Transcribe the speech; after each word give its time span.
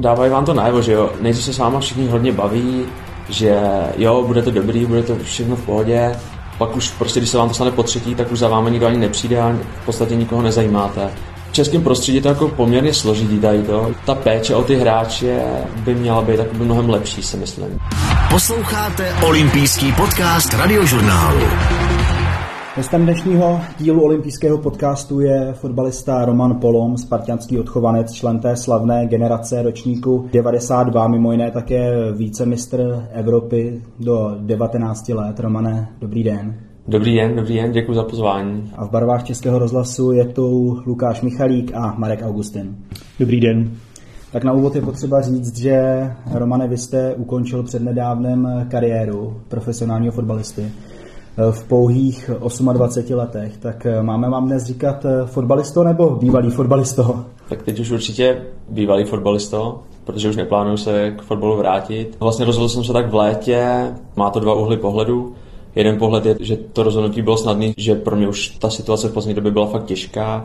Dávají 0.00 0.30
vám 0.30 0.44
to 0.44 0.54
najevo, 0.54 0.82
že 0.82 0.92
jo, 0.92 1.10
nejdřív 1.20 1.44
se 1.44 1.52
s 1.52 1.58
váma 1.58 1.80
všichni 1.80 2.06
hodně 2.06 2.32
baví, 2.32 2.84
že 3.28 3.60
jo, 3.96 4.24
bude 4.26 4.42
to 4.42 4.50
dobrý, 4.50 4.86
bude 4.86 5.02
to 5.02 5.16
všechno 5.16 5.56
v 5.56 5.64
pohodě, 5.64 6.16
pak 6.58 6.76
už 6.76 6.90
prostě, 6.90 7.20
když 7.20 7.30
se 7.30 7.38
vám 7.38 7.48
to 7.48 7.54
stane 7.54 7.70
po 7.70 7.82
třetí, 7.82 8.14
tak 8.14 8.32
už 8.32 8.38
za 8.38 8.48
vámi 8.48 8.70
nikdo 8.70 8.86
ani 8.86 8.98
nepřijde 8.98 9.40
a 9.40 9.56
v 9.82 9.84
podstatě 9.84 10.16
nikoho 10.16 10.42
nezajímáte. 10.42 11.10
V 11.50 11.52
českém 11.52 11.82
prostředí 11.82 12.20
to 12.20 12.28
jako 12.28 12.48
poměrně 12.48 12.94
složitý 12.94 13.38
tady 13.38 13.62
to. 13.62 13.90
Ta 14.04 14.14
péče 14.14 14.54
o 14.54 14.62
ty 14.62 14.76
hráče 14.76 15.40
by 15.76 15.94
měla 15.94 16.22
být 16.22 16.38
jako 16.38 16.54
mnohem 16.54 16.90
lepší, 16.90 17.22
si 17.22 17.36
myslím. 17.36 17.80
Posloucháte 18.30 19.14
olympijský 19.22 19.92
podcast 19.92 20.54
radiožurnálu. 20.54 21.40
Hostem 22.78 23.02
dnešního 23.02 23.60
dílu 23.78 24.02
olympijského 24.02 24.58
podcastu 24.58 25.20
je 25.20 25.52
fotbalista 25.52 26.24
Roman 26.24 26.60
Polom, 26.60 26.96
spartianský 26.96 27.58
odchovanec, 27.58 28.12
člen 28.12 28.38
té 28.38 28.56
slavné 28.56 29.06
generace 29.06 29.62
ročníku 29.62 30.28
92, 30.32 31.08
mimo 31.08 31.32
jiné 31.32 31.50
také 31.50 32.12
vícemistr 32.12 33.08
Evropy 33.12 33.82
do 34.00 34.36
19 34.40 35.08
let. 35.08 35.40
Romane, 35.40 35.88
dobrý 36.00 36.22
den. 36.22 36.54
Dobrý 36.88 37.14
den, 37.14 37.36
dobrý 37.36 37.56
den, 37.56 37.72
děkuji 37.72 37.94
za 37.94 38.04
pozvání. 38.04 38.72
A 38.76 38.84
v 38.84 38.90
barvách 38.90 39.24
Českého 39.24 39.58
rozhlasu 39.58 40.12
je 40.12 40.24
tu 40.24 40.78
Lukáš 40.86 41.22
Michalík 41.22 41.74
a 41.74 41.94
Marek 41.98 42.22
Augustin. 42.22 42.76
Dobrý 43.20 43.40
den. 43.40 43.70
Tak 44.32 44.44
na 44.44 44.52
úvod 44.52 44.74
je 44.74 44.82
potřeba 44.82 45.20
říct, 45.20 45.56
že 45.56 46.06
Romane, 46.34 46.68
vy 46.68 46.76
jste 46.76 47.14
ukončil 47.14 47.62
přednedávnem 47.62 48.66
kariéru 48.70 49.36
profesionálního 49.48 50.12
fotbalisty 50.12 50.64
v 51.50 51.64
pouhých 51.64 52.30
28 52.72 53.16
letech. 53.16 53.56
Tak 53.56 53.86
máme 54.02 54.30
vám 54.30 54.46
dnes 54.46 54.64
říkat 54.64 55.06
fotbalisto 55.26 55.84
nebo 55.84 56.10
bývalý 56.10 56.50
fotbalisto? 56.50 57.24
Tak 57.48 57.62
teď 57.62 57.80
už 57.80 57.90
určitě 57.90 58.42
bývalý 58.68 59.04
fotbalisto, 59.04 59.82
protože 60.04 60.28
už 60.28 60.36
neplánuju 60.36 60.76
se 60.76 61.10
k 61.10 61.22
fotbalu 61.22 61.56
vrátit. 61.56 62.16
Vlastně 62.20 62.44
rozhodl 62.44 62.68
jsem 62.68 62.84
se 62.84 62.92
tak 62.92 63.10
v 63.10 63.14
létě, 63.14 63.92
má 64.16 64.30
to 64.30 64.40
dva 64.40 64.54
úhly 64.54 64.76
pohledu. 64.76 65.32
Jeden 65.74 65.98
pohled 65.98 66.26
je, 66.26 66.36
že 66.40 66.56
to 66.56 66.82
rozhodnutí 66.82 67.22
bylo 67.22 67.36
snadné, 67.36 67.72
že 67.76 67.94
pro 67.94 68.16
mě 68.16 68.28
už 68.28 68.48
ta 68.48 68.70
situace 68.70 69.08
v 69.08 69.12
poslední 69.12 69.34
době 69.34 69.52
byla 69.52 69.66
fakt 69.66 69.84
těžká. 69.84 70.44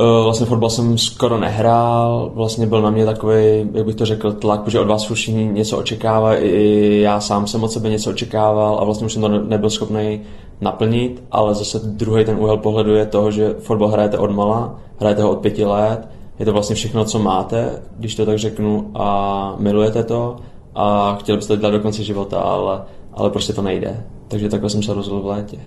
E, 0.00 0.22
vlastně 0.22 0.46
fotbal 0.46 0.70
jsem 0.70 0.98
skoro 0.98 1.38
nehrál, 1.38 2.30
vlastně 2.34 2.66
byl 2.66 2.82
na 2.82 2.90
mě 2.90 3.06
takový, 3.06 3.68
jak 3.74 3.86
bych 3.86 3.94
to 3.94 4.06
řekl, 4.06 4.32
tlak, 4.32 4.62
protože 4.62 4.80
od 4.80 4.86
vás 4.86 5.10
všichni 5.10 5.44
něco 5.44 5.78
očekávají, 5.78 6.40
i 6.40 7.00
já 7.00 7.20
sám 7.20 7.46
jsem 7.46 7.64
od 7.64 7.72
sebe 7.72 7.88
něco 7.88 8.10
očekával 8.10 8.78
a 8.80 8.84
vlastně 8.84 9.06
už 9.06 9.12
jsem 9.12 9.22
to 9.22 9.28
nebyl 9.28 9.70
schopný 9.70 10.20
naplnit, 10.60 11.22
ale 11.30 11.54
zase 11.54 11.78
druhý 11.78 12.24
ten 12.24 12.36
úhel 12.38 12.56
pohledu 12.56 12.94
je 12.94 13.06
toho, 13.06 13.30
že 13.30 13.54
fotbal 13.58 13.88
hrajete 13.88 14.18
od 14.18 14.30
mala, 14.30 14.74
hrajete 15.00 15.22
ho 15.22 15.30
od 15.30 15.38
pěti 15.38 15.64
let, 15.64 16.08
je 16.38 16.44
to 16.44 16.52
vlastně 16.52 16.76
všechno, 16.76 17.04
co 17.04 17.18
máte, 17.18 17.82
když 17.98 18.14
to 18.14 18.26
tak 18.26 18.38
řeknu, 18.38 18.90
a 18.94 19.54
milujete 19.58 20.04
to 20.04 20.36
a 20.74 21.16
chtěli 21.20 21.38
byste 21.38 21.54
to 21.54 21.60
dělat 21.60 21.70
do 21.70 21.80
konce 21.80 22.02
života, 22.04 22.40
ale, 22.40 22.82
ale 23.14 23.30
prostě 23.30 23.52
to 23.52 23.62
nejde. 23.62 24.04
Takže 24.28 24.48
takhle 24.48 24.70
jsem 24.70 24.82
se 24.82 24.94
rozhodl 24.94 25.22
v 25.22 25.26
létě. 25.26 25.58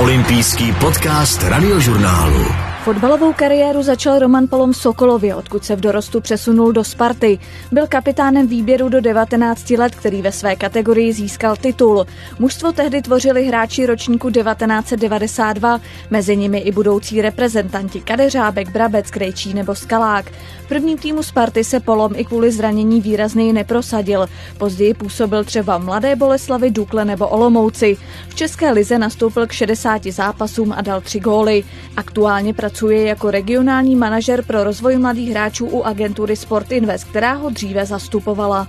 Olympijský 0.00 0.72
podcast 0.80 1.42
radiožurnálu. 1.42 2.69
Fotbalovou 2.84 3.32
kariéru 3.32 3.82
začal 3.82 4.18
Roman 4.18 4.48
Palom 4.48 4.72
v 4.72 4.76
Sokolově, 4.76 5.34
odkud 5.34 5.64
se 5.64 5.76
v 5.76 5.80
dorostu 5.80 6.20
přesunul 6.20 6.72
do 6.72 6.84
Sparty. 6.84 7.38
Byl 7.72 7.86
kapitánem 7.86 8.46
výběru 8.46 8.88
do 8.88 9.00
19 9.00 9.70
let, 9.70 9.94
který 9.94 10.22
ve 10.22 10.32
své 10.32 10.56
kategorii 10.56 11.12
získal 11.12 11.56
titul. 11.56 12.06
Mužstvo 12.38 12.72
tehdy 12.72 13.02
tvořili 13.02 13.46
hráči 13.46 13.86
ročníku 13.86 14.30
1992, 14.30 15.80
mezi 16.10 16.36
nimi 16.36 16.58
i 16.58 16.72
budoucí 16.72 17.22
reprezentanti 17.22 18.00
Kadeřábek, 18.00 18.70
Brabec, 18.70 19.10
Krejčí 19.10 19.54
nebo 19.54 19.74
Skalák. 19.74 20.24
Prvním 20.70 20.98
týmu 20.98 21.22
Sparty 21.22 21.64
se 21.64 21.80
Polom 21.80 22.12
i 22.16 22.24
kvůli 22.24 22.52
zranění 22.52 23.00
výrazněji 23.00 23.52
neprosadil. 23.52 24.26
Později 24.58 24.94
působil 24.94 25.44
třeba 25.44 25.78
v 25.78 25.84
Mladé 25.84 26.16
Boleslavi, 26.16 26.70
Dukle 26.70 27.04
nebo 27.04 27.28
Olomouci. 27.28 27.96
V 28.28 28.34
České 28.34 28.72
lize 28.72 28.98
nastoupil 28.98 29.46
k 29.46 29.52
60 29.52 30.06
zápasům 30.06 30.72
a 30.72 30.80
dal 30.80 31.00
tři 31.00 31.20
góly. 31.20 31.64
Aktuálně 31.96 32.54
pracuje 32.54 33.04
jako 33.04 33.30
regionální 33.30 33.96
manažer 33.96 34.44
pro 34.44 34.64
rozvoj 34.64 34.98
mladých 34.98 35.30
hráčů 35.30 35.66
u 35.66 35.82
agentury 35.82 36.36
Sport 36.36 36.72
Invest, 36.72 37.04
která 37.04 37.32
ho 37.32 37.50
dříve 37.50 37.86
zastupovala. 37.86 38.66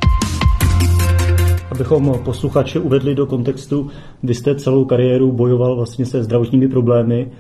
Abychom 1.72 2.20
posluchače 2.26 2.80
uvedli 2.80 3.16
do 3.16 3.26
kontextu, 3.26 3.90
vy 4.24 4.36
jste 4.36 4.56
celou 4.56 4.86
kariéru 4.86 5.32
bojoval 5.32 5.76
vlastně 5.76 6.06
se 6.06 6.24
zdravotními 6.24 6.68
problémy, 6.68 7.32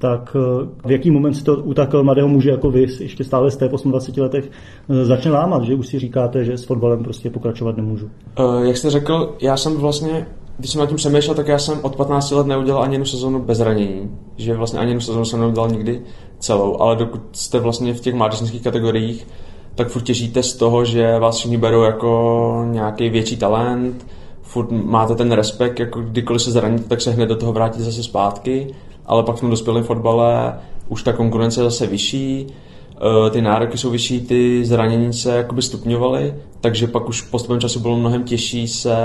tak 0.00 0.36
eh, 0.36 0.88
v 0.88 0.90
jaký 0.90 1.10
moment 1.10 1.34
si 1.34 1.44
to 1.44 1.56
u 1.56 1.74
tak 1.74 1.94
mladého 2.02 2.28
muže 2.28 2.50
jako 2.50 2.70
vy, 2.70 2.86
ještě 3.00 3.24
stále 3.24 3.50
jste 3.50 3.68
v 3.68 3.70
28 3.70 4.22
letech, 4.22 4.50
eh, 4.90 5.04
začne 5.04 5.30
lámat, 5.30 5.64
že 5.64 5.74
už 5.74 5.86
si 5.86 5.98
říkáte, 5.98 6.44
že 6.44 6.58
s 6.58 6.64
fotbalem 6.64 7.04
prostě 7.04 7.30
pokračovat 7.30 7.76
nemůžu? 7.76 8.10
Uh, 8.38 8.64
jak 8.64 8.76
jste 8.76 8.90
řekl, 8.90 9.36
já 9.40 9.56
jsem 9.56 9.76
vlastně 9.76 10.26
když 10.58 10.70
jsem 10.70 10.80
nad 10.80 10.86
tím 10.86 10.96
přemýšlel, 10.96 11.36
tak 11.36 11.48
já 11.48 11.58
jsem 11.58 11.78
od 11.82 11.96
15 11.96 12.30
let 12.30 12.46
neudělal 12.46 12.82
ani 12.82 12.94
jednu 12.94 13.06
sezónu 13.06 13.42
bez 13.42 13.60
ranění. 13.60 14.10
Že 14.36 14.54
vlastně 14.54 14.78
ani 14.78 14.90
jednu 14.90 15.00
sezónu 15.00 15.24
jsem 15.24 15.40
neudělal 15.40 15.68
nikdy 15.68 16.02
celou, 16.38 16.80
ale 16.80 16.96
dokud 16.96 17.20
jste 17.32 17.58
vlastně 17.58 17.94
v 17.94 18.00
těch 18.00 18.14
mládežnických 18.14 18.62
kategoriích, 18.62 19.26
tak 19.74 19.88
furt 19.88 20.02
těžíte 20.02 20.42
z 20.42 20.54
toho, 20.54 20.84
že 20.84 21.18
vás 21.18 21.36
všichni 21.36 21.56
berou 21.56 21.82
jako 21.82 22.64
nějaký 22.70 23.08
větší 23.08 23.36
talent, 23.36 24.06
furt 24.42 24.70
máte 24.70 25.14
ten 25.14 25.32
respekt, 25.32 25.80
jako 25.80 26.00
kdykoliv 26.00 26.42
se 26.42 26.50
zraníte, 26.50 26.84
tak 26.88 27.00
se 27.00 27.10
hned 27.10 27.26
do 27.26 27.36
toho 27.36 27.52
vrátíte 27.52 27.84
zase 27.84 28.02
zpátky, 28.02 28.74
ale 29.10 29.22
pak 29.22 29.36
v 29.36 29.40
tom 29.40 29.50
dospělém 29.50 29.84
fotbale 29.84 30.54
už 30.88 31.02
ta 31.02 31.12
konkurence 31.12 31.60
je 31.60 31.64
zase 31.64 31.86
vyšší, 31.86 32.46
eh, 32.46 33.30
ty 33.30 33.42
nároky 33.42 33.78
jsou 33.78 33.90
vyšší, 33.90 34.20
ty 34.20 34.64
zranění 34.64 35.12
se 35.12 35.36
jakoby 35.36 35.62
stupňovaly, 35.62 36.34
takže 36.60 36.86
pak 36.86 37.08
už 37.08 37.22
postupem 37.22 37.60
času 37.60 37.80
bylo 37.80 37.96
mnohem 37.96 38.24
těžší 38.24 38.68
se 38.68 38.96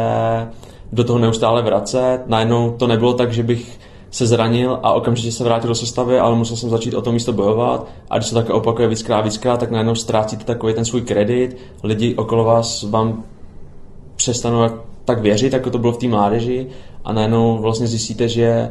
do 0.91 1.03
toho 1.03 1.19
neustále 1.19 1.61
vracet. 1.61 2.19
Najednou 2.27 2.71
to 2.71 2.87
nebylo 2.87 3.13
tak, 3.13 3.33
že 3.33 3.43
bych 3.43 3.79
se 4.11 4.27
zranil 4.27 4.79
a 4.83 4.93
okamžitě 4.93 5.31
se 5.31 5.43
vrátil 5.43 5.67
do 5.67 5.75
sestavy, 5.75 6.19
ale 6.19 6.35
musel 6.35 6.57
jsem 6.57 6.69
začít 6.69 6.93
o 6.93 7.01
to 7.01 7.11
místo 7.11 7.33
bojovat. 7.33 7.87
A 8.09 8.17
když 8.17 8.27
se 8.27 8.35
tak 8.35 8.49
opakuje 8.49 8.87
víckrát, 8.87 9.25
víckrát, 9.25 9.59
tak 9.59 9.71
najednou 9.71 9.95
ztrácíte 9.95 10.43
takový 10.43 10.73
ten 10.73 10.85
svůj 10.85 11.01
kredit. 11.01 11.57
Lidi 11.83 12.15
okolo 12.15 12.43
vás 12.43 12.83
vám 12.83 13.23
přestanou 14.15 14.69
tak 15.05 15.21
věřit, 15.21 15.53
jako 15.53 15.69
to 15.69 15.77
bylo 15.77 15.93
v 15.93 15.97
té 15.97 16.07
mládeži 16.07 16.67
a 17.05 17.13
najednou 17.13 17.57
vlastně 17.57 17.87
zjistíte, 17.87 18.27
že 18.27 18.69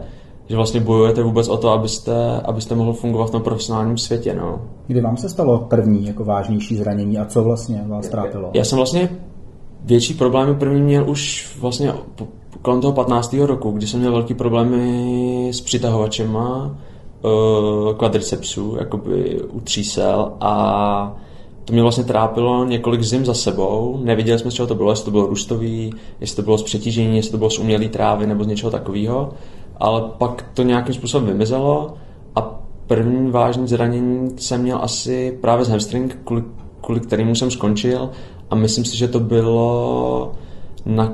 že 0.48 0.56
vlastně 0.56 0.80
bojujete 0.80 1.22
vůbec 1.22 1.48
o 1.48 1.56
to, 1.56 1.70
abyste, 1.70 2.40
abyste 2.44 2.74
mohl 2.74 2.92
fungovat 2.92 3.26
v 3.26 3.30
tom 3.30 3.42
profesionálním 3.42 3.98
světě. 3.98 4.34
No. 4.34 4.60
Kdy 4.86 5.00
vám 5.00 5.16
se 5.16 5.28
stalo 5.28 5.58
první 5.58 6.06
jako 6.06 6.24
vážnější 6.24 6.76
zranění 6.76 7.18
a 7.18 7.24
co 7.24 7.44
vlastně 7.44 7.84
vás 7.86 8.08
trápilo? 8.08 8.50
Já 8.54 8.64
jsem 8.64 8.76
vlastně 8.76 9.08
větší 9.84 10.14
problémy 10.14 10.54
první 10.54 10.82
měl 10.82 11.10
už 11.10 11.52
vlastně 11.60 11.92
kolem 12.62 12.80
toho 12.80 12.92
15. 12.92 13.32
roku, 13.32 13.70
kdy 13.70 13.86
jsem 13.86 14.00
měl 14.00 14.12
velký 14.12 14.34
problémy 14.34 15.48
s 15.52 15.60
přitahovačema 15.60 16.76
uh, 17.22 17.94
kvadricepsů, 17.94 18.76
jakoby 18.78 19.40
u 19.42 19.60
třísel 19.60 20.32
a 20.40 21.16
to 21.64 21.72
mě 21.72 21.82
vlastně 21.82 22.04
trápilo 22.04 22.64
několik 22.64 23.02
zim 23.02 23.24
za 23.24 23.34
sebou. 23.34 24.00
Neviděli 24.04 24.38
jsme, 24.38 24.50
z 24.50 24.54
čeho 24.54 24.68
to 24.68 24.74
bylo, 24.74 24.92
jestli 24.92 25.04
to 25.04 25.10
bylo 25.10 25.26
růstový, 25.26 25.94
jestli 26.20 26.36
to 26.36 26.42
bylo 26.42 26.58
z 26.58 26.62
přetížení, 26.62 27.16
jestli 27.16 27.32
to 27.32 27.38
bylo 27.38 27.50
z 27.50 27.58
umělé 27.58 27.88
trávy 27.88 28.26
nebo 28.26 28.44
z 28.44 28.46
něčeho 28.46 28.70
takového. 28.70 29.32
Ale 29.76 30.02
pak 30.18 30.46
to 30.54 30.62
nějakým 30.62 30.94
způsobem 30.94 31.26
vymizelo 31.26 31.94
a 32.34 32.40
první 32.86 33.30
vážný 33.30 33.68
zranění 33.68 34.30
jsem 34.36 34.62
měl 34.62 34.78
asi 34.82 35.38
právě 35.40 35.64
z 35.64 35.68
hamstring, 35.68 36.18
kvůli, 36.24 36.42
kvůli 36.80 37.00
kterému 37.00 37.34
jsem 37.34 37.50
skončil. 37.50 38.10
A 38.50 38.54
myslím 38.54 38.84
si, 38.84 38.96
že 38.96 39.08
to 39.08 39.20
bylo 39.20 40.32
na 40.86 41.12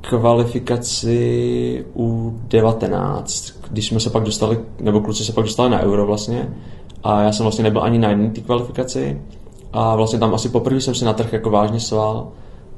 kvalifikaci 0.00 1.84
u 1.96 2.38
19, 2.48 3.52
když 3.70 3.86
jsme 3.88 4.00
se 4.00 4.10
pak 4.10 4.22
dostali, 4.22 4.58
nebo 4.80 5.00
kluci 5.00 5.24
se 5.24 5.32
pak 5.32 5.44
dostali 5.44 5.70
na 5.70 5.80
euro 5.80 6.06
vlastně. 6.06 6.54
A 7.04 7.22
já 7.22 7.32
jsem 7.32 7.44
vlastně 7.44 7.64
nebyl 7.64 7.82
ani 7.82 7.98
na 7.98 8.08
jedné 8.08 8.30
kvalifikaci. 8.30 9.22
A 9.72 9.96
vlastně 9.96 10.18
tam 10.18 10.34
asi 10.34 10.48
poprvé 10.48 10.80
jsem 10.80 10.94
si 10.94 11.04
natrh 11.04 11.32
jako 11.32 11.50
vážně 11.50 11.80
sval 11.80 12.28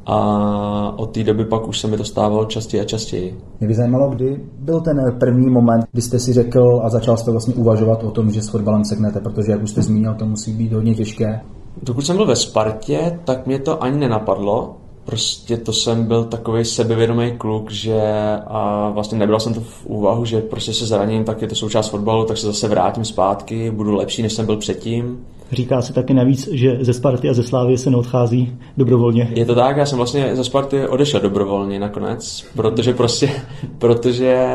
a 0.06 0.94
od 0.96 1.06
té 1.06 1.24
doby 1.24 1.44
pak 1.44 1.68
už 1.68 1.80
se 1.80 1.88
mi 1.88 1.96
to 1.96 2.04
stávalo 2.04 2.44
častěji 2.44 2.80
a 2.80 2.84
častěji. 2.84 3.38
Mě 3.60 3.68
by 3.68 3.74
zajímalo, 3.74 4.10
kdy 4.10 4.40
byl 4.58 4.80
ten 4.80 5.16
první 5.20 5.50
moment, 5.50 5.84
kdy 5.92 6.02
jste 6.02 6.18
si 6.18 6.32
řekl 6.32 6.80
a 6.84 6.88
začal 6.88 7.16
jste 7.16 7.30
vlastně 7.30 7.54
uvažovat 7.54 8.04
o 8.04 8.10
tom, 8.10 8.30
že 8.30 8.42
s 8.42 8.48
fotbalem 8.48 8.84
seknete, 8.84 9.20
protože 9.20 9.52
jak 9.52 9.62
už 9.62 9.70
jste 9.70 9.82
zmínil, 9.82 10.14
to 10.14 10.26
musí 10.26 10.52
být 10.52 10.72
hodně 10.72 10.94
těžké. 10.94 11.40
Dokud 11.82 12.06
jsem 12.06 12.16
byl 12.16 12.26
ve 12.26 12.36
Spartě, 12.36 13.18
tak 13.24 13.46
mě 13.46 13.58
to 13.58 13.82
ani 13.82 13.98
nenapadlo. 13.98 14.76
Prostě 15.04 15.56
to 15.56 15.72
jsem 15.72 16.04
byl 16.04 16.24
takový 16.24 16.64
sebevědomý 16.64 17.32
kluk, 17.38 17.70
že 17.70 18.02
a 18.46 18.90
vlastně 18.94 19.18
nebral 19.18 19.40
jsem 19.40 19.54
to 19.54 19.60
v 19.60 19.86
úvahu, 19.86 20.24
že 20.24 20.40
prostě 20.40 20.72
se 20.72 20.86
zraním, 20.86 21.24
tak 21.24 21.42
je 21.42 21.48
to 21.48 21.54
součást 21.54 21.88
fotbalu, 21.88 22.24
tak 22.24 22.36
se 22.36 22.46
zase 22.46 22.68
vrátím 22.68 23.04
zpátky, 23.04 23.70
budu 23.70 23.94
lepší, 23.94 24.22
než 24.22 24.32
jsem 24.32 24.46
byl 24.46 24.56
předtím. 24.56 25.26
Říká 25.52 25.82
se 25.82 25.92
taky 25.92 26.14
navíc, 26.14 26.48
že 26.52 26.78
ze 26.80 26.92
Sparty 26.92 27.28
a 27.28 27.34
ze 27.34 27.42
Slávy 27.42 27.78
se 27.78 27.90
neodchází 27.90 28.56
dobrovolně. 28.76 29.32
Je 29.34 29.44
to 29.44 29.54
tak, 29.54 29.76
já 29.76 29.86
jsem 29.86 29.96
vlastně 29.96 30.36
ze 30.36 30.44
Sparty 30.44 30.88
odešel 30.88 31.20
dobrovolně 31.20 31.78
nakonec, 31.78 32.44
protože 32.56 32.92
prostě, 32.92 33.30
protože 33.78 34.46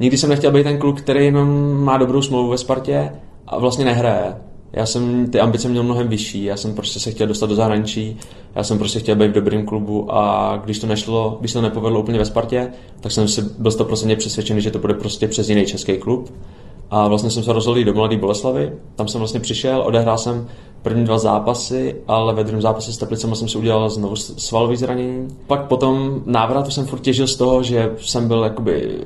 nikdy 0.00 0.18
jsem 0.18 0.30
nechtěl 0.30 0.52
být 0.52 0.62
ten 0.62 0.78
kluk, 0.78 1.00
který 1.00 1.24
jenom 1.24 1.72
má 1.84 1.98
dobrou 1.98 2.22
smlouvu 2.22 2.50
ve 2.50 2.58
Spartě 2.58 3.12
a 3.46 3.58
vlastně 3.58 3.84
nehraje 3.84 4.34
Já 4.72 4.86
jsem 4.86 5.30
ty 5.30 5.40
ambice 5.40 5.68
měl 5.68 5.82
mnohem 5.82 6.08
vyšší, 6.08 6.44
já 6.44 6.56
jsem 6.56 6.74
prostě 6.74 7.00
se 7.00 7.10
chtěl 7.10 7.26
dostat 7.26 7.46
do 7.46 7.54
zahraničí, 7.54 8.16
já 8.54 8.62
jsem 8.62 8.78
prostě 8.78 8.98
chtěl 8.98 9.16
být 9.16 9.28
v 9.28 9.34
dobrém 9.34 9.66
klubu 9.66 10.14
a 10.14 10.56
když 10.64 10.78
to 10.78 10.86
nešlo, 10.86 11.36
když 11.40 11.52
to 11.52 11.62
nepovedlo 11.62 12.00
úplně 12.00 12.18
ve 12.18 12.24
Spartě, 12.24 12.72
tak 13.00 13.12
jsem 13.12 13.28
si 13.28 13.42
byl 13.58 13.72
to 13.72 13.84
prostě 13.84 14.16
přesvědčený, 14.16 14.60
že 14.60 14.70
to 14.70 14.78
bude 14.78 14.94
prostě 14.94 15.28
přes 15.28 15.48
jiný 15.48 15.66
český 15.66 15.96
klub. 15.98 16.32
A 16.90 17.08
vlastně 17.08 17.30
jsem 17.30 17.42
se 17.42 17.52
rozhodl 17.52 17.84
do 17.84 17.94
Mladé 17.94 18.16
Boleslavy, 18.16 18.72
tam 18.96 19.08
jsem 19.08 19.18
vlastně 19.18 19.40
přišel, 19.40 19.82
odehrál 19.86 20.18
jsem 20.18 20.48
první 20.82 21.04
dva 21.04 21.18
zápasy, 21.18 21.96
ale 22.08 22.34
ve 22.34 22.44
druhém 22.44 22.62
zápase 22.62 22.92
s 22.92 22.98
Teplicem 22.98 23.34
jsem 23.34 23.48
si 23.48 23.58
udělal 23.58 23.90
znovu 23.90 24.16
svalový 24.16 24.76
zranění. 24.76 25.28
Pak 25.46 25.66
potom 25.66 26.22
návratu 26.26 26.70
jsem 26.70 26.86
furt 26.86 26.98
těžil 26.98 27.26
z 27.26 27.36
toho, 27.36 27.62
že 27.62 27.90
jsem 27.96 28.28
byl 28.28 28.42
jakoby, 28.44 29.00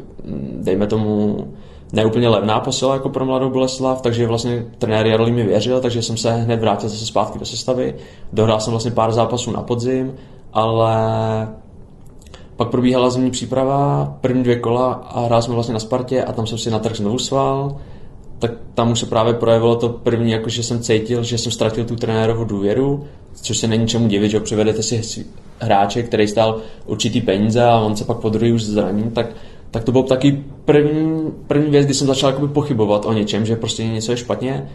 dejme 0.53 0.87
tomu, 0.87 1.39
neúplně 1.93 2.29
levná 2.29 2.61
posila 2.61 2.95
jako 2.95 3.09
pro 3.09 3.25
mladou 3.25 3.51
Boleslav, 3.51 4.01
takže 4.01 4.27
vlastně 4.27 4.67
trenér 4.79 5.07
Jarolí 5.07 5.33
mi 5.33 5.43
věřil, 5.43 5.81
takže 5.81 6.03
jsem 6.03 6.17
se 6.17 6.33
hned 6.33 6.61
vrátil 6.61 6.89
zase 6.89 7.07
zpátky 7.07 7.39
do 7.39 7.47
sestavy. 7.47 7.95
Dohrál 8.33 8.61
jsem 8.61 8.71
vlastně 8.71 8.91
pár 8.91 9.13
zápasů 9.13 9.53
na 9.53 9.63
podzim, 9.63 10.15
ale 10.53 10.99
pak 12.57 12.69
probíhala 12.69 13.11
zimní 13.11 13.31
příprava, 13.31 14.15
první 14.21 14.43
dvě 14.43 14.57
kola 14.57 14.93
a 14.93 15.21
hrál 15.21 15.43
jsme 15.43 15.55
vlastně 15.55 15.75
na 15.75 15.81
Spartě 15.81 16.25
a 16.25 16.33
tam 16.33 16.47
jsem 16.47 16.59
si 16.59 16.71
na 16.71 16.79
trh 16.79 16.97
znovu 16.97 17.19
sval. 17.19 17.77
Tak 18.39 18.51
tam 18.75 18.93
už 18.93 19.01
se 19.01 19.07
právě 19.07 19.35
projevilo 19.35 19.77
to 19.77 19.89
první, 19.89 20.33
jako 20.33 20.49
že 20.49 20.63
jsem 20.63 20.81
cítil, 20.81 21.23
že 21.23 21.39
jsem 21.39 21.53
ztratil 21.53 21.85
tu 21.85 21.97
trenérovou 21.97 22.45
důvěru, 22.45 23.05
což 23.35 23.59
se 23.59 23.67
není 23.67 23.87
čemu 23.87 24.09
divit, 24.09 24.31
že 24.31 24.41
přivedete 24.41 24.83
si 24.83 25.27
hráče, 25.61 26.03
který 26.03 26.29
stál 26.29 26.61
určitý 26.87 27.21
peníze 27.21 27.65
a 27.65 27.79
on 27.79 27.97
se 27.97 28.05
pak 28.05 28.17
po 28.17 28.29
druhý 28.29 28.53
už 28.53 28.65
zraní, 28.65 29.11
tak 29.11 29.27
tak 29.71 29.85
to 29.85 29.93
byl 29.93 30.03
taky 30.03 30.45
první, 30.65 31.33
první 31.47 31.71
věc, 31.71 31.85
kdy 31.85 31.95
jsem 31.95 32.07
začal 32.07 32.31
jakoby 32.31 32.53
pochybovat 32.53 33.07
o 33.07 33.13
něčem, 33.13 33.47
že 33.47 33.57
prostě 33.57 33.85
něco 33.85 34.13
je 34.13 34.17
špatně. 34.17 34.69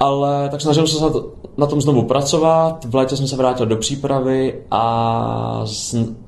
Ale 0.00 0.48
tak 0.48 0.60
snažil 0.60 0.86
jsem 0.86 0.98
se 0.98 1.18
na 1.56 1.66
tom 1.66 1.80
znovu 1.80 2.02
pracovat, 2.02 2.84
v 2.84 2.94
létě 2.94 3.16
jsem 3.16 3.26
se 3.26 3.36
vrátil 3.36 3.66
do 3.66 3.76
přípravy 3.76 4.54
a 4.70 5.64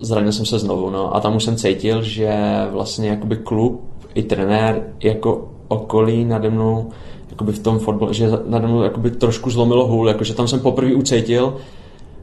zranil 0.00 0.32
jsem 0.32 0.46
se 0.46 0.58
znovu. 0.58 0.90
No. 0.90 1.16
A 1.16 1.20
tam 1.20 1.36
už 1.36 1.44
jsem 1.44 1.56
cítil, 1.56 2.02
že 2.02 2.36
vlastně 2.70 3.08
jakoby 3.08 3.36
klub 3.36 3.84
i 4.14 4.22
trenér 4.22 4.82
jako 5.02 5.48
okolí 5.68 6.24
nade 6.24 6.50
mnou 6.50 6.90
jakoby 7.30 7.52
v 7.52 7.58
tom 7.58 7.78
fotbale, 7.78 8.14
že 8.14 8.28
nade 8.46 8.66
mnou 8.66 8.82
jakoby 8.82 9.10
trošku 9.10 9.50
zlomilo 9.50 9.86
hůl, 9.86 10.08
jakože 10.08 10.34
tam 10.34 10.48
jsem 10.48 10.60
poprvé 10.60 10.94
ucítil, 10.94 11.56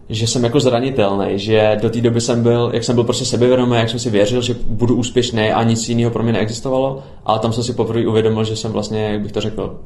že 0.09 0.27
jsem 0.27 0.43
jako 0.43 0.59
zranitelný, 0.59 1.27
že 1.39 1.77
do 1.81 1.89
té 1.89 2.01
doby 2.01 2.21
jsem 2.21 2.43
byl, 2.43 2.71
jak 2.73 2.83
jsem 2.83 2.95
byl 2.95 3.03
prostě 3.03 3.25
sebevědomý, 3.25 3.75
jak 3.75 3.89
jsem 3.89 3.99
si 3.99 4.09
věřil, 4.09 4.41
že 4.41 4.55
budu 4.67 4.95
úspěšný 4.95 5.51
a 5.51 5.63
nic 5.63 5.89
jiného 5.89 6.11
pro 6.11 6.23
mě 6.23 6.33
neexistovalo, 6.33 7.03
ale 7.25 7.39
tam 7.39 7.53
jsem 7.53 7.63
si 7.63 7.73
poprvé 7.73 8.07
uvědomil, 8.07 8.43
že 8.43 8.55
jsem 8.55 8.71
vlastně, 8.71 9.03
jak 9.03 9.21
bych 9.21 9.31
to 9.31 9.41
řekl, 9.41 9.79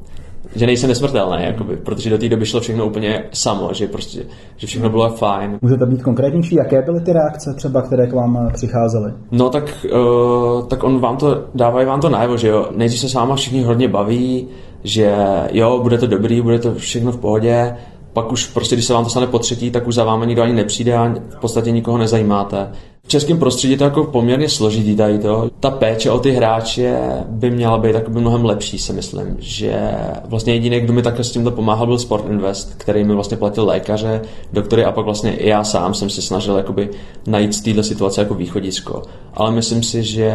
že 0.55 0.65
nejsem 0.65 0.89
nesmrtelný, 0.89 1.37
jakoby, 1.39 1.77
protože 1.77 2.09
do 2.09 2.17
té 2.17 2.29
doby 2.29 2.45
šlo 2.45 2.59
všechno 2.59 2.85
úplně 2.85 3.23
samo, 3.31 3.69
že 3.73 3.87
prostě, 3.87 4.23
že 4.57 4.67
všechno 4.67 4.89
bylo 4.89 5.09
fajn. 5.09 5.59
Můžete 5.61 5.85
být 5.85 6.03
konkrétnější, 6.03 6.55
jaké 6.55 6.81
byly 6.81 7.01
ty 7.01 7.13
reakce 7.13 7.53
třeba, 7.53 7.81
které 7.81 8.07
k 8.07 8.13
vám 8.13 8.49
přicházely? 8.53 9.13
No 9.31 9.49
tak, 9.49 9.85
uh, 9.93 10.67
tak 10.67 10.83
on 10.83 10.99
vám 10.99 11.17
to, 11.17 11.45
dávají 11.55 11.87
vám 11.87 12.01
to 12.01 12.09
najevo, 12.09 12.37
že 12.37 12.47
jo, 12.47 12.69
nejdřív 12.75 12.99
se 12.99 13.09
s 13.09 13.13
váma 13.13 13.35
všichni 13.35 13.63
hodně 13.63 13.87
baví, 13.87 14.47
že 14.83 15.15
jo, 15.51 15.79
bude 15.83 15.97
to 15.97 16.07
dobrý, 16.07 16.41
bude 16.41 16.59
to 16.59 16.75
všechno 16.75 17.11
v 17.11 17.17
pohodě, 17.17 17.75
pak 18.15 18.31
už 18.31 18.47
prostě, 18.47 18.75
když 18.75 18.85
se 18.85 18.93
vám 18.93 19.03
to 19.03 19.09
stane 19.09 19.27
po 19.27 19.39
třetí, 19.39 19.71
tak 19.71 19.87
už 19.87 19.95
za 19.95 20.03
vámi 20.03 20.27
nikdo 20.27 20.43
ani 20.43 20.53
nepřijde 20.53 20.93
a 20.93 21.15
v 21.29 21.39
podstatě 21.39 21.71
nikoho 21.71 21.97
nezajímáte. 21.97 22.71
V 23.03 23.07
českém 23.07 23.39
prostředí 23.39 23.77
to 23.77 23.83
jako 23.83 24.03
poměrně 24.03 24.49
složitý 24.49 24.95
tady 24.95 25.19
to. 25.19 25.49
Ta 25.59 25.71
péče 25.71 26.11
o 26.11 26.19
ty 26.19 26.31
hráče 26.31 26.99
by 27.29 27.51
měla 27.51 27.77
být 27.77 27.93
tak 27.93 28.07
mnohem 28.07 28.45
lepší, 28.45 28.77
si 28.77 28.93
myslím. 28.93 29.35
Že 29.39 29.91
vlastně 30.25 30.53
jediný, 30.53 30.79
kdo 30.79 30.93
mi 30.93 31.01
takhle 31.01 31.23
s 31.23 31.31
tímto 31.31 31.51
pomáhal, 31.51 31.87
byl 31.87 31.99
Sport 31.99 32.25
Invest, 32.29 32.75
který 32.77 33.03
mi 33.03 33.13
vlastně 33.13 33.37
platil 33.37 33.65
lékaře, 33.65 34.21
doktory 34.53 34.85
a 34.85 34.91
pak 34.91 35.05
vlastně 35.05 35.35
i 35.35 35.49
já 35.49 35.63
sám 35.63 35.93
jsem 35.93 36.09
si 36.09 36.21
snažil 36.21 36.57
jakoby 36.57 36.89
najít 37.27 37.53
z 37.53 37.61
této 37.61 37.83
situace 37.83 38.21
jako 38.21 38.33
východisko. 38.33 39.01
Ale 39.33 39.51
myslím 39.51 39.83
si, 39.83 40.03
že, 40.03 40.33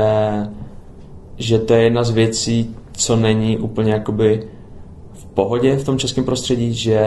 že 1.38 1.58
to 1.58 1.74
je 1.74 1.82
jedna 1.82 2.04
z 2.04 2.10
věcí, 2.10 2.76
co 2.92 3.16
není 3.16 3.58
úplně 3.58 3.92
jakoby 3.92 4.48
pohodě 5.34 5.76
v 5.76 5.84
tom 5.84 5.98
českém 5.98 6.24
prostředí, 6.24 6.74
že, 6.74 7.06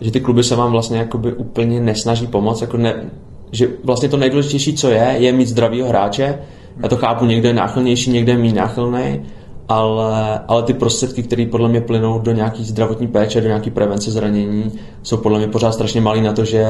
že 0.00 0.10
ty 0.10 0.20
kluby 0.20 0.44
se 0.44 0.56
vám 0.56 0.72
vlastně 0.72 0.98
jakoby 0.98 1.32
úplně 1.32 1.80
nesnaží 1.80 2.26
pomoct, 2.26 2.60
jako 2.60 2.76
ne, 2.76 3.10
že 3.52 3.68
vlastně 3.84 4.08
to 4.08 4.16
nejdůležitější, 4.16 4.74
co 4.74 4.90
je, 4.90 5.14
je 5.18 5.32
mít 5.32 5.48
zdravýho 5.48 5.88
hráče. 5.88 6.38
Já 6.82 6.88
to 6.88 6.96
chápu, 6.96 7.24
někde 7.24 7.48
je 7.48 7.54
náchylnější, 7.54 8.10
někde 8.10 8.32
je 8.32 8.38
méně 8.38 8.52
náchylný, 8.52 9.20
ale, 9.68 10.40
ale 10.48 10.62
ty 10.62 10.74
prostředky, 10.74 11.22
které 11.22 11.46
podle 11.46 11.68
mě 11.68 11.80
plynou 11.80 12.18
do 12.18 12.32
nějaký 12.32 12.64
zdravotní 12.64 13.06
péče, 13.06 13.40
do 13.40 13.46
nějaké 13.46 13.70
prevence 13.70 14.10
zranění, 14.10 14.72
jsou 15.02 15.16
podle 15.16 15.38
mě 15.38 15.48
pořád 15.48 15.72
strašně 15.72 16.00
malý 16.00 16.20
na 16.20 16.32
to, 16.32 16.44
že 16.44 16.64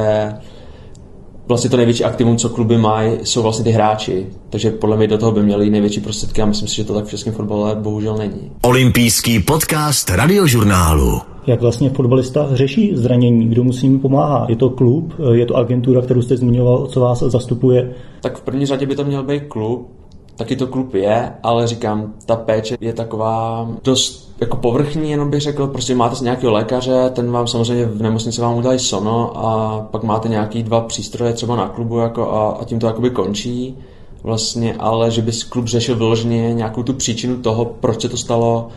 vlastně 1.48 1.70
to 1.70 1.76
největší 1.76 2.04
aktivum, 2.04 2.36
co 2.36 2.48
kluby 2.48 2.78
mají, 2.78 3.12
jsou 3.22 3.42
vlastně 3.42 3.64
ty 3.64 3.70
hráči. 3.70 4.26
Takže 4.50 4.70
podle 4.70 4.96
mě 4.96 5.06
do 5.06 5.18
toho 5.18 5.32
by 5.32 5.42
měli 5.42 5.70
největší 5.70 6.00
prostředky 6.00 6.42
a 6.42 6.46
myslím 6.46 6.68
si, 6.68 6.76
že 6.76 6.84
to 6.84 6.94
tak 6.94 7.04
v 7.04 7.10
českém 7.10 7.32
fotbale 7.32 7.74
bohužel 7.74 8.16
není. 8.16 8.50
Olympijský 8.62 9.40
podcast 9.40 10.10
radiožurnálu. 10.10 11.20
Jak 11.46 11.60
vlastně 11.60 11.90
fotbalista 11.90 12.48
řeší 12.52 12.92
zranění? 12.94 13.48
Kdo 13.48 13.64
musí 13.64 13.88
mu 13.88 13.98
pomáhá? 13.98 14.46
Je 14.48 14.56
to 14.56 14.70
klub? 14.70 15.14
Je 15.32 15.46
to 15.46 15.56
agentura, 15.56 16.02
kterou 16.02 16.22
jste 16.22 16.36
zmiňoval, 16.36 16.86
co 16.86 17.00
vás 17.00 17.18
zastupuje? 17.18 17.94
Tak 18.20 18.38
v 18.38 18.40
první 18.40 18.66
řadě 18.66 18.86
by 18.86 18.96
to 18.96 19.04
měl 19.04 19.22
být 19.22 19.42
klub, 19.48 19.90
taky 20.36 20.56
to 20.56 20.66
klub 20.66 20.94
je, 20.94 21.32
ale 21.42 21.66
říkám, 21.66 22.12
ta 22.26 22.36
péče 22.36 22.76
je 22.80 22.92
taková 22.92 23.68
dost 23.84 24.27
jako 24.40 24.56
povrchní, 24.56 25.10
jenom 25.10 25.30
bych 25.30 25.40
řekl, 25.40 25.66
prostě 25.66 25.94
máte 25.94 26.24
nějakého 26.24 26.52
lékaře, 26.52 27.10
ten 27.10 27.30
vám 27.30 27.46
samozřejmě 27.46 27.84
v 27.84 28.02
nemocnici 28.02 28.40
vám 28.40 28.56
udělají 28.56 28.78
sono 28.78 29.32
a 29.36 29.80
pak 29.90 30.02
máte 30.02 30.28
nějaký 30.28 30.62
dva 30.62 30.80
přístroje 30.80 31.32
třeba 31.32 31.56
na 31.56 31.68
klubu 31.68 31.98
jako 31.98 32.32
a, 32.32 32.50
a 32.50 32.64
tím 32.64 32.78
to 32.78 32.86
jakoby 32.86 33.10
končí 33.10 33.78
vlastně, 34.22 34.74
ale 34.78 35.10
že 35.10 35.22
by 35.22 35.32
klub 35.48 35.66
řešil 35.66 35.96
vyloženě 35.96 36.54
nějakou 36.54 36.82
tu 36.82 36.92
příčinu 36.92 37.36
toho, 37.36 37.64
proč 37.64 38.02
se 38.02 38.08
to 38.08 38.16
stalo. 38.16 38.68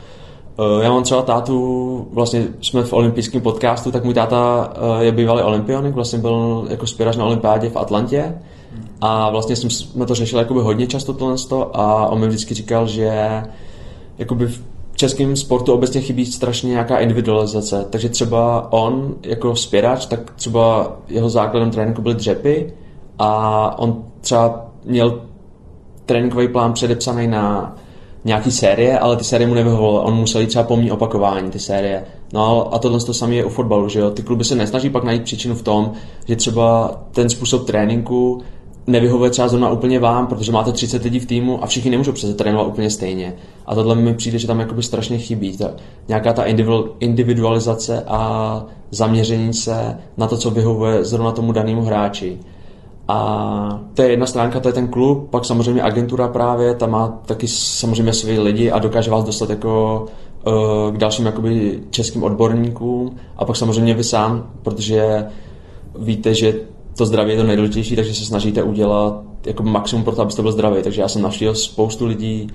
Eh, 0.60 0.84
já 0.84 0.90
mám 0.90 1.04
třeba 1.04 1.22
tátu, 1.22 2.08
vlastně 2.12 2.48
jsme 2.62 2.84
v 2.84 2.94
olympijském 2.94 3.42
podcastu, 3.42 3.92
tak 3.92 4.04
můj 4.04 4.14
táta 4.14 4.74
eh, 4.76 5.04
je 5.06 5.12
bývalý 5.12 5.42
olympionik, 5.42 5.96
vlastně 5.96 6.20
byl 6.20 6.66
jako 6.70 6.88
spěrač 6.88 7.16
na 7.16 7.26
olympiádě 7.26 7.70
v 7.70 7.78
Atlantě 7.78 8.36
a 9.02 9.30
vlastně 9.30 9.56
jsme 9.56 10.06
to 10.06 10.16
řešili 10.16 10.42
jakoby 10.42 10.60
hodně 10.60 10.88
často 10.88 11.14
tohle 11.14 11.36
a 11.74 12.08
on 12.08 12.20
mi 12.20 12.28
vždycky 12.28 12.54
říkal, 12.54 12.88
že 12.88 13.44
jakoby 14.18 14.48
v 14.48 14.71
českém 15.02 15.36
sportu 15.36 15.74
obecně 15.74 16.02
chybí 16.02 16.26
strašně 16.26 16.70
nějaká 16.70 16.98
individualizace, 16.98 17.86
takže 17.90 18.10
třeba 18.10 18.74
on 18.74 19.16
jako 19.24 19.56
spěrač, 19.56 20.06
tak 20.06 20.32
třeba 20.32 20.96
jeho 21.08 21.30
základem 21.30 21.72
tréninku 21.72 22.02
byly 22.02 22.16
dřepy 22.16 22.74
a 23.20 23.80
on 23.80 24.04
třeba 24.22 24.66
měl 24.86 25.22
tréninkový 26.06 26.48
plán 26.48 26.74
předepsaný 26.74 27.28
na 27.28 27.76
nějaký 28.26 28.52
série, 28.52 29.00
ale 29.00 29.16
ty 29.16 29.24
série 29.24 29.48
mu 29.48 29.54
nevyhovovaly. 29.54 30.06
On 30.06 30.16
musel 30.16 30.42
jít 30.42 30.48
třeba 30.48 30.64
pomní 30.64 30.92
opakování, 30.92 31.52
ty 31.52 31.60
série. 31.60 32.04
No 32.34 32.74
a 32.76 32.80
tohle 32.80 33.00
to 33.00 33.14
samé 33.14 33.36
je 33.36 33.46
u 33.46 33.50
fotbalu, 33.50 33.90
že 33.90 34.00
jo. 34.00 34.12
Ty 34.12 34.24
kluby 34.24 34.44
se 34.44 34.56
nesnaží 34.56 34.90
pak 34.90 35.04
najít 35.04 35.24
příčinu 35.24 35.56
v 35.56 35.62
tom, 35.62 35.92
že 36.28 36.36
třeba 36.36 36.92
ten 37.12 37.30
způsob 37.30 37.66
tréninku 37.66 38.42
nevyhovuje 38.88 39.30
třeba 39.30 39.48
zrovna 39.48 39.70
úplně 39.70 40.00
vám, 40.00 40.28
protože 40.28 40.52
máte 40.52 40.72
30 40.72 41.04
lidí 41.04 41.20
v 41.20 41.26
týmu 41.26 41.64
a 41.64 41.68
všichni 41.68 41.92
nemůžou 41.92 42.12
přece 42.12 42.34
trénovat 42.34 42.68
úplně 42.68 42.90
stejně. 42.90 43.34
A 43.66 43.76
tohle 43.76 43.96
mi 43.96 44.14
přijde, 44.14 44.40
že 44.40 44.48
tam 44.48 44.60
jakoby 44.60 44.84
strašně 44.84 45.18
chybí. 45.18 45.58
Ta, 45.58 45.72
nějaká 46.08 46.34
ta 46.34 46.44
individualizace 47.00 48.04
a 48.08 48.66
zaměření 48.92 49.54
se 49.54 49.98
na 50.18 50.28
to, 50.28 50.38
co 50.38 50.52
vyhovuje 50.52 51.04
zrovna 51.04 51.32
tomu 51.32 51.52
danému 51.52 51.82
hráči. 51.82 52.40
A 53.08 53.80
to 53.94 54.02
je 54.02 54.10
jedna 54.10 54.26
stránka, 54.26 54.60
to 54.60 54.70
je 54.70 54.74
ten 54.74 54.88
klub, 54.88 55.30
pak 55.30 55.46
samozřejmě 55.46 55.82
agentura 55.82 56.28
právě, 56.28 56.76
ta 56.76 56.88
má 56.88 57.08
taky 57.26 57.48
samozřejmě 57.48 58.14
své 58.14 58.40
lidi 58.40 58.72
a 58.72 58.80
dokáže 58.80 59.12
vás 59.12 59.24
dostat 59.24 59.50
jako 59.50 60.06
uh, 60.48 60.96
k 60.96 60.98
dalším 60.98 61.26
jakoby 61.26 61.80
českým 61.90 62.24
odborníkům 62.24 63.16
a 63.38 63.46
pak 63.46 63.56
samozřejmě 63.56 63.94
vy 63.94 64.04
sám, 64.04 64.50
protože 64.64 65.26
víte, 66.00 66.34
že 66.34 66.54
to 66.98 67.06
zdraví 67.06 67.32
je 67.32 67.38
to 67.38 67.44
nejdůležitější, 67.44 67.96
takže 67.96 68.14
se 68.14 68.26
snažíte 68.26 68.64
udělat 68.64 69.24
jako 69.46 69.64
maximum 69.64 70.04
pro 70.04 70.16
to, 70.16 70.22
abyste 70.22 70.42
byl 70.42 70.52
zdravý. 70.52 70.84
Takže 70.84 71.02
já 71.02 71.08
jsem 71.08 71.22
navštívil 71.22 71.56
spoustu 71.56 72.06
lidí, 72.06 72.48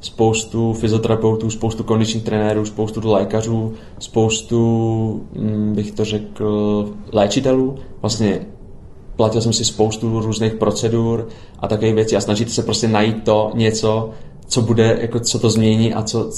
spoustu 0.00 0.72
fyzioterapeutů, 0.72 1.50
spoustu 1.50 1.84
kondičních 1.84 2.24
trenérů, 2.24 2.66
spoustu 2.66 3.00
lékařů, 3.04 3.74
spoustu, 3.98 5.22
hm, 5.34 5.72
bych 5.74 5.92
to 5.92 6.04
řekl, 6.04 6.88
léčitelů. 7.12 7.74
Vlastně 8.00 8.46
platil 9.16 9.40
jsem 9.40 9.52
si 9.52 9.64
spoustu 9.64 10.20
různých 10.20 10.54
procedur 10.54 11.28
a 11.58 11.68
takových 11.68 11.94
věcí 11.94 12.16
a 12.16 12.20
snažíte 12.20 12.50
se 12.50 12.62
prostě 12.62 12.88
najít 12.88 13.24
to 13.24 13.50
něco, 13.54 14.10
co 14.46 14.62
bude, 14.62 14.98
jako 15.00 15.20
co 15.20 15.38
to 15.38 15.50
změní 15.50 15.94
a 15.94 16.02
co, 16.02 16.30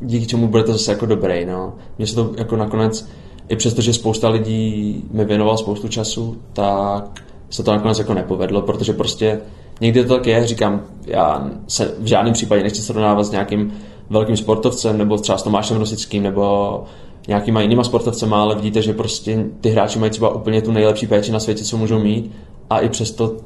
díky 0.00 0.26
čemu 0.26 0.48
bude 0.48 0.62
to 0.62 0.72
zase 0.72 0.92
jako 0.92 1.06
dobrý. 1.06 1.44
No. 1.44 1.74
Mně 1.98 2.06
se 2.06 2.14
to 2.14 2.30
jako 2.36 2.56
nakonec 2.56 3.08
i 3.48 3.56
přesto, 3.56 3.82
že 3.82 3.92
spousta 3.92 4.28
lidí 4.28 5.02
mi 5.10 5.24
věnoval 5.24 5.58
spoustu 5.58 5.88
času, 5.88 6.36
tak 6.52 7.22
se 7.50 7.62
to 7.62 7.72
nakonec 7.72 7.98
jako 7.98 8.14
nepovedlo, 8.14 8.62
protože 8.62 8.92
prostě 8.92 9.40
někdy 9.80 10.04
to 10.04 10.14
tak 10.14 10.26
je, 10.26 10.46
říkám, 10.46 10.82
já 11.06 11.50
se 11.66 11.94
v 11.98 12.06
žádném 12.06 12.34
případě 12.34 12.62
nechci 12.62 12.82
srovnávat 12.82 13.24
s 13.24 13.30
nějakým 13.30 13.72
velkým 14.10 14.36
sportovcem, 14.36 14.98
nebo 14.98 15.18
třeba 15.18 15.38
s 15.38 15.42
Tomášem 15.42 15.76
Rosickým, 15.76 16.22
nebo 16.22 16.84
nějakýma 17.28 17.60
jinýma 17.60 17.84
sportovcema, 17.84 18.42
ale 18.42 18.54
vidíte, 18.54 18.82
že 18.82 18.92
prostě 18.92 19.44
ty 19.60 19.70
hráči 19.70 19.98
mají 19.98 20.10
třeba 20.10 20.34
úplně 20.34 20.62
tu 20.62 20.72
nejlepší 20.72 21.06
péči 21.06 21.32
na 21.32 21.40
světě, 21.40 21.64
co 21.64 21.76
můžou 21.76 21.98
mít 21.98 22.32
a 22.70 22.78
i 22.78 22.88
přesto 22.88 23.36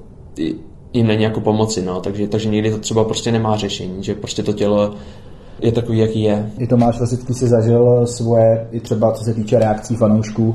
jim 0.92 1.06
není 1.06 1.22
jako 1.22 1.40
pomoci, 1.40 1.82
no. 1.82 2.00
takže, 2.00 2.28
takže 2.28 2.48
někdy 2.48 2.70
to 2.70 2.78
třeba 2.78 3.04
prostě 3.04 3.32
nemá 3.32 3.56
řešení, 3.56 4.04
že 4.04 4.14
prostě 4.14 4.42
to 4.42 4.52
tělo 4.52 4.94
je 5.60 5.72
takový, 5.72 5.98
jaký 5.98 6.22
je. 6.22 6.50
I 6.58 6.66
Tomáš 6.66 7.00
Lasický 7.00 7.34
si 7.34 7.48
zažil 7.48 8.06
svoje, 8.06 8.68
i 8.72 8.80
třeba 8.80 9.12
co 9.12 9.24
se 9.24 9.34
týče 9.34 9.58
reakcí 9.58 9.96
fanoušků, 9.96 10.54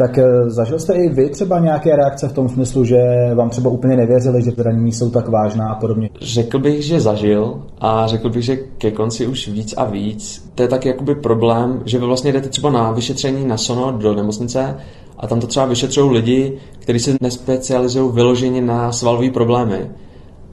tak 0.00 0.18
eh, 0.18 0.50
zažil 0.50 0.78
jste 0.78 0.94
i 0.94 1.08
vy 1.08 1.30
třeba 1.30 1.58
nějaké 1.58 1.96
reakce 1.96 2.28
v 2.28 2.32
tom 2.32 2.48
smyslu, 2.48 2.84
že 2.84 2.98
vám 3.34 3.50
třeba 3.50 3.70
úplně 3.70 3.96
nevěřili, 3.96 4.42
že 4.42 4.50
zranění 4.50 4.92
jsou 4.92 5.10
tak 5.10 5.28
vážná 5.28 5.68
a 5.68 5.74
podobně? 5.74 6.10
Řekl 6.20 6.58
bych, 6.58 6.84
že 6.84 7.00
zažil 7.00 7.62
a 7.80 8.06
řekl 8.06 8.30
bych, 8.30 8.44
že 8.44 8.56
ke 8.56 8.90
konci 8.90 9.26
už 9.26 9.48
víc 9.48 9.74
a 9.76 9.84
víc. 9.84 10.50
To 10.54 10.62
je 10.62 10.68
taky 10.68 10.88
jakoby 10.88 11.14
problém, 11.14 11.82
že 11.84 11.98
vy 11.98 12.06
vlastně 12.06 12.32
jdete 12.32 12.48
třeba 12.48 12.70
na 12.70 12.92
vyšetření 12.92 13.46
na 13.46 13.56
sono 13.56 13.92
do 13.92 14.14
nemocnice 14.14 14.76
a 15.18 15.26
tam 15.26 15.40
to 15.40 15.46
třeba 15.46 15.66
vyšetřují 15.66 16.10
lidi, 16.10 16.58
kteří 16.78 16.98
se 16.98 17.16
nespecializují 17.20 18.12
vyloženě 18.12 18.60
na 18.60 18.92
svalové 18.92 19.30
problémy. 19.30 19.90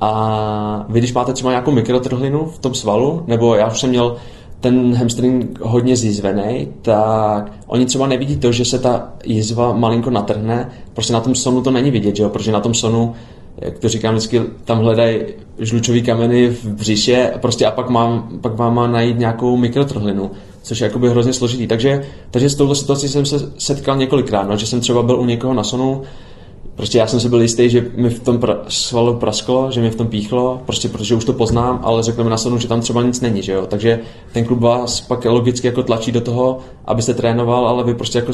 A 0.01 0.85
vy, 0.89 0.99
když 0.99 1.13
máte 1.13 1.33
třeba 1.33 1.51
nějakou 1.51 1.71
mikrotrhlinu 1.71 2.45
v 2.45 2.59
tom 2.59 2.73
svalu, 2.73 3.23
nebo 3.27 3.55
já 3.55 3.67
už 3.67 3.79
jsem 3.79 3.89
měl 3.89 4.15
ten 4.59 4.95
hamstring 4.95 5.59
hodně 5.61 5.95
zjizvený, 5.95 6.67
tak 6.81 7.51
oni 7.67 7.85
třeba 7.85 8.07
nevidí 8.07 8.37
to, 8.37 8.51
že 8.51 8.65
se 8.65 8.79
ta 8.79 9.09
jizva 9.25 9.73
malinko 9.73 10.09
natrhne, 10.09 10.69
prostě 10.93 11.13
na 11.13 11.19
tom 11.19 11.35
sonu 11.35 11.61
to 11.61 11.71
není 11.71 11.91
vidět, 11.91 12.15
že 12.15 12.23
jo? 12.23 12.29
protože 12.29 12.51
na 12.51 12.59
tom 12.59 12.73
sonu, 12.73 13.13
jak 13.57 13.79
to 13.79 13.89
říkám 13.89 14.15
vždycky, 14.15 14.41
tam 14.65 14.79
hledají 14.79 15.19
žlučový 15.59 16.01
kameny 16.01 16.49
v 16.49 16.65
břiše 16.65 17.33
prostě 17.41 17.65
a 17.65 17.71
pak, 17.71 17.89
mám, 17.89 18.29
pak 18.41 18.55
vám 18.55 18.75
má 18.75 18.87
najít 18.87 19.19
nějakou 19.19 19.57
mikrotrhlinu, 19.57 20.31
což 20.61 20.79
je 20.79 20.85
jakoby 20.87 21.09
hrozně 21.09 21.33
složitý. 21.33 21.67
Takže, 21.67 22.05
takže 22.31 22.49
s 22.49 22.55
touhle 22.55 22.75
situací 22.75 23.09
jsem 23.09 23.25
se 23.25 23.51
setkal 23.57 23.97
několikrát, 23.97 24.43
no, 24.43 24.57
že 24.57 24.65
jsem 24.65 24.81
třeba 24.81 25.03
byl 25.03 25.19
u 25.19 25.25
někoho 25.25 25.53
na 25.53 25.63
sonu, 25.63 26.01
Prostě 26.77 26.97
já 26.97 27.07
jsem 27.07 27.19
si 27.19 27.29
byl 27.29 27.41
jistý, 27.41 27.69
že 27.69 27.85
mi 27.95 28.09
v 28.09 28.19
tom 28.19 28.37
pra- 28.37 28.59
svalu 28.67 29.13
prasklo, 29.13 29.71
že 29.71 29.81
mi 29.81 29.89
v 29.89 29.95
tom 29.95 30.07
píchlo, 30.07 30.61
prostě 30.65 30.89
protože 30.89 31.15
už 31.15 31.25
to 31.25 31.33
poznám, 31.33 31.79
ale 31.83 32.03
řekl 32.03 32.23
mi 32.23 32.29
na 32.29 32.37
sonu, 32.37 32.57
že 32.57 32.67
tam 32.67 32.81
třeba 32.81 33.01
nic 33.01 33.21
není, 33.21 33.41
že 33.41 33.51
jo. 33.51 33.65
Takže 33.67 33.99
ten 34.33 34.45
klub 34.45 34.59
vás 34.59 35.01
pak 35.01 35.25
logicky 35.25 35.67
jako 35.67 35.83
tlačí 35.83 36.11
do 36.11 36.21
toho, 36.21 36.57
abyste 36.85 37.13
trénoval, 37.13 37.67
ale 37.67 37.83
vy 37.83 37.93
prostě 37.93 38.19
jako 38.19 38.31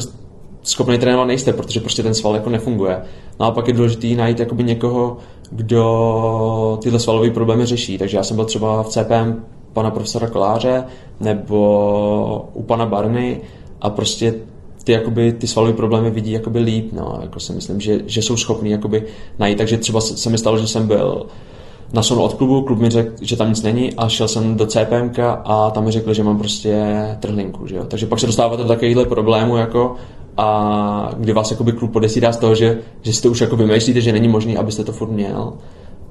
schopný 0.62 0.98
trénovat 0.98 1.28
nejste, 1.28 1.52
protože 1.52 1.80
prostě 1.80 2.02
ten 2.02 2.14
sval 2.14 2.34
jako 2.34 2.50
nefunguje. 2.50 3.02
No 3.40 3.46
a 3.46 3.50
pak 3.50 3.68
je 3.68 3.74
důležité 3.74 4.06
najít 4.06 4.40
jakoby 4.40 4.64
někoho, 4.64 5.16
kdo 5.50 6.78
tyhle 6.82 7.00
svalové 7.00 7.30
problémy 7.30 7.66
řeší. 7.66 7.98
Takže 7.98 8.16
já 8.16 8.22
jsem 8.22 8.36
byl 8.36 8.44
třeba 8.44 8.82
v 8.82 8.88
CPM 8.88 9.44
pana 9.72 9.90
profesora 9.90 10.26
Koláře 10.26 10.84
nebo 11.20 12.48
u 12.54 12.62
pana 12.62 12.86
Barny 12.86 13.40
a 13.80 13.90
prostě 13.90 14.34
ty, 14.84 14.92
jakoby, 14.92 15.32
ty 15.32 15.46
svalové 15.46 15.72
problémy 15.72 16.10
vidí 16.10 16.32
jakoby 16.32 16.58
líp, 16.58 16.92
no, 16.92 17.18
jako 17.22 17.40
si 17.40 17.52
myslím, 17.52 17.80
že, 17.80 18.00
že 18.06 18.22
jsou 18.22 18.36
schopní 18.36 18.70
jakoby 18.70 19.04
najít, 19.38 19.58
takže 19.58 19.76
třeba 19.76 20.00
se 20.00 20.30
mi 20.30 20.38
stalo, 20.38 20.58
že 20.58 20.66
jsem 20.66 20.86
byl 20.86 21.26
na 21.92 22.02
sonu 22.02 22.22
od 22.22 22.34
klubu, 22.34 22.62
klub 22.62 22.78
mi 22.78 22.90
řekl, 22.90 23.12
že 23.20 23.36
tam 23.36 23.48
nic 23.48 23.62
není 23.62 23.94
a 23.94 24.08
šel 24.08 24.28
jsem 24.28 24.56
do 24.56 24.66
CPM 24.66 25.10
a 25.44 25.70
tam 25.70 25.84
mi 25.84 25.90
řekli, 25.90 26.14
že 26.14 26.22
mám 26.22 26.38
prostě 26.38 26.92
trhlinku, 27.20 27.66
že 27.66 27.76
jo. 27.76 27.84
Takže 27.88 28.06
pak 28.06 28.20
se 28.20 28.26
dostáváte 28.26 28.62
do 28.62 28.68
takovýchhle 28.68 29.04
problémů, 29.04 29.56
jako 29.56 29.96
a 30.36 31.10
kdy 31.16 31.32
vás 31.32 31.50
jakoby 31.50 31.72
klub 31.72 31.92
podesírá 31.92 32.32
z 32.32 32.36
toho, 32.36 32.54
že, 32.54 32.78
že 33.02 33.12
si 33.12 33.22
to 33.22 33.30
už 33.30 33.40
jako 33.40 33.56
vymýšlíte, 33.56 34.00
že 34.00 34.12
není 34.12 34.28
možné, 34.28 34.56
abyste 34.56 34.84
to 34.84 34.92
furt 34.92 35.10
měl. 35.10 35.52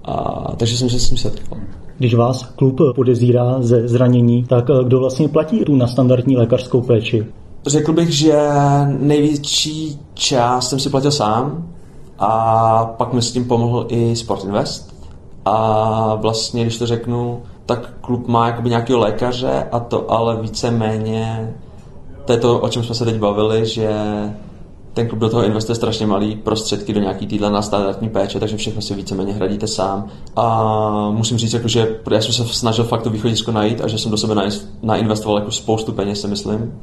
A, 0.05 0.47
takže 0.57 0.77
jsem 0.77 0.89
se 0.89 0.99
s 0.99 1.09
tím 1.09 1.17
setkal. 1.17 1.57
Když 1.97 2.13
vás 2.15 2.43
klub 2.43 2.79
podezírá 2.95 3.61
ze 3.61 3.87
zranění, 3.87 4.43
tak 4.43 4.69
eh, 4.69 4.83
kdo 4.83 4.99
vlastně 4.99 5.27
platí 5.27 5.59
tu 5.59 5.75
na 5.75 5.87
standardní 5.87 6.37
lékařskou 6.37 6.81
péči? 6.81 7.25
Řekl 7.65 7.93
bych, 7.93 8.09
že 8.09 8.39
největší 8.85 9.99
část 10.13 10.69
jsem 10.69 10.79
si 10.79 10.89
platil 10.89 11.11
sám 11.11 11.73
a 12.19 12.85
pak 12.85 13.13
mi 13.13 13.21
s 13.21 13.31
tím 13.31 13.45
pomohl 13.45 13.85
i 13.89 14.15
Sport 14.15 14.43
Invest. 14.43 14.93
A 15.45 16.15
vlastně, 16.15 16.61
když 16.61 16.77
to 16.77 16.87
řeknu, 16.87 17.41
tak 17.65 17.93
klub 18.01 18.27
má 18.27 18.47
jakoby 18.47 18.69
nějakého 18.69 18.99
lékaře 18.99 19.67
a 19.71 19.79
to 19.79 20.11
ale 20.11 20.41
víceméně 20.41 21.53
to 22.25 22.31
je 22.31 22.37
to, 22.37 22.59
o 22.59 22.69
čem 22.69 22.83
jsme 22.83 22.95
se 22.95 23.05
teď 23.05 23.17
bavili, 23.17 23.65
že 23.65 23.89
ten 24.93 25.07
klub 25.07 25.19
do 25.19 25.29
toho 25.29 25.43
investuje 25.43 25.75
strašně 25.75 26.07
malý 26.07 26.35
prostředky 26.35 26.93
do 26.93 26.99
nějaký 26.99 27.27
týdle 27.27 27.51
na 27.51 27.61
standardní 27.61 28.09
péče, 28.09 28.39
takže 28.39 28.57
všechno 28.57 28.81
si 28.81 28.95
víceméně 28.95 29.33
hradíte 29.33 29.67
sám. 29.67 30.07
A 30.35 31.09
musím 31.11 31.37
říct, 31.37 31.53
jako, 31.53 31.67
že 31.67 31.99
já 32.11 32.21
jsem 32.21 32.33
se 32.33 32.53
snažil 32.53 32.85
fakt 32.85 33.01
to 33.01 33.09
východisko 33.09 33.51
najít 33.51 33.81
a 33.81 33.87
že 33.87 33.97
jsem 33.97 34.11
do 34.11 34.17
sebe 34.17 34.49
nainvestoval 34.83 35.37
jako 35.37 35.51
spoustu 35.51 35.91
peněz, 35.91 36.21
si 36.21 36.27
myslím. 36.27 36.79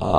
A, 0.00 0.10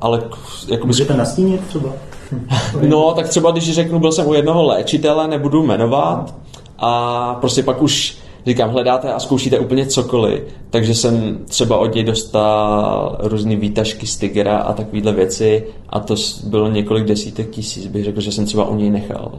ale 0.00 0.22
jako 0.68 0.86
Můžete 0.86 1.16
nastínit 1.16 1.60
třeba? 1.68 1.92
no, 2.88 3.12
tak 3.12 3.28
třeba 3.28 3.50
když 3.50 3.74
řeknu, 3.74 4.00
byl 4.00 4.12
jsem 4.12 4.28
u 4.28 4.34
jednoho 4.34 4.62
léčitele, 4.62 5.28
nebudu 5.28 5.66
jmenovat, 5.66 6.34
a 6.78 7.34
prostě 7.34 7.62
pak 7.62 7.82
už 7.82 8.18
říkám, 8.46 8.70
hledáte 8.70 9.12
a 9.12 9.18
zkoušíte 9.18 9.58
úplně 9.58 9.86
cokoliv, 9.86 10.42
takže 10.70 10.94
jsem 10.94 11.38
třeba 11.48 11.78
od 11.78 11.94
něj 11.94 12.04
dostal 12.04 13.16
různé 13.18 13.56
výtažky 13.56 14.06
z 14.06 14.16
Tigera 14.16 14.58
a 14.58 14.72
takovéhle 14.72 15.12
věci 15.12 15.66
a 15.88 16.00
to 16.00 16.14
bylo 16.44 16.68
několik 16.68 17.04
desítek 17.04 17.50
tisíc, 17.50 17.86
bych 17.86 18.04
řekl, 18.04 18.20
že 18.20 18.32
jsem 18.32 18.44
třeba 18.46 18.68
u 18.68 18.74
něj 18.74 18.90
nechal. 18.90 19.32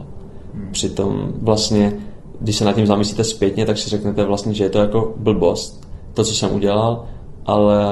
Přitom 0.72 1.32
vlastně, 1.42 1.92
když 2.40 2.56
se 2.56 2.64
nad 2.64 2.72
tím 2.72 2.86
zamyslíte 2.86 3.24
zpětně, 3.24 3.66
tak 3.66 3.78
si 3.78 3.90
řeknete 3.90 4.24
vlastně, 4.24 4.54
že 4.54 4.64
je 4.64 4.70
to 4.70 4.78
jako 4.78 5.14
blbost, 5.16 5.88
to, 6.14 6.24
co 6.24 6.34
jsem 6.34 6.54
udělal, 6.54 7.04
ale, 7.46 7.84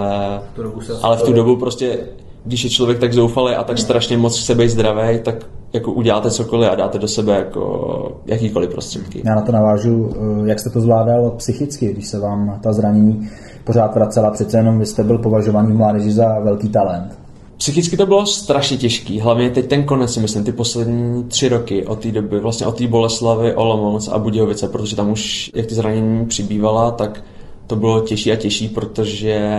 ale 1.02 1.16
v 1.16 1.22
tu 1.22 1.32
dobu 1.32 1.56
prostě, 1.56 1.98
když 2.44 2.64
je 2.64 2.70
člověk 2.70 2.98
tak 2.98 3.12
zoufalý 3.12 3.54
a 3.54 3.64
tak 3.64 3.78
strašně 3.78 4.16
moc 4.16 4.40
chce 4.42 4.54
být 4.54 4.68
zdravý, 4.68 5.18
tak 5.18 5.34
jako 5.72 5.92
uděláte 5.92 6.30
cokoliv 6.30 6.70
a 6.70 6.74
dáte 6.74 6.98
do 6.98 7.08
sebe 7.08 7.34
jako 7.34 8.12
jakýkoliv 8.26 8.70
prostředky. 8.70 9.22
Já 9.24 9.34
na 9.34 9.40
to 9.40 9.52
navážu, 9.52 10.10
eh, 10.12 10.48
jak 10.48 10.60
jste 10.60 10.70
to 10.70 10.80
zvládal 10.80 11.30
psychicky, 11.30 11.92
když 11.92 12.06
se 12.06 12.18
vám 12.18 12.58
ta 12.62 12.72
zranění 12.72 13.28
pořád 13.64 13.94
vracela, 13.94 14.30
přece 14.30 14.56
jenom 14.56 14.78
vy 14.78 14.86
jste 14.86 15.04
byl 15.04 15.18
považovaný 15.18 15.72
v 15.72 15.76
mládeži 15.76 16.12
za 16.12 16.38
velký 16.38 16.68
talent. 16.68 17.18
Psychicky 17.56 17.96
to 17.96 18.06
bylo 18.06 18.26
strašně 18.26 18.76
těžký, 18.76 19.20
hlavně 19.20 19.50
teď 19.50 19.66
ten 19.66 19.84
konec, 19.84 20.12
si 20.12 20.20
myslím, 20.20 20.44
ty 20.44 20.52
poslední 20.52 21.24
tři 21.24 21.48
roky 21.48 21.86
od 21.86 21.98
té 21.98 22.10
doby, 22.10 22.40
vlastně 22.40 22.66
od 22.66 22.78
té 22.78 22.86
Boleslavy, 22.86 23.54
Olomouc 23.54 24.08
a 24.08 24.18
Budějovice, 24.18 24.68
protože 24.68 24.96
tam 24.96 25.10
už, 25.10 25.50
jak 25.54 25.66
ty 25.66 25.74
zranění 25.74 26.26
přibývala, 26.26 26.90
tak 26.90 27.24
to 27.70 27.76
bylo 27.76 28.00
těžší 28.00 28.32
a 28.32 28.36
těžší, 28.36 28.68
protože 28.68 29.50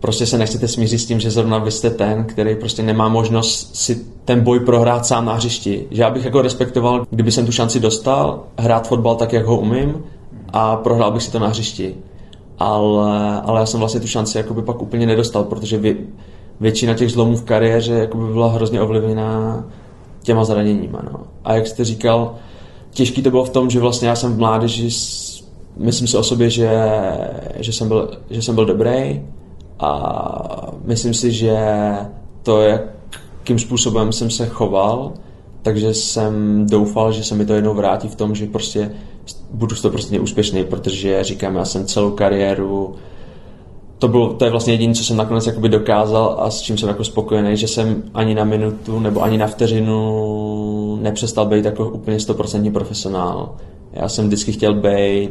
prostě 0.00 0.26
se 0.26 0.38
nechcete 0.38 0.68
smířit 0.68 1.00
s 1.00 1.06
tím, 1.06 1.20
že 1.20 1.30
zrovna 1.30 1.58
vy 1.58 1.70
jste 1.70 1.90
ten, 1.90 2.24
který 2.24 2.56
prostě 2.56 2.82
nemá 2.82 3.08
možnost 3.08 3.76
si 3.76 4.04
ten 4.24 4.40
boj 4.40 4.60
prohrát 4.60 5.06
sám 5.06 5.24
na 5.24 5.34
hřišti. 5.34 5.86
Že 5.90 6.02
já 6.02 6.10
bych 6.10 6.24
jako 6.24 6.42
respektoval, 6.42 7.06
kdyby 7.10 7.32
jsem 7.32 7.46
tu 7.46 7.52
šanci 7.52 7.80
dostal, 7.80 8.44
hrát 8.58 8.88
fotbal 8.88 9.16
tak, 9.16 9.32
jak 9.32 9.46
ho 9.46 9.60
umím 9.60 10.04
a 10.52 10.76
prohrál 10.76 11.12
bych 11.12 11.22
si 11.22 11.32
to 11.32 11.38
na 11.38 11.48
hřišti. 11.48 11.94
Ale, 12.58 13.40
ale 13.40 13.60
já 13.60 13.66
jsem 13.66 13.80
vlastně 13.80 14.00
tu 14.00 14.06
šanci 14.06 14.38
jakoby 14.38 14.62
pak 14.62 14.82
úplně 14.82 15.06
nedostal, 15.06 15.44
protože 15.44 15.78
vě, 15.78 15.96
většina 16.60 16.94
těch 16.94 17.10
zlomů 17.10 17.36
v 17.36 17.44
kariéře 17.44 17.92
jakoby 17.92 18.32
byla 18.32 18.48
hrozně 18.48 18.80
ovlivněná 18.80 19.64
těma 20.22 20.44
zraněníma. 20.44 21.02
No. 21.12 21.20
A 21.44 21.54
jak 21.54 21.66
jste 21.66 21.84
říkal, 21.84 22.34
těžký 22.90 23.22
to 23.22 23.30
bylo 23.30 23.44
v 23.44 23.50
tom, 23.50 23.70
že 23.70 23.80
vlastně 23.80 24.08
já 24.08 24.16
jsem 24.16 24.32
v 24.32 24.38
mládeži 24.38 24.90
myslím 25.78 26.08
si 26.08 26.16
o 26.16 26.22
sobě, 26.22 26.50
že, 26.50 26.70
že, 27.56 27.72
jsem 27.72 27.88
byl, 27.88 28.18
že 28.30 28.42
jsem 28.42 28.54
byl 28.54 28.66
dobrý 28.66 29.22
a 29.78 30.72
myslím 30.84 31.14
si, 31.14 31.32
že 31.32 31.56
to, 32.42 32.60
jakým 32.60 33.58
způsobem 33.58 34.12
jsem 34.12 34.30
se 34.30 34.46
choval, 34.46 35.12
takže 35.62 35.94
jsem 35.94 36.66
doufal, 36.70 37.12
že 37.12 37.24
se 37.24 37.34
mi 37.34 37.46
to 37.46 37.54
jednou 37.54 37.74
vrátí 37.74 38.08
v 38.08 38.14
tom, 38.14 38.34
že 38.34 38.46
prostě 38.46 38.90
budu 39.50 39.76
to 39.76 39.90
prostě 39.90 40.20
úspěšný, 40.20 40.64
protože 40.64 41.24
říkám, 41.24 41.56
já 41.56 41.64
jsem 41.64 41.86
celou 41.86 42.10
kariéru 42.10 42.94
to, 43.98 44.08
bylo, 44.08 44.34
to 44.34 44.44
je 44.44 44.50
vlastně 44.50 44.72
jediné, 44.72 44.94
co 44.94 45.04
jsem 45.04 45.16
nakonec 45.16 45.46
jakoby 45.46 45.68
dokázal 45.68 46.36
a 46.38 46.50
s 46.50 46.60
čím 46.60 46.78
jsem 46.78 46.88
jako 46.88 47.04
spokojený, 47.04 47.56
že 47.56 47.68
jsem 47.68 48.02
ani 48.14 48.34
na 48.34 48.44
minutu 48.44 49.00
nebo 49.00 49.22
ani 49.22 49.38
na 49.38 49.46
vteřinu 49.46 50.98
nepřestal 51.02 51.46
být 51.46 51.64
jako 51.64 51.90
úplně 51.90 52.20
stoprocentní 52.20 52.72
profesionál. 52.72 53.54
Já 53.92 54.08
jsem 54.08 54.26
vždycky 54.26 54.52
chtěl 54.52 54.74
být 54.74 55.30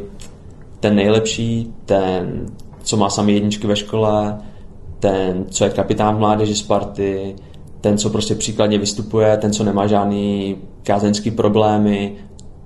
ten 0.80 0.96
nejlepší, 0.96 1.72
ten, 1.84 2.46
co 2.82 2.96
má 2.96 3.10
sami 3.10 3.32
jedničky 3.32 3.66
ve 3.66 3.76
škole, 3.76 4.38
ten, 5.00 5.44
co 5.50 5.64
je 5.64 5.70
kapitán 5.70 6.18
mládeže 6.18 6.54
Sparty, 6.54 7.36
ten, 7.80 7.98
co 7.98 8.10
prostě 8.10 8.34
příkladně 8.34 8.78
vystupuje, 8.78 9.36
ten, 9.36 9.52
co 9.52 9.64
nemá 9.64 9.86
žádný 9.86 10.56
kázeňský 10.82 11.30
problémy, 11.30 12.12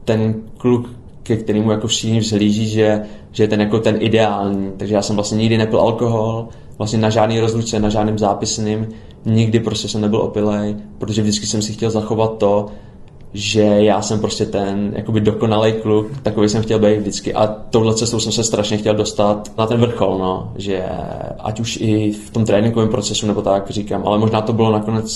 ten 0.04 0.34
kluk, 0.58 0.90
ke 1.22 1.36
kterému 1.36 1.70
jako 1.70 1.86
všichni 1.86 2.20
vzhlíží, 2.20 2.68
že, 2.68 3.02
že 3.32 3.42
je 3.42 3.48
ten 3.48 3.60
jako 3.60 3.78
ten 3.78 3.96
ideální. 3.98 4.72
Takže 4.76 4.94
já 4.94 5.02
jsem 5.02 5.16
vlastně 5.16 5.38
nikdy 5.38 5.58
nepil 5.58 5.80
alkohol, 5.80 6.48
vlastně 6.78 6.98
na 6.98 7.10
žádný 7.10 7.40
rozlučce, 7.40 7.80
na 7.80 7.88
žádným 7.88 8.18
zápisným, 8.18 8.88
nikdy 9.24 9.60
prostě 9.60 9.88
jsem 9.88 10.00
nebyl 10.00 10.20
opilej, 10.20 10.76
protože 10.98 11.22
vždycky 11.22 11.46
jsem 11.46 11.62
si 11.62 11.72
chtěl 11.72 11.90
zachovat 11.90 12.38
to, 12.38 12.66
že 13.34 13.60
já 13.60 14.02
jsem 14.02 14.20
prostě 14.20 14.46
ten 14.46 14.92
jakoby 14.96 15.20
dokonalý 15.20 15.72
kluk, 15.72 16.06
takový 16.22 16.48
jsem 16.48 16.62
chtěl 16.62 16.78
být 16.78 16.98
vždycky 16.98 17.34
a 17.34 17.46
touhle 17.46 17.94
cestou 17.94 18.20
jsem 18.20 18.32
se 18.32 18.44
strašně 18.44 18.76
chtěl 18.76 18.94
dostat 18.94 19.52
na 19.58 19.66
ten 19.66 19.80
vrchol, 19.80 20.18
no, 20.18 20.52
že 20.56 20.84
ať 21.38 21.60
už 21.60 21.78
i 21.80 22.12
v 22.12 22.30
tom 22.30 22.44
tréninkovém 22.44 22.88
procesu 22.88 23.26
nebo 23.26 23.42
tak 23.42 23.70
říkám, 23.70 24.02
ale 24.06 24.18
možná 24.18 24.40
to 24.40 24.52
bylo 24.52 24.72
nakonec 24.72 25.12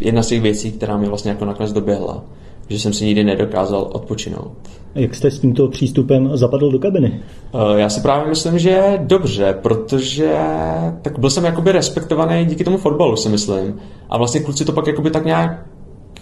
jedna 0.00 0.22
z 0.22 0.26
těch 0.26 0.40
věcí, 0.40 0.72
která 0.72 0.96
mě 0.96 1.08
vlastně 1.08 1.30
jako 1.30 1.44
nakonec 1.44 1.72
doběhla, 1.72 2.24
že 2.68 2.78
jsem 2.78 2.92
si 2.92 3.04
nikdy 3.04 3.24
nedokázal 3.24 3.88
odpočinout. 3.92 4.52
Jak 4.94 5.14
jste 5.14 5.30
s 5.30 5.38
tímto 5.38 5.68
přístupem 5.68 6.30
zapadl 6.34 6.70
do 6.70 6.78
kabiny? 6.78 7.20
Eh, 7.54 7.80
já 7.80 7.88
si 7.88 8.00
právě 8.00 8.28
myslím, 8.28 8.58
že 8.58 8.98
dobře, 9.02 9.58
protože 9.62 10.36
tak 11.02 11.18
byl 11.18 11.30
jsem 11.30 11.44
jakoby 11.44 11.72
respektovaný 11.72 12.44
díky 12.44 12.64
tomu 12.64 12.78
fotbalu, 12.78 13.16
si 13.16 13.28
myslím. 13.28 13.80
A 14.10 14.18
vlastně 14.18 14.40
kluci 14.40 14.64
to 14.64 14.72
pak 14.72 14.86
jakoby 14.86 15.10
tak 15.10 15.24
nějak 15.24 15.66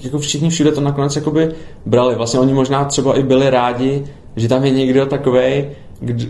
jako 0.04 0.18
všichni 0.18 0.50
všude 0.50 0.72
to 0.72 0.80
nakonec 0.80 1.16
jakoby 1.16 1.54
brali. 1.86 2.14
Vlastně 2.14 2.40
oni 2.40 2.52
možná 2.52 2.84
třeba 2.84 3.18
i 3.18 3.22
byli 3.22 3.50
rádi, 3.50 4.04
že 4.36 4.48
tam 4.48 4.64
je 4.64 4.70
někdo 4.70 5.06
takový, 5.06 5.64
kdo, 6.00 6.26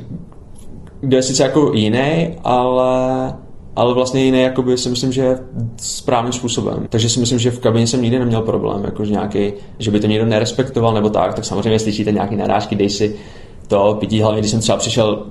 je 1.16 1.22
sice 1.22 1.42
jako 1.42 1.72
jiný, 1.74 2.38
ale 2.44 3.34
ale 3.76 3.94
vlastně 3.94 4.24
jiný 4.24 4.42
jakoby 4.42 4.78
si 4.78 4.90
myslím, 4.90 5.12
že 5.12 5.38
správným 5.76 6.32
způsobem. 6.32 6.86
Takže 6.88 7.08
si 7.08 7.20
myslím, 7.20 7.38
že 7.38 7.50
v 7.50 7.58
kabině 7.58 7.86
jsem 7.86 8.02
nikdy 8.02 8.18
neměl 8.18 8.42
problém, 8.42 8.84
jako 8.84 9.04
že 9.04 9.12
nějaký, 9.12 9.52
že 9.78 9.90
by 9.90 10.00
to 10.00 10.06
někdo 10.06 10.26
nerespektoval 10.26 10.94
nebo 10.94 11.10
tak, 11.10 11.34
tak 11.34 11.44
samozřejmě 11.44 11.78
slyšíte 11.78 12.12
nějaký 12.12 12.36
narážky, 12.36 12.76
dej 12.76 12.90
si 12.90 13.16
to 13.68 13.96
pití, 14.00 14.20
hlavně 14.20 14.40
když 14.40 14.50
jsem 14.50 14.60
třeba 14.60 14.78
přišel 14.78 15.26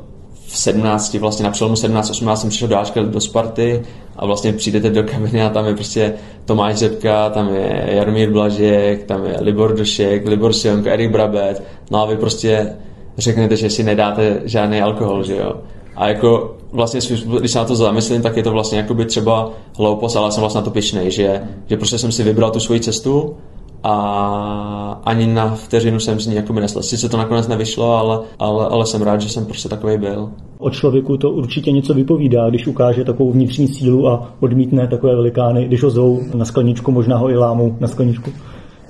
v 0.47 0.57
17, 0.57 1.13
vlastně 1.13 1.43
na 1.43 1.51
přelomu 1.51 1.75
17, 1.75 2.09
18 2.09 2.41
jsem 2.41 2.49
přišel 2.49 2.67
do 2.67 2.77
Ačka 2.77 3.03
do 3.03 3.19
Sparty 3.19 3.81
a 4.15 4.25
vlastně 4.25 4.53
přijdete 4.53 4.89
do 4.89 5.03
kabiny 5.03 5.43
a 5.43 5.49
tam 5.49 5.65
je 5.65 5.73
prostě 5.73 6.13
Tomáš 6.45 6.77
Zepka, 6.77 7.29
tam 7.29 7.55
je 7.55 7.89
Jaromír 7.91 8.31
Blažek, 8.31 9.03
tam 9.03 9.25
je 9.25 9.37
Libor 9.41 9.75
Došek, 9.75 10.27
Libor 10.27 10.53
Sionko, 10.53 10.89
Erik 10.89 11.11
Brabet, 11.11 11.63
no 11.91 12.01
a 12.01 12.05
vy 12.05 12.17
prostě 12.17 12.75
řeknete, 13.17 13.55
že 13.55 13.69
si 13.69 13.83
nedáte 13.83 14.41
žádný 14.45 14.81
alkohol, 14.81 15.23
že 15.23 15.35
jo. 15.35 15.55
A 15.95 16.07
jako 16.07 16.57
vlastně, 16.71 16.99
když 17.39 17.51
se 17.51 17.57
na 17.57 17.65
to 17.65 17.75
zamyslím, 17.75 18.21
tak 18.21 18.37
je 18.37 18.43
to 18.43 18.51
vlastně 18.51 18.77
jako 18.77 18.93
by 18.93 19.05
třeba 19.05 19.51
hloupost, 19.77 20.15
ale 20.15 20.31
jsem 20.31 20.41
vlastně 20.41 20.59
na 20.59 20.65
to 20.65 20.71
pišnej, 20.71 21.11
že, 21.11 21.41
že 21.67 21.77
prostě 21.77 21.97
jsem 21.97 22.11
si 22.11 22.23
vybral 22.23 22.51
tu 22.51 22.59
svoji 22.59 22.79
cestu 22.79 23.35
a 23.83 25.01
ani 25.05 25.27
na 25.27 25.55
vteřinu 25.55 25.99
jsem 25.99 26.19
z 26.19 26.27
ní 26.27 26.35
jako 26.35 26.53
neslel. 26.53 26.83
Sice 26.83 27.09
to 27.09 27.17
nakonec 27.17 27.47
nevyšlo, 27.47 27.97
ale, 27.97 28.19
ale, 28.39 28.67
ale 28.67 28.85
jsem 28.85 29.01
rád, 29.01 29.21
že 29.21 29.29
jsem 29.29 29.45
prostě 29.45 29.69
takový 29.69 29.97
byl. 29.97 30.29
O 30.57 30.69
člověku 30.69 31.17
to 31.17 31.31
určitě 31.31 31.71
něco 31.71 31.93
vypovídá, 31.93 32.49
když 32.49 32.67
ukáže 32.67 33.03
takovou 33.03 33.31
vnitřní 33.31 33.67
sílu 33.67 34.07
a 34.07 34.31
odmítne 34.39 34.87
takové 34.87 35.15
velikány, 35.15 35.65
když 35.65 35.83
ho 35.83 35.89
zvou 35.89 36.19
na 36.33 36.45
skleničku, 36.45 36.91
možná 36.91 37.17
ho 37.17 37.29
i 37.29 37.37
lámou 37.37 37.75
na 37.79 37.87
skleničku. 37.87 38.31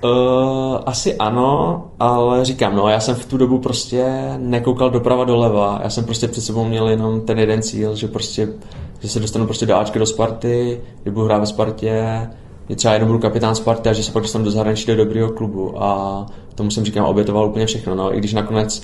Uh, 0.03 0.77
asi 0.85 1.15
ano, 1.15 1.83
ale 1.99 2.45
říkám, 2.45 2.75
no, 2.75 2.89
já 2.89 2.99
jsem 2.99 3.15
v 3.15 3.25
tu 3.25 3.37
dobu 3.37 3.59
prostě 3.59 4.05
nekoukal 4.37 4.89
doprava 4.89 5.23
doleva. 5.23 5.79
Já 5.83 5.89
jsem 5.89 6.05
prostě 6.05 6.27
před 6.27 6.41
sebou 6.41 6.65
měl 6.65 6.89
jenom 6.89 7.21
ten 7.21 7.39
jeden 7.39 7.61
cíl, 7.61 7.95
že 7.95 8.07
prostě, 8.07 8.49
že 8.99 9.07
se 9.09 9.19
dostanu 9.19 9.45
prostě 9.45 9.65
do 9.65 9.75
Ačky 9.75 9.99
do 9.99 10.05
Sparty, 10.05 10.81
že 11.05 11.11
budu 11.11 11.25
hrát 11.25 11.39
ve 11.39 11.45
Spartě, 11.45 12.27
že 12.69 12.75
třeba 12.75 12.93
jenom 12.93 13.07
budu 13.07 13.19
kapitán 13.19 13.55
Sparty 13.55 13.89
a 13.89 13.93
že 13.93 14.03
se 14.03 14.11
pak 14.11 14.23
dostanu 14.23 14.45
do 14.45 14.51
zahraničí 14.51 14.87
do 14.87 14.95
dobrého 14.95 15.29
klubu. 15.29 15.83
A 15.83 16.25
tomu 16.55 16.71
jsem 16.71 16.85
říkám, 16.85 17.05
obětoval 17.05 17.47
úplně 17.47 17.65
všechno. 17.65 17.95
No. 17.95 18.15
I 18.15 18.17
když 18.17 18.33
nakonec, 18.33 18.83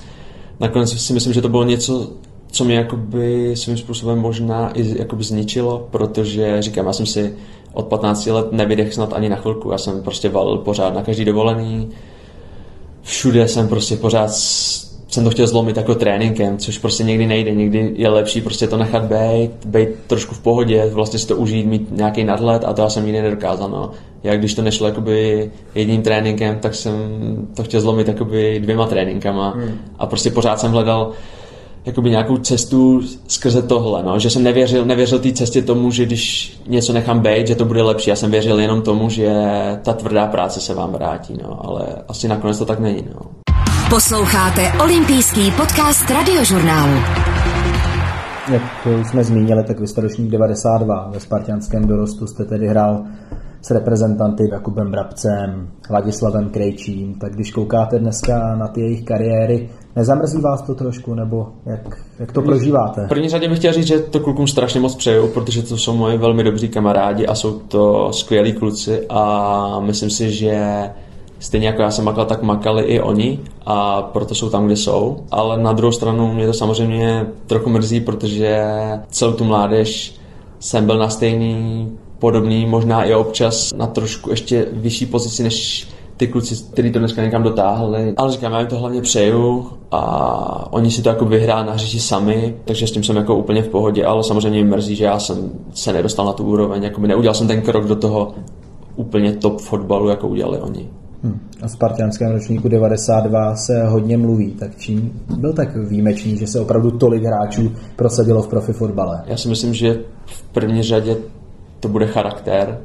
nakonec 0.59 1.01
si 1.01 1.13
myslím, 1.13 1.33
že 1.33 1.41
to 1.41 1.49
bylo 1.49 1.63
něco, 1.63 2.09
co 2.51 2.63
mě 2.63 2.75
jakoby 2.75 3.51
svým 3.55 3.77
způsobem 3.77 4.19
možná 4.19 4.71
i 4.71 4.99
jakoby 4.99 5.23
zničilo, 5.23 5.87
protože 5.91 6.61
říkám, 6.61 6.85
já 6.85 6.93
jsem 6.93 7.05
si 7.05 7.35
od 7.73 7.85
15 7.85 8.25
let 8.25 8.51
nevydech 8.51 8.93
snad 8.93 9.13
ani 9.13 9.29
na 9.29 9.35
chvilku. 9.35 9.71
Já 9.71 9.77
jsem 9.77 10.01
prostě 10.01 10.29
valil 10.29 10.57
pořád 10.57 10.93
na 10.93 11.03
každý 11.03 11.25
dovolený. 11.25 11.89
Všude 13.01 13.47
jsem 13.47 13.67
prostě 13.67 13.95
pořád 13.95 14.31
jsem 15.09 15.23
to 15.23 15.29
chtěl 15.29 15.47
zlomit 15.47 15.77
jako 15.77 15.95
tréninkem, 15.95 16.57
což 16.57 16.77
prostě 16.77 17.03
někdy 17.03 17.27
nejde. 17.27 17.51
Někdy 17.51 17.91
je 17.95 18.09
lepší 18.09 18.41
prostě 18.41 18.67
to 18.67 18.77
nechat 18.77 19.03
být, 19.03 19.65
být 19.65 19.89
trošku 20.07 20.35
v 20.35 20.39
pohodě, 20.39 20.89
vlastně 20.93 21.19
si 21.19 21.27
to 21.27 21.35
užít, 21.35 21.65
mít 21.65 21.91
nějaký 21.91 22.23
nadhled 22.23 22.63
a 22.65 22.73
to 22.73 22.81
já 22.81 22.89
jsem 22.89 23.05
nikdy 23.05 23.21
nedokázal. 23.21 23.69
No. 23.69 23.91
Jak 24.23 24.39
když 24.39 24.53
to 24.53 24.61
nešlo 24.61 24.87
jakoby 24.87 25.51
jedním 25.75 26.01
tréninkem, 26.01 26.59
tak 26.59 26.75
jsem 26.75 26.93
to 27.55 27.63
chtěl 27.63 27.81
zlomit 27.81 28.07
jakoby 28.07 28.59
dvěma 28.59 28.87
tréninkama 28.87 29.49
hmm. 29.49 29.79
a 29.99 30.05
prostě 30.05 30.31
pořád 30.31 30.59
jsem 30.59 30.71
hledal 30.71 31.11
jakoby 31.85 32.09
nějakou 32.09 32.37
cestu 32.37 33.01
skrze 33.27 33.61
tohle, 33.61 34.03
no? 34.03 34.19
že 34.19 34.29
jsem 34.29 34.43
nevěřil, 34.43 34.85
nevěřil 34.85 35.19
té 35.19 35.31
cestě 35.31 35.61
tomu, 35.61 35.91
že 35.91 36.05
když 36.05 36.53
něco 36.67 36.93
nechám 36.93 37.19
být, 37.19 37.47
že 37.47 37.55
to 37.55 37.65
bude 37.65 37.81
lepší. 37.81 38.09
Já 38.09 38.15
jsem 38.15 38.31
věřil 38.31 38.59
jenom 38.59 38.81
tomu, 38.81 39.09
že 39.09 39.29
ta 39.83 39.93
tvrdá 39.93 40.27
práce 40.27 40.59
se 40.59 40.73
vám 40.73 40.91
vrátí, 40.91 41.37
no? 41.43 41.65
ale 41.65 41.85
asi 42.07 42.27
nakonec 42.27 42.57
to 42.57 42.65
tak 42.65 42.79
není. 42.79 43.03
No. 43.15 43.48
Posloucháte 43.89 44.61
olympijský 44.83 45.51
podcast 45.51 46.09
radiožurnálu. 46.09 46.93
Jak 48.51 48.87
jsme 49.07 49.23
zmínili, 49.23 49.63
tak 49.63 49.79
vy 49.79 49.87
jste 49.87 50.01
ročník 50.01 50.31
92. 50.31 51.09
Ve 51.13 51.19
spartianském 51.19 51.87
dorostu 51.87 52.27
jste 52.27 52.45
tedy 52.45 52.67
hrál 52.67 53.03
s 53.61 53.71
reprezentanty 53.71 54.49
Jakubem 54.51 54.91
Brabcem, 54.91 55.69
Vladislavem 55.89 56.49
Krejčím, 56.49 57.15
tak 57.19 57.33
když 57.33 57.51
koukáte 57.51 57.99
dneska 57.99 58.55
na 58.55 58.67
ty 58.67 58.81
jejich 58.81 59.03
kariéry, 59.03 59.69
nezamrzí 59.95 60.41
vás 60.41 60.61
to 60.61 60.75
trošku, 60.75 61.13
nebo 61.13 61.47
jak, 61.65 61.97
jak 62.19 62.31
to 62.31 62.41
prožíváte? 62.41 63.05
V 63.05 63.09
první 63.09 63.29
řadě 63.29 63.49
bych 63.49 63.57
chtěl 63.57 63.73
říct, 63.73 63.87
že 63.87 63.99
to 63.99 64.19
klukům 64.19 64.47
strašně 64.47 64.79
moc 64.79 64.95
přeju, 64.95 65.27
protože 65.27 65.63
to 65.63 65.77
jsou 65.77 65.95
moji 65.95 66.17
velmi 66.17 66.43
dobří 66.43 66.69
kamarádi 66.69 67.25
a 67.27 67.35
jsou 67.35 67.59
to 67.59 68.13
skvělí 68.13 68.53
kluci 68.53 69.05
a 69.09 69.79
myslím 69.79 70.09
si, 70.09 70.31
že 70.31 70.81
stejně 71.39 71.67
jako 71.67 71.81
já 71.81 71.91
jsem 71.91 72.05
makal, 72.05 72.25
tak 72.25 72.41
makali 72.41 72.83
i 72.83 73.01
oni 73.01 73.39
a 73.65 74.01
proto 74.01 74.35
jsou 74.35 74.49
tam, 74.49 74.65
kde 74.65 74.75
jsou. 74.75 75.17
Ale 75.31 75.63
na 75.63 75.73
druhou 75.73 75.91
stranu 75.91 76.33
mě 76.33 76.45
to 76.45 76.53
samozřejmě 76.53 77.25
trochu 77.47 77.69
mrzí, 77.69 77.99
protože 77.99 78.65
celou 79.09 79.33
tu 79.33 79.43
mládež 79.43 80.15
jsem 80.59 80.85
byl 80.85 80.97
na 80.97 81.09
stejný 81.09 81.91
podobný, 82.19 82.65
možná 82.65 83.03
i 83.03 83.13
občas 83.13 83.73
na 83.73 83.87
trošku 83.87 84.29
ještě 84.29 84.67
vyšší 84.71 85.05
pozici 85.05 85.43
než 85.43 85.87
ty 86.17 86.27
kluci, 86.27 86.55
kteří 86.71 86.91
to 86.91 86.99
dneska 86.99 87.21
někam 87.21 87.43
dotáhli. 87.43 88.13
Ale 88.17 88.31
říkám, 88.31 88.51
já 88.51 88.59
jim 88.59 88.67
to 88.67 88.77
hlavně 88.77 89.01
přeju 89.01 89.69
a 89.91 90.73
oni 90.73 90.91
si 90.91 91.01
to 91.01 91.09
jako 91.09 91.25
vyhrá 91.25 91.63
na 91.63 91.73
hřiši 91.73 91.99
sami, 91.99 92.55
takže 92.65 92.87
s 92.87 92.91
tím 92.91 93.03
jsem 93.03 93.15
jako 93.15 93.35
úplně 93.35 93.61
v 93.61 93.67
pohodě, 93.67 94.05
ale 94.05 94.23
samozřejmě 94.23 94.65
mrzí, 94.65 94.95
že 94.95 95.05
já 95.05 95.19
jsem 95.19 95.51
se 95.73 95.93
nedostal 95.93 96.25
na 96.25 96.33
tu 96.33 96.43
úroveň, 96.43 96.83
jako 96.83 97.01
neudělal 97.01 97.35
jsem 97.35 97.47
ten 97.47 97.61
krok 97.61 97.87
do 97.87 97.95
toho 97.95 98.33
úplně 98.95 99.33
top 99.33 99.61
fotbalu, 99.61 100.09
jako 100.09 100.27
udělali 100.27 100.59
oni. 100.59 100.89
Hmm. 101.23 101.39
O 101.63 101.69
spartianském 101.69 102.31
ročníku 102.31 102.67
92 102.67 103.55
se 103.55 103.85
hodně 103.85 104.17
mluví, 104.17 104.51
tak 104.51 104.77
čím 104.77 105.21
byl 105.37 105.53
tak 105.53 105.75
výjimečný, 105.75 106.37
že 106.37 106.47
se 106.47 106.59
opravdu 106.59 106.91
tolik 106.91 107.23
hráčů 107.23 107.71
prosadilo 107.95 108.41
v 108.41 108.47
profi 108.47 108.73
fotbale? 108.73 109.23
Já 109.25 109.37
si 109.37 109.49
myslím, 109.49 109.73
že 109.73 109.99
v 110.25 110.41
první 110.43 110.83
řadě 110.83 111.17
to 111.79 111.87
bude 111.87 112.07
charakter, 112.07 112.79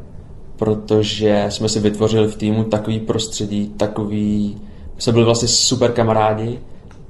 protože 0.56 1.46
jsme 1.48 1.68
si 1.68 1.80
vytvořili 1.80 2.28
v 2.28 2.36
týmu 2.36 2.64
takový 2.64 3.00
prostředí, 3.00 3.74
takový... 3.76 4.56
Jsme 4.98 5.12
byli 5.12 5.24
vlastně 5.24 5.48
super 5.48 5.92
kamarádi, 5.92 6.60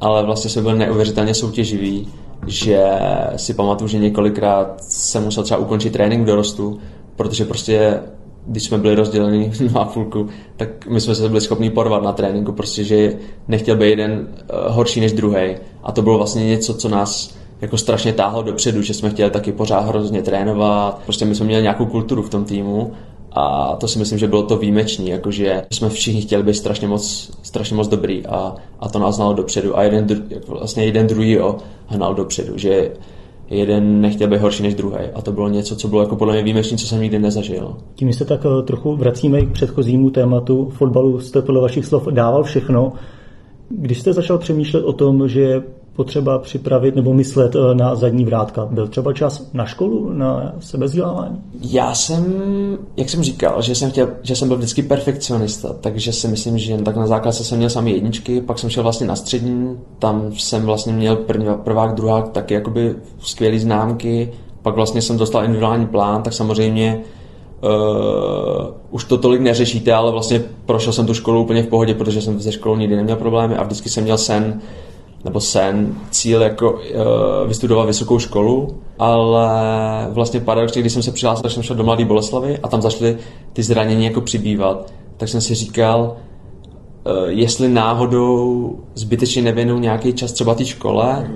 ale 0.00 0.26
vlastně 0.26 0.50
jsme 0.50 0.62
byli 0.62 0.78
neuvěřitelně 0.78 1.34
soutěživí, 1.34 2.08
že 2.46 2.84
si 3.36 3.54
pamatuju, 3.54 3.88
že 3.88 3.98
několikrát 3.98 4.84
jsem 4.84 5.24
musel 5.24 5.44
třeba 5.44 5.60
ukončit 5.60 5.92
trénink 5.92 6.26
dorostu, 6.26 6.78
protože 7.16 7.44
prostě 7.44 8.00
když 8.46 8.62
jsme 8.62 8.78
byli 8.78 8.94
rozděleni 8.94 9.52
na 9.74 9.84
půlku, 9.84 10.28
tak 10.56 10.86
my 10.86 11.00
jsme 11.00 11.14
se 11.14 11.28
byli 11.28 11.40
schopni 11.40 11.70
porvat 11.70 12.02
na 12.02 12.12
tréninku, 12.12 12.52
prostě, 12.52 12.84
že 12.84 13.12
nechtěl 13.48 13.76
být 13.76 13.88
jeden 13.88 14.28
eh, 14.28 14.44
horší 14.68 15.00
než 15.00 15.12
druhý. 15.12 15.56
A 15.82 15.92
to 15.92 16.02
bylo 16.02 16.16
vlastně 16.16 16.44
něco, 16.44 16.74
co 16.74 16.88
nás 16.88 17.34
jako 17.60 17.78
strašně 17.78 18.12
táhlo 18.12 18.42
dopředu, 18.42 18.82
že 18.82 18.94
jsme 18.94 19.10
chtěli 19.10 19.30
taky 19.30 19.52
pořád 19.52 19.80
hrozně 19.80 20.22
trénovat. 20.22 21.00
Prostě 21.04 21.24
my 21.24 21.34
jsme 21.34 21.46
měli 21.46 21.62
nějakou 21.62 21.86
kulturu 21.86 22.22
v 22.22 22.30
tom 22.30 22.44
týmu 22.44 22.92
a 23.32 23.76
to 23.76 23.88
si 23.88 23.98
myslím, 23.98 24.18
že 24.18 24.28
bylo 24.28 24.42
to 24.42 24.56
výjimečný, 24.56 25.08
jakože 25.08 25.62
jsme 25.70 25.88
všichni 25.88 26.22
chtěli 26.22 26.42
být 26.42 26.54
strašně 26.54 26.88
moc, 26.88 27.30
strašně 27.42 27.76
moc 27.76 27.88
dobrý 27.88 28.26
a, 28.26 28.54
a 28.80 28.88
to 28.88 28.98
nás 28.98 29.14
znalo 29.14 29.32
dopředu 29.32 29.78
a 29.78 29.82
jeden, 29.82 30.06
vlastně 30.48 30.84
jeden 30.84 31.06
druhý 31.06 31.30
jo, 31.30 31.56
hnal 31.86 32.14
dopředu, 32.14 32.58
že 32.58 32.90
jeden 33.50 34.00
nechtěl 34.00 34.28
být 34.28 34.40
horší 34.40 34.62
než 34.62 34.74
druhý. 34.74 34.98
A 35.14 35.22
to 35.22 35.32
bylo 35.32 35.48
něco, 35.48 35.76
co 35.76 35.88
bylo 35.88 36.02
jako 36.02 36.16
podle 36.16 36.34
mě 36.34 36.42
výjimečné, 36.42 36.78
co 36.78 36.86
jsem 36.86 37.00
nikdy 37.00 37.18
nezažil. 37.18 37.76
Tím 37.94 38.12
se 38.12 38.24
tak 38.24 38.40
eh, 38.46 38.62
trochu 38.62 38.96
vracíme 38.96 39.40
k 39.40 39.52
předchozímu 39.52 40.10
tématu. 40.10 40.68
Fotbalu 40.68 41.20
jste 41.20 41.42
podle 41.42 41.60
vašich 41.60 41.86
slov 41.86 42.08
dával 42.10 42.42
všechno. 42.42 42.92
Když 43.68 44.00
jste 44.00 44.12
začal 44.12 44.38
přemýšlet 44.38 44.84
o 44.84 44.92
tom, 44.92 45.28
že 45.28 45.62
potřeba 45.96 46.38
připravit 46.38 46.96
nebo 46.96 47.14
myslet 47.14 47.56
eh, 47.56 47.74
na 47.74 47.94
zadní 47.94 48.24
vrátka? 48.24 48.66
Byl 48.66 48.88
třeba 48.88 49.12
čas 49.12 49.50
na 49.52 49.66
školu, 49.66 50.12
na 50.12 50.52
sebezdělávání? 50.60 51.36
Já 51.60 51.94
jsem, 51.94 52.24
jak 52.96 53.10
jsem 53.10 53.22
říkal, 53.22 53.62
že 53.62 53.74
jsem, 53.74 53.90
chtěl, 53.90 54.08
že 54.22 54.36
jsem 54.36 54.48
byl 54.48 54.56
vždycky 54.56 54.82
perfekcionista, 54.82 55.72
takže 55.80 56.12
si 56.12 56.28
myslím, 56.28 56.58
že 56.58 56.76
tak 56.76 56.96
na 56.96 57.06
základce 57.06 57.44
jsem 57.44 57.58
měl 57.58 57.70
sami 57.70 57.92
jedničky, 57.92 58.40
pak 58.40 58.58
jsem 58.58 58.70
šel 58.70 58.82
vlastně 58.82 59.06
na 59.06 59.16
střední, 59.16 59.78
tam 59.98 60.32
jsem 60.32 60.62
vlastně 60.62 60.92
měl 60.92 61.16
první, 61.16 61.46
prvák, 61.64 61.94
druhák 61.94 62.28
taky 62.28 62.54
jakoby 62.54 62.94
skvělé 63.18 63.58
známky, 63.58 64.32
pak 64.62 64.74
vlastně 64.74 65.02
jsem 65.02 65.18
dostal 65.18 65.44
individuální 65.44 65.86
plán, 65.86 66.22
tak 66.22 66.32
samozřejmě 66.32 67.00
uh, 67.60 68.66
už 68.90 69.04
to 69.04 69.18
tolik 69.18 69.40
neřešíte, 69.40 69.92
ale 69.92 70.12
vlastně 70.12 70.42
prošel 70.66 70.92
jsem 70.92 71.06
tu 71.06 71.14
školu 71.14 71.42
úplně 71.42 71.62
v 71.62 71.66
pohodě, 71.66 71.94
protože 71.94 72.22
jsem 72.22 72.40
ze 72.40 72.52
školou 72.52 72.76
nikdy 72.76 72.96
neměl 72.96 73.16
problémy 73.16 73.56
a 73.56 73.62
vždycky 73.62 73.88
jsem 73.88 74.04
měl 74.04 74.18
sen, 74.18 74.60
nebo 75.24 75.40
sen, 75.40 75.94
cíl 76.10 76.42
jako 76.42 76.72
uh, 76.72 76.80
vystudovat 77.48 77.86
vysokou 77.86 78.18
školu, 78.18 78.68
ale 78.98 79.48
vlastně 80.10 80.40
paradoxně, 80.40 80.80
když 80.80 80.92
jsem 80.92 81.02
se 81.02 81.12
přihlásil, 81.12 81.42
tak 81.42 81.52
jsem 81.52 81.62
šel 81.62 81.76
do 81.76 81.84
Mladé 81.84 82.04
Boleslavy 82.04 82.58
a 82.62 82.68
tam 82.68 82.82
začaly 82.82 83.16
ty 83.52 83.62
zranění 83.62 84.04
jako 84.04 84.20
přibývat, 84.20 84.92
tak 85.16 85.28
jsem 85.28 85.40
si 85.40 85.54
říkal, 85.54 86.16
uh, 87.06 87.28
jestli 87.28 87.68
náhodou 87.68 88.70
zbytečně 88.94 89.42
nevěnu 89.42 89.78
nějaký 89.78 90.12
čas 90.12 90.32
třeba 90.32 90.54
té 90.54 90.64
škole 90.64 91.30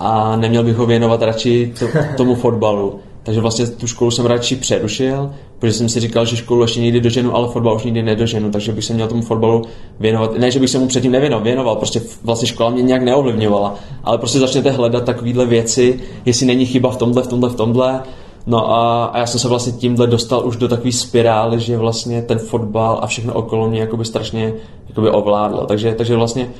a 0.00 0.36
neměl 0.36 0.64
bych 0.64 0.76
ho 0.76 0.86
věnovat 0.86 1.22
radši 1.22 1.74
to, 1.78 1.86
tomu 2.16 2.34
fotbalu. 2.34 3.00
Takže 3.24 3.40
vlastně 3.40 3.66
tu 3.66 3.86
školu 3.86 4.10
jsem 4.10 4.26
radši 4.26 4.56
přerušil, 4.56 5.30
protože 5.58 5.72
jsem 5.72 5.88
si 5.88 6.00
říkal, 6.00 6.26
že 6.26 6.36
školu 6.36 6.62
ještě 6.62 6.80
někdy 6.80 7.00
doženu, 7.00 7.36
ale 7.36 7.48
fotbal 7.48 7.76
už 7.76 7.84
nikdy 7.84 8.02
nedoženu, 8.02 8.50
takže 8.50 8.72
bych 8.72 8.84
se 8.84 8.94
měl 8.94 9.08
tomu 9.08 9.22
fotbalu 9.22 9.62
věnovat. 10.00 10.38
Ne, 10.38 10.50
že 10.50 10.60
bych 10.60 10.70
se 10.70 10.78
mu 10.78 10.86
předtím 10.86 11.12
nevěnoval, 11.12 11.44
věnoval, 11.44 11.76
prostě 11.76 12.02
vlastně 12.24 12.48
škola 12.48 12.70
mě 12.70 12.82
nějak 12.82 13.02
neovlivňovala, 13.02 13.74
ale 14.04 14.18
prostě 14.18 14.38
začnete 14.38 14.70
hledat 14.70 15.04
takovéhle 15.04 15.46
věci, 15.46 16.00
jestli 16.24 16.46
není 16.46 16.66
chyba 16.66 16.90
v 16.90 16.96
tomhle, 16.96 17.22
v 17.22 17.26
tomhle, 17.26 17.50
v 17.50 17.54
tomhle. 17.54 18.02
No 18.46 18.70
a, 18.70 19.04
a 19.04 19.18
já 19.18 19.26
jsem 19.26 19.40
se 19.40 19.48
vlastně 19.48 19.72
tímhle 19.72 20.06
dostal 20.06 20.46
už 20.46 20.56
do 20.56 20.68
takové 20.68 20.92
spirály, 20.92 21.60
že 21.60 21.78
vlastně 21.78 22.22
ten 22.22 22.38
fotbal 22.38 22.98
a 23.02 23.06
všechno 23.06 23.34
okolo 23.34 23.70
mě 23.70 23.80
jakoby 23.80 24.04
strašně 24.04 24.52
jakoby 24.88 25.10
ovládlo. 25.10 25.66
Takže, 25.66 25.94
takže 25.94 26.16
vlastně 26.16 26.50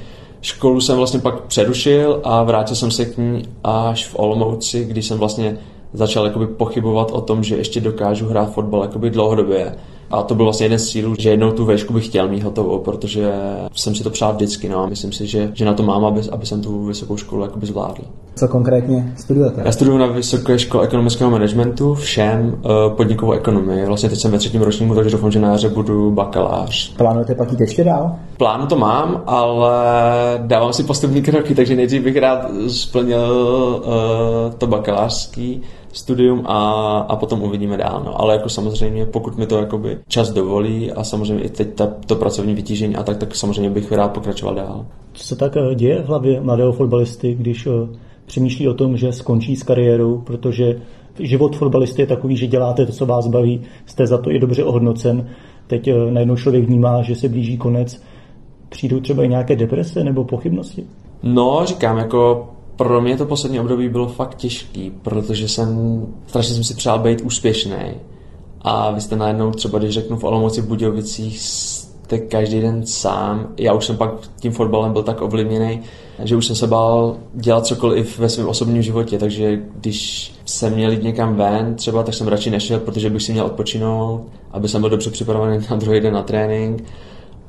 školu 0.40 0.80
jsem 0.80 0.96
vlastně 0.96 1.20
pak 1.20 1.40
přerušil 1.40 2.20
a 2.24 2.42
vrátil 2.42 2.76
jsem 2.76 2.90
se 2.90 3.04
k 3.04 3.18
ní 3.18 3.42
až 3.64 4.06
v 4.06 4.18
Olomouci, 4.18 4.84
kdy 4.84 5.02
jsem 5.02 5.18
vlastně 5.18 5.58
začal 5.94 6.26
jakoby 6.26 6.46
pochybovat 6.46 7.10
o 7.10 7.20
tom, 7.20 7.42
že 7.42 7.56
ještě 7.56 7.80
dokážu 7.80 8.28
hrát 8.28 8.52
fotbal 8.52 8.82
jakoby 8.82 9.10
dlouhodobě. 9.10 9.74
A 10.10 10.22
to 10.22 10.34
byl 10.34 10.44
vlastně 10.44 10.66
jeden 10.66 10.78
z 10.78 10.88
cílů, 10.88 11.14
že 11.18 11.30
jednou 11.30 11.52
tu 11.52 11.64
vešku 11.64 11.92
bych 11.92 12.06
chtěl 12.06 12.28
mít 12.28 12.42
hotovou, 12.42 12.78
protože 12.78 13.32
jsem 13.72 13.94
si 13.94 14.02
to 14.02 14.10
přál 14.10 14.32
vždycky. 14.32 14.68
No 14.68 14.78
a 14.78 14.86
myslím 14.86 15.12
si, 15.12 15.26
že, 15.26 15.50
že 15.54 15.64
na 15.64 15.74
to 15.74 15.82
mám, 15.82 16.04
aby, 16.04 16.20
aby 16.32 16.46
jsem 16.46 16.62
tu 16.62 16.84
vysokou 16.84 17.16
školu 17.16 17.42
jakoby 17.42 17.66
zvládl. 17.66 18.02
Co 18.36 18.48
konkrétně 18.48 19.12
studujete? 19.16 19.62
Já 19.64 19.72
studuju 19.72 19.98
na 19.98 20.06
Vysoké 20.06 20.58
škole 20.58 20.84
ekonomického 20.84 21.30
managementu, 21.30 21.94
všem 21.94 22.54
uh, 22.54 22.96
podnikovou 22.96 23.32
ekonomii. 23.32 23.86
Vlastně 23.86 24.08
teď 24.08 24.18
jsem 24.18 24.30
ve 24.30 24.38
třetím 24.38 24.62
ročníku, 24.62 24.94
takže 24.94 25.10
doufám, 25.10 25.30
že 25.30 25.40
na 25.40 25.50
jaře 25.50 25.68
budu 25.68 26.10
bakalář. 26.10 26.96
Plánujete 26.96 27.34
pak 27.34 27.50
jít 27.50 27.60
ještě 27.60 27.84
dál? 27.84 28.16
Plánu 28.36 28.66
to 28.66 28.76
mám, 28.76 29.22
ale 29.26 29.74
dávám 30.38 30.72
si 30.72 30.82
postupní 30.82 31.22
kroky, 31.22 31.54
takže 31.54 31.76
nejdřív 31.76 32.02
bych 32.02 32.16
rád 32.16 32.50
splnil 32.68 33.82
uh, 33.86 34.54
to 34.58 34.66
bakalářský 34.66 35.62
studium 35.94 36.42
a, 36.46 36.58
a 36.98 37.16
potom 37.16 37.42
uvidíme 37.42 37.76
dál. 37.76 38.02
No. 38.06 38.20
Ale 38.20 38.34
jako 38.34 38.48
samozřejmě, 38.48 39.06
pokud 39.06 39.38
mi 39.38 39.46
to 39.46 39.58
jakoby 39.58 39.98
čas 40.08 40.30
dovolí 40.30 40.92
a 40.92 41.04
samozřejmě 41.04 41.44
i 41.44 41.48
teď 41.48 41.74
ta, 41.74 41.86
to 42.06 42.16
pracovní 42.16 42.54
vytížení 42.54 42.96
a 42.96 43.02
tak, 43.02 43.16
tak 43.16 43.34
samozřejmě 43.34 43.70
bych 43.70 43.92
rád 43.92 44.08
pokračoval 44.08 44.54
dál. 44.54 44.86
Co 45.12 45.24
se 45.24 45.36
tak 45.36 45.56
eh, 45.56 45.74
děje 45.74 46.02
v 46.02 46.06
hlavě 46.06 46.40
mladého 46.40 46.72
fotbalisty, 46.72 47.34
když 47.34 47.66
uh, 47.66 47.88
přemýšlí 48.26 48.68
o 48.68 48.74
tom, 48.74 48.96
že 48.96 49.12
skončí 49.12 49.56
s 49.56 49.62
kariérou, 49.62 50.18
protože 50.18 50.80
život 51.18 51.56
fotbalisty 51.56 52.02
je 52.02 52.06
takový, 52.06 52.36
že 52.36 52.46
děláte 52.46 52.86
to, 52.86 52.92
co 52.92 53.06
vás 53.06 53.26
baví, 53.26 53.62
jste 53.86 54.06
za 54.06 54.18
to 54.18 54.30
i 54.30 54.38
dobře 54.38 54.64
ohodnocen. 54.64 55.28
Teď 55.66 55.92
uh, 55.92 56.10
najednou 56.10 56.36
člověk 56.36 56.64
vnímá, 56.64 57.02
že 57.02 57.14
se 57.14 57.28
blíží 57.28 57.58
konec. 57.58 58.02
Přijdou 58.68 59.00
třeba 59.00 59.24
i 59.24 59.28
nějaké 59.28 59.56
deprese 59.56 60.04
nebo 60.04 60.24
pochybnosti? 60.24 60.84
No, 61.22 61.60
říkám, 61.64 61.98
jako 61.98 62.48
pro 62.76 63.00
mě 63.00 63.16
to 63.16 63.26
poslední 63.26 63.60
období 63.60 63.88
bylo 63.88 64.08
fakt 64.08 64.34
těžký, 64.34 64.92
protože 65.02 65.48
jsem, 65.48 66.00
strašně 66.26 66.54
jsem 66.54 66.64
si 66.64 66.74
přál 66.74 66.98
být 66.98 67.20
úspěšný. 67.20 67.94
A 68.62 68.90
vy 68.90 69.00
jste 69.00 69.16
najednou 69.16 69.50
třeba, 69.50 69.78
když 69.78 69.94
řeknu 69.94 70.16
v 70.16 70.24
Olomouci 70.24 70.60
v 70.60 70.68
Budějovicích, 70.68 71.40
jste 71.40 72.18
každý 72.18 72.60
den 72.60 72.86
sám. 72.86 73.48
Já 73.58 73.72
už 73.72 73.86
jsem 73.86 73.96
pak 73.96 74.10
tím 74.40 74.52
fotbalem 74.52 74.92
byl 74.92 75.02
tak 75.02 75.22
ovlivněný, 75.22 75.80
že 76.24 76.36
už 76.36 76.46
jsem 76.46 76.56
se 76.56 76.66
bál 76.66 77.16
dělat 77.34 77.66
cokoliv 77.66 78.18
ve 78.18 78.28
svém 78.28 78.48
osobním 78.48 78.82
životě, 78.82 79.18
takže 79.18 79.62
když 79.80 80.32
jsem 80.44 80.74
měl 80.74 80.90
jít 80.90 81.02
někam 81.02 81.36
ven 81.36 81.74
třeba, 81.74 82.02
tak 82.02 82.14
jsem 82.14 82.28
radši 82.28 82.50
nešel, 82.50 82.80
protože 82.80 83.10
bych 83.10 83.22
si 83.22 83.32
měl 83.32 83.44
odpočinout, 83.44 84.22
aby 84.50 84.68
jsem 84.68 84.80
byl 84.80 84.90
dobře 84.90 85.10
připravený 85.10 85.66
na 85.70 85.76
druhý 85.76 86.00
den 86.00 86.14
na 86.14 86.22
trénink 86.22 86.84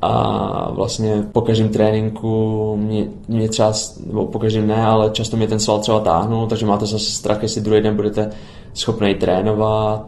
a 0.02 0.72
vlastně 0.72 1.24
po 1.32 1.42
každém 1.42 1.70
tréninku 1.70 2.76
mě, 2.78 3.08
mě 3.28 3.50
třeba, 3.50 3.74
nebo 4.08 4.26
po 4.26 4.40
každém 4.40 4.68
ne, 4.68 4.86
ale 4.86 5.10
často 5.10 5.38
mě 5.38 5.48
ten 5.48 5.60
sval 5.60 5.80
třeba 5.80 6.00
táhnul, 6.00 6.48
takže 6.48 6.66
máte 6.66 6.86
zase 6.86 7.12
strach, 7.12 7.42
jestli 7.44 7.62
druhý 7.62 7.82
den 7.82 7.96
budete 7.96 8.32
schopný 8.74 9.16
trénovat. 9.16 10.06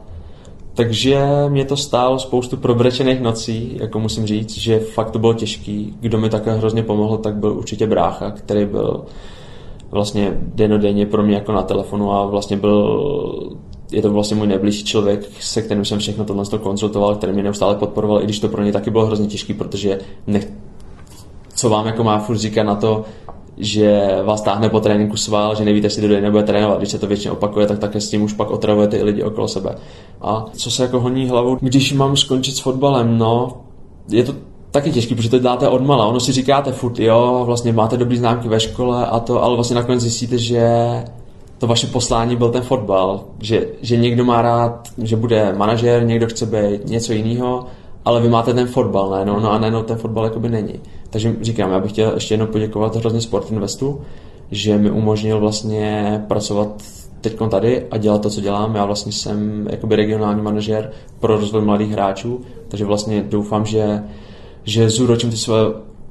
Takže 0.74 1.26
mě 1.50 1.66
to 1.66 1.78
stálo 1.78 2.20
spoustu 2.20 2.58
probrečených 2.58 3.22
nocí, 3.22 3.78
jako 3.82 4.00
musím 4.00 4.26
říct, 4.26 4.58
že 4.58 4.80
fakt 4.80 5.12
to 5.12 5.20
bylo 5.20 5.34
těžký. 5.34 5.98
Kdo 6.00 6.18
mi 6.18 6.30
také 6.30 6.54
hrozně 6.54 6.84
pomohl, 6.84 7.18
tak 7.18 7.36
byl 7.36 7.58
určitě 7.58 7.88
brácha, 7.88 8.32
který 8.32 8.66
byl 8.66 9.06
vlastně 9.92 10.38
denodenně 10.42 11.06
pro 11.06 11.24
mě 11.24 11.36
jako 11.36 11.52
na 11.52 11.62
telefonu 11.62 12.12
a 12.12 12.26
vlastně 12.26 12.58
byl 12.58 13.58
je 13.92 14.02
to 14.02 14.14
vlastně 14.14 14.38
můj 14.38 14.48
nejbližší 14.48 14.84
člověk, 14.84 15.30
se 15.40 15.62
kterým 15.62 15.86
jsem 15.86 16.00
všechno 16.00 16.26
tohle 16.26 16.44
konzultoval, 16.62 17.16
který 17.16 17.34
mě 17.34 17.44
neustále 17.44 17.76
podporoval, 17.76 18.22
i 18.22 18.24
když 18.24 18.40
to 18.40 18.50
pro 18.50 18.64
ně 18.64 18.72
taky 18.72 18.92
bylo 18.92 19.06
hrozně 19.06 19.28
těžké, 19.28 19.54
protože 19.54 20.00
nech, 20.28 20.52
co 21.56 21.70
vám 21.70 21.86
jako 21.86 22.04
má 22.04 22.20
furt 22.20 22.38
říkat 22.38 22.64
na 22.64 22.76
to, 22.76 23.06
že 23.58 24.08
vás 24.24 24.42
táhne 24.42 24.70
po 24.70 24.80
tréninku 24.80 25.18
sval, 25.18 25.56
že 25.56 25.66
nevíte, 25.66 25.86
jestli 25.86 26.08
do 26.08 26.22
nebude 26.22 26.44
trénovat. 26.44 26.78
Když 26.78 26.92
se 26.92 27.00
to 27.00 27.08
většině 27.08 27.32
opakuje, 27.32 27.68
tak 27.68 27.80
také 27.80 28.02
s 28.02 28.10
tím 28.10 28.24
už 28.24 28.34
pak 28.34 28.52
otravujete 28.52 28.98
i 28.98 29.04
lidi 29.04 29.24
okolo 29.24 29.48
sebe. 29.48 29.76
A 30.22 30.46
co 30.54 30.72
se 30.72 30.84
jako 30.84 31.00
honí 31.00 31.28
hlavou, 31.30 31.58
když 31.62 31.94
mám 31.94 32.18
skončit 32.18 32.52
s 32.52 32.60
fotbalem, 32.60 33.18
no, 33.18 33.58
je 34.10 34.24
to 34.24 34.36
taky 34.72 34.92
těžký, 34.92 35.16
protože 35.16 35.30
to 35.30 35.40
děláte 35.40 35.68
odmala. 35.68 36.06
Ono 36.06 36.20
si 36.20 36.32
říkáte 36.32 36.72
furt, 36.72 37.00
jo, 37.00 37.44
vlastně 37.46 37.74
máte 37.74 37.98
dobrý 37.98 38.18
známky 38.18 38.48
ve 38.48 38.60
škole 38.60 39.06
a 39.06 39.20
to, 39.20 39.44
ale 39.44 39.56
vlastně 39.56 39.76
nakonec 39.76 40.02
zjistíte, 40.02 40.38
že 40.38 40.62
to 41.58 41.68
vaše 41.68 41.88
poslání 41.88 42.36
byl 42.36 42.50
ten 42.50 42.62
fotbal, 42.62 43.24
že, 43.42 43.68
že 43.82 43.98
někdo 43.98 44.26
má 44.26 44.42
rád, 44.42 44.90
že 44.98 45.16
bude 45.16 45.54
manažer, 45.54 46.06
někdo 46.06 46.28
chce 46.28 46.46
být 46.46 46.86
něco 46.86 47.14
jiného, 47.14 47.66
ale 48.06 48.22
vy 48.22 48.30
máte 48.30 48.54
ten 48.54 48.68
fotbal, 48.68 49.10
ne? 49.10 49.26
No, 49.26 49.40
no 49.40 49.52
a 49.52 49.70
no, 49.70 49.84
ten 49.84 49.98
fotbal 49.98 50.24
jakoby 50.24 50.50
není. 50.50 50.80
Takže 51.10 51.36
říkám, 51.42 51.72
já 51.72 51.80
bych 51.80 51.92
chtěl 51.92 52.12
ještě 52.14 52.34
jednou 52.34 52.48
poděkovat 52.48 52.96
hrozně 52.96 53.22
Sport 53.22 53.52
Investu, 53.52 54.02
že 54.52 54.78
mi 54.78 54.92
umožnil 54.92 55.40
vlastně 55.40 56.24
pracovat 56.28 56.84
teď 57.22 57.38
tady 57.50 57.86
a 57.92 57.98
dělat 57.98 58.22
to, 58.22 58.30
co 58.30 58.42
dělám. 58.42 58.76
Já 58.76 58.86
vlastně 58.86 59.12
jsem 59.12 59.68
jakoby 59.72 59.96
regionální 59.96 60.42
manažer 60.42 60.92
pro 61.20 61.38
rozvoj 61.38 61.62
mladých 61.62 61.92
hráčů, 61.92 62.42
takže 62.68 62.86
vlastně 62.86 63.24
doufám, 63.30 63.66
že, 63.66 64.04
že 64.64 64.90
zúročím 64.90 65.30
ty 65.30 65.38
své 65.38 65.58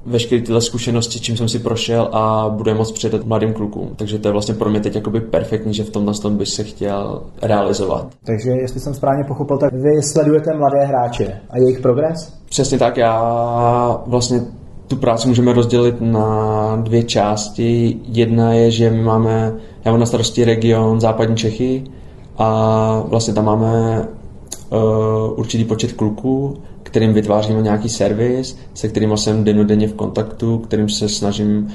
veškeré 0.06 0.42
tyhle 0.42 0.60
zkušenosti, 0.60 1.20
čím 1.20 1.36
jsem 1.36 1.48
si 1.48 1.58
prošel 1.58 2.08
a 2.12 2.48
bude 2.48 2.74
moc 2.74 2.92
předat 2.92 3.24
mladým 3.24 3.52
klukům. 3.52 3.90
Takže 3.96 4.18
to 4.18 4.28
je 4.28 4.32
vlastně 4.32 4.54
pro 4.54 4.70
mě 4.70 4.80
teď 4.80 4.94
jakoby 4.94 5.20
perfektní, 5.20 5.74
že 5.74 5.84
v 5.84 5.90
tomhle 5.90 6.14
tom 6.14 6.36
bych 6.36 6.48
se 6.48 6.64
chtěl 6.64 7.22
realizovat. 7.42 8.06
Takže 8.24 8.50
jestli 8.50 8.80
jsem 8.80 8.94
správně 8.94 9.24
pochopil, 9.24 9.58
tak 9.58 9.72
vy 9.72 10.02
sledujete 10.02 10.54
mladé 10.54 10.84
hráče 10.84 11.40
a 11.50 11.58
jejich 11.58 11.80
progres? 11.80 12.32
Přesně 12.48 12.78
tak, 12.78 12.96
já 12.96 14.02
vlastně 14.06 14.40
tu 14.88 14.96
práci 14.96 15.28
můžeme 15.28 15.52
rozdělit 15.52 16.00
na 16.00 16.76
dvě 16.76 17.02
části. 17.02 17.96
Jedna 18.04 18.52
je, 18.52 18.70
že 18.70 18.90
my 18.90 19.02
máme, 19.02 19.52
já 19.84 19.90
mám 19.90 20.00
na 20.00 20.06
starosti 20.06 20.44
region 20.44 21.00
západní 21.00 21.36
Čechy 21.36 21.84
a 22.38 23.02
vlastně 23.08 23.34
tam 23.34 23.44
máme 23.44 24.04
určitý 25.36 25.64
počet 25.64 25.92
kluků 25.92 26.56
kterým 26.86 27.14
vytváříme 27.14 27.62
nějaký 27.62 27.88
servis, 27.88 28.58
se 28.74 28.88
kterým 28.88 29.16
jsem 29.16 29.44
denodenně 29.44 29.88
v 29.88 29.94
kontaktu, 29.94 30.58
kterým 30.58 30.88
se 30.88 31.08
snažím 31.08 31.68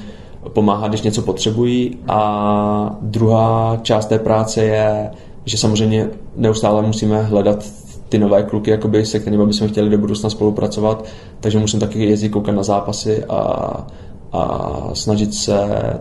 pomáhat, 0.48 0.88
když 0.88 1.02
něco 1.02 1.22
potřebují. 1.22 1.98
A 2.08 2.96
druhá 3.00 3.78
část 3.82 4.06
té 4.06 4.18
práce 4.18 4.64
je, 4.64 5.10
že 5.44 5.58
samozřejmě 5.58 6.08
neustále 6.36 6.82
musíme 6.82 7.22
hledat 7.22 7.64
ty 8.08 8.18
nové 8.18 8.42
kluky, 8.42 8.70
jakoby, 8.70 9.06
se 9.06 9.18
kterými 9.18 9.46
bychom 9.46 9.68
chtěli 9.68 9.90
do 9.90 9.98
budoucna 9.98 10.30
spolupracovat, 10.30 11.04
takže 11.40 11.58
musím 11.58 11.80
taky 11.80 12.04
jezdit 12.04 12.28
koukat 12.28 12.54
na 12.54 12.62
zápasy 12.62 13.24
a, 13.24 13.36
a 14.32 14.70
snažit 14.94 15.34
se 15.34 15.52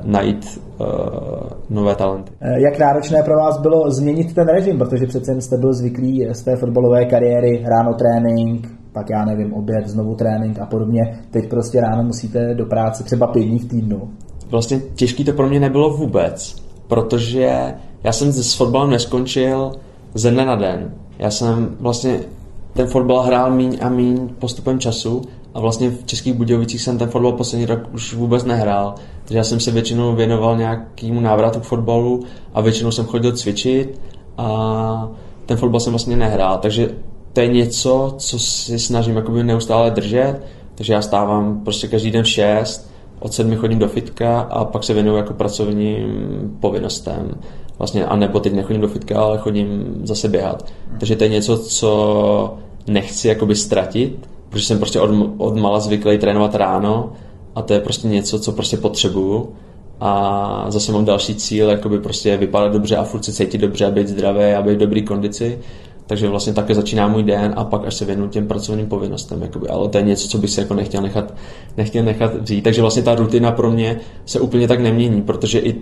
najít 0.04 0.62
uh, 0.80 0.88
nové 1.70 1.96
talenty. 1.96 2.32
Jak 2.42 2.80
náročné 2.80 3.24
pro 3.24 3.36
vás 3.38 3.60
bylo 3.60 3.92
změnit 3.92 4.36
ten 4.36 4.48
režim, 4.48 4.78
protože 4.78 5.08
přece 5.08 5.42
jste 5.42 5.58
byl 5.58 5.74
zvyklý 5.74 6.28
z 6.32 6.42
té 6.42 6.56
fotbalové 6.56 7.06
kariéry, 7.06 7.64
ráno 7.66 7.94
trénink, 7.94 8.68
pak 8.94 9.10
já 9.10 9.26
nevím, 9.26 9.54
oběd, 9.54 9.88
znovu 9.88 10.16
trénink 10.16 10.60
a 10.60 10.66
podobně. 10.66 11.20
Teď 11.32 11.50
prostě 11.50 11.82
ráno 11.82 12.04
musíte 12.04 12.54
do 12.54 12.66
práce 12.66 13.04
třeba 13.04 13.28
pět 13.28 13.44
dní 13.44 13.60
v 13.60 13.70
týdnu. 13.70 14.10
Vlastně 14.52 14.80
těžký 14.96 15.24
to 15.26 15.34
pro 15.34 15.48
mě 15.48 15.60
nebylo 15.60 15.90
vůbec, 15.90 16.56
protože 16.88 17.74
já 18.04 18.12
jsem 18.12 18.32
s 18.32 18.54
fotbalem 18.54 18.90
neskončil 18.90 19.72
ze 20.14 20.32
dne 20.32 20.46
na 20.46 20.56
den. 20.56 20.94
Já 21.20 21.32
jsem 21.32 21.76
vlastně 21.80 22.20
ten 22.74 22.88
fotbal 22.88 23.22
hrál 23.22 23.52
míň 23.52 23.78
a 23.82 23.90
míň 23.90 24.30
postupem 24.40 24.80
času 24.80 25.22
a 25.54 25.60
vlastně 25.60 25.90
v 25.90 26.06
Českých 26.06 26.34
Budějovicích 26.34 26.82
jsem 26.82 26.98
ten 26.98 27.10
fotbal 27.10 27.32
poslední 27.32 27.66
rok 27.66 27.80
už 27.94 28.14
vůbec 28.14 28.44
nehrál. 28.46 28.96
Takže 29.24 29.38
já 29.38 29.44
jsem 29.44 29.60
se 29.60 29.72
většinou 29.72 30.16
věnoval 30.16 30.58
nějakému 30.58 31.22
návratu 31.22 31.60
k 31.60 31.64
fotbalu 31.64 32.24
a 32.54 32.62
většinou 32.62 32.92
jsem 32.92 33.06
chodil 33.06 33.32
cvičit 33.32 34.02
a 34.38 35.10
ten 35.46 35.58
fotbal 35.58 35.80
jsem 35.80 35.94
vlastně 35.94 36.16
nehrál. 36.16 36.58
Takže 36.58 36.90
to 37.34 37.42
je 37.42 37.48
něco, 37.48 38.16
co 38.18 38.40
si 38.40 38.80
snažím 38.80 39.16
jakoby 39.16 39.44
neustále 39.44 39.92
držet, 39.92 40.40
takže 40.76 40.94
já 40.94 41.02
stávám 41.02 41.62
prostě 41.64 41.88
každý 41.88 42.12
den 42.12 42.24
v 42.24 42.28
6, 42.28 42.92
od 43.20 43.34
sedmi 43.34 43.56
chodím 43.56 43.80
do 43.80 43.88
fitka 43.88 44.40
a 44.40 44.66
pak 44.66 44.84
se 44.84 44.94
věnuju 44.94 45.18
jako 45.18 45.34
pracovním 45.34 46.58
povinnostem. 46.60 47.32
Vlastně, 47.78 48.06
a 48.06 48.16
nebo 48.16 48.40
teď 48.40 48.54
nechodím 48.54 48.82
do 48.82 48.88
fitka, 48.88 49.22
ale 49.22 49.38
chodím 49.38 49.96
zase 50.04 50.28
běhat. 50.28 50.72
Takže 51.00 51.16
to 51.16 51.24
je 51.24 51.30
něco, 51.30 51.58
co 51.58 52.54
nechci 52.88 53.28
jakoby 53.28 53.56
ztratit, 53.56 54.30
protože 54.52 54.66
jsem 54.66 54.78
prostě 54.78 55.00
od, 55.00 55.10
od 55.38 55.58
mala 55.58 55.80
zvyklý 55.80 56.18
trénovat 56.18 56.56
ráno 56.56 57.12
a 57.56 57.62
to 57.62 57.74
je 57.74 57.80
prostě 57.80 58.08
něco, 58.08 58.40
co 58.40 58.52
prostě 58.52 58.78
potřebuju 58.78 59.50
a 60.00 60.66
zase 60.70 60.92
mám 60.92 61.06
další 61.06 61.36
cíl, 61.36 61.70
jakoby 61.70 62.00
prostě 62.00 62.38
vypadat 62.38 62.74
dobře 62.74 62.98
a 62.98 63.04
furt 63.04 63.26
se 63.26 63.34
cítit 63.34 63.58
dobře 63.58 63.86
a 63.86 63.92
být 63.92 64.08
zdravý 64.08 64.44
a 64.44 64.62
být 64.62 64.76
v 64.76 64.78
dobrý 64.78 65.04
kondici. 65.04 65.60
Takže 66.08 66.28
vlastně 66.28 66.54
také 66.54 66.76
začíná 66.76 67.08
můj 67.08 67.24
den 67.24 67.54
a 67.56 67.64
pak 67.64 67.86
až 67.86 67.94
se 67.94 68.06
věnu 68.06 68.28
těm 68.28 68.48
pracovním 68.48 68.88
povinnostem. 68.88 69.42
Jakoby. 69.42 69.68
Ale 69.68 69.90
to 69.90 69.98
je 69.98 70.04
něco, 70.04 70.28
co 70.28 70.38
bych 70.38 70.50
si 70.50 70.60
jako 70.60 70.74
nechtěl 70.74 71.02
nechat, 71.02 71.34
nechtěl 71.78 72.04
nechat 72.04 72.36
vzít. 72.42 72.62
Takže 72.62 72.82
vlastně 72.82 73.04
ta 73.04 73.16
rutina 73.16 73.52
pro 73.52 73.72
mě 73.72 74.00
se 74.26 74.40
úplně 74.40 74.68
tak 74.68 74.80
nemění, 74.80 75.22
protože 75.22 75.60
i 75.60 75.76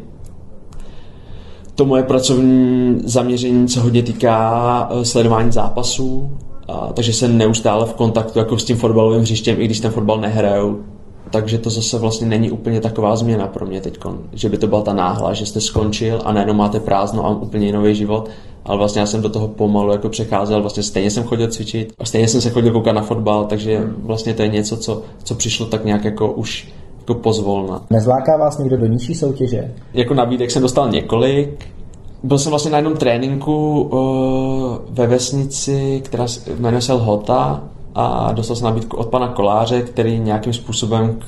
to 1.75 1.85
moje 1.85 2.03
pracovní 2.03 3.01
zaměření 3.03 3.69
se 3.69 3.79
hodně 3.79 4.03
týká 4.03 4.89
eh, 4.91 5.05
sledování 5.05 5.51
zápasů, 5.51 6.31
a, 6.69 6.93
takže 6.93 7.13
jsem 7.13 7.37
neustále 7.37 7.85
v 7.85 7.93
kontaktu 7.93 8.39
jako 8.39 8.57
s 8.57 8.63
tím 8.63 8.77
fotbalovým 8.77 9.21
hřištěm, 9.21 9.61
i 9.61 9.65
když 9.65 9.79
ten 9.79 9.91
fotbal 9.91 10.17
nehraju, 10.17 10.83
takže 11.31 11.57
to 11.57 11.69
zase 11.69 11.97
vlastně 11.97 12.27
není 12.27 12.51
úplně 12.51 12.81
taková 12.81 13.15
změna 13.15 13.47
pro 13.47 13.65
mě 13.65 13.81
teď, 13.81 13.97
že 14.33 14.49
by 14.49 14.57
to 14.57 14.67
byla 14.67 14.81
ta 14.81 14.93
náhla, 14.93 15.33
že 15.33 15.45
jste 15.45 15.61
skončil 15.61 16.21
a 16.25 16.33
najednou 16.33 16.53
máte 16.53 16.79
prázdno 16.79 17.25
a 17.25 17.29
úplně 17.29 17.73
nový 17.73 17.95
život, 17.95 18.29
ale 18.65 18.77
vlastně 18.77 18.99
já 18.99 19.05
jsem 19.05 19.21
do 19.21 19.29
toho 19.29 19.47
pomalu 19.47 19.91
jako 19.91 20.09
přecházel, 20.09 20.61
vlastně 20.61 20.83
stejně 20.83 21.11
jsem 21.11 21.23
chodil 21.23 21.47
cvičit 21.47 21.93
a 21.99 22.05
stejně 22.05 22.27
jsem 22.27 22.41
se 22.41 22.49
chodil 22.49 22.71
koukat 22.71 22.95
na 22.95 23.01
fotbal, 23.01 23.45
takže 23.45 23.83
vlastně 24.03 24.33
to 24.33 24.41
je 24.41 24.47
něco, 24.47 24.77
co, 24.77 25.01
co 25.23 25.35
přišlo 25.35 25.65
tak 25.65 25.85
nějak 25.85 26.05
jako 26.05 26.31
už 26.31 26.73
jako 26.99 27.21
pozvolna. 27.21 27.81
Nezláká 27.89 28.37
vás 28.37 28.57
někdo 28.57 28.77
do 28.77 28.85
nižší 28.85 29.15
soutěže? 29.15 29.73
Jako 29.93 30.13
nabídek 30.13 30.51
jsem 30.51 30.61
dostal 30.61 30.89
několik, 30.89 31.65
byl 32.23 32.37
jsem 32.37 32.49
vlastně 32.49 32.71
na 32.71 32.77
jednom 32.77 32.97
tréninku 32.97 33.81
uh, 33.81 34.77
ve 34.89 35.07
vesnici, 35.07 36.01
která 36.05 36.25
jmenuje 36.59 36.81
se 36.81 36.93
Lhota 36.93 37.63
a 37.95 38.31
dostal 38.31 38.55
jsem 38.55 38.65
nabídku 38.65 38.97
od 38.97 39.07
pana 39.07 39.27
Koláře, 39.27 39.81
který 39.81 40.19
nějakým 40.19 40.53
způsobem 40.53 41.19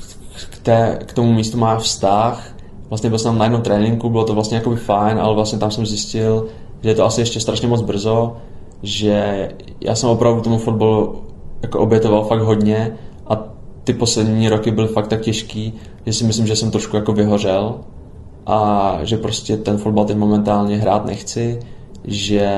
k, 0.50 0.58
té, 0.58 0.98
k 1.06 1.12
tomu 1.12 1.32
místu 1.32 1.58
má 1.58 1.76
vztah. 1.76 2.54
Vlastně 2.88 3.10
byl 3.10 3.18
jsem 3.18 3.38
na 3.38 3.44
jednom 3.44 3.62
tréninku, 3.62 4.10
bylo 4.10 4.24
to 4.24 4.34
vlastně 4.34 4.56
jakoby 4.56 4.76
fajn, 4.76 5.18
ale 5.18 5.34
vlastně 5.34 5.58
tam 5.58 5.70
jsem 5.70 5.86
zjistil, 5.86 6.46
že 6.82 6.88
je 6.88 6.94
to 6.94 7.04
asi 7.04 7.20
ještě 7.20 7.40
strašně 7.40 7.68
moc 7.68 7.82
brzo, 7.82 8.36
že 8.82 9.48
já 9.80 9.94
jsem 9.94 10.08
opravdu 10.08 10.40
tomu 10.40 10.58
fotbalu 10.58 11.22
jako 11.62 11.78
obětoval 11.78 12.24
fakt 12.24 12.40
hodně 12.40 12.96
a 13.26 13.38
ty 13.84 13.92
poslední 13.92 14.48
roky 14.48 14.70
byly 14.70 14.88
fakt 14.88 15.08
tak 15.08 15.20
těžký, 15.20 15.72
že 16.06 16.12
si 16.12 16.24
myslím, 16.24 16.46
že 16.46 16.56
jsem 16.56 16.70
trošku 16.70 16.96
jako 16.96 17.12
vyhořel 17.12 17.74
a 18.46 18.98
že 19.02 19.16
prostě 19.16 19.56
ten 19.56 19.78
fotbal 19.78 20.04
teď 20.04 20.16
momentálně 20.16 20.76
hrát 20.76 21.06
nechci, 21.06 21.60
že 22.04 22.50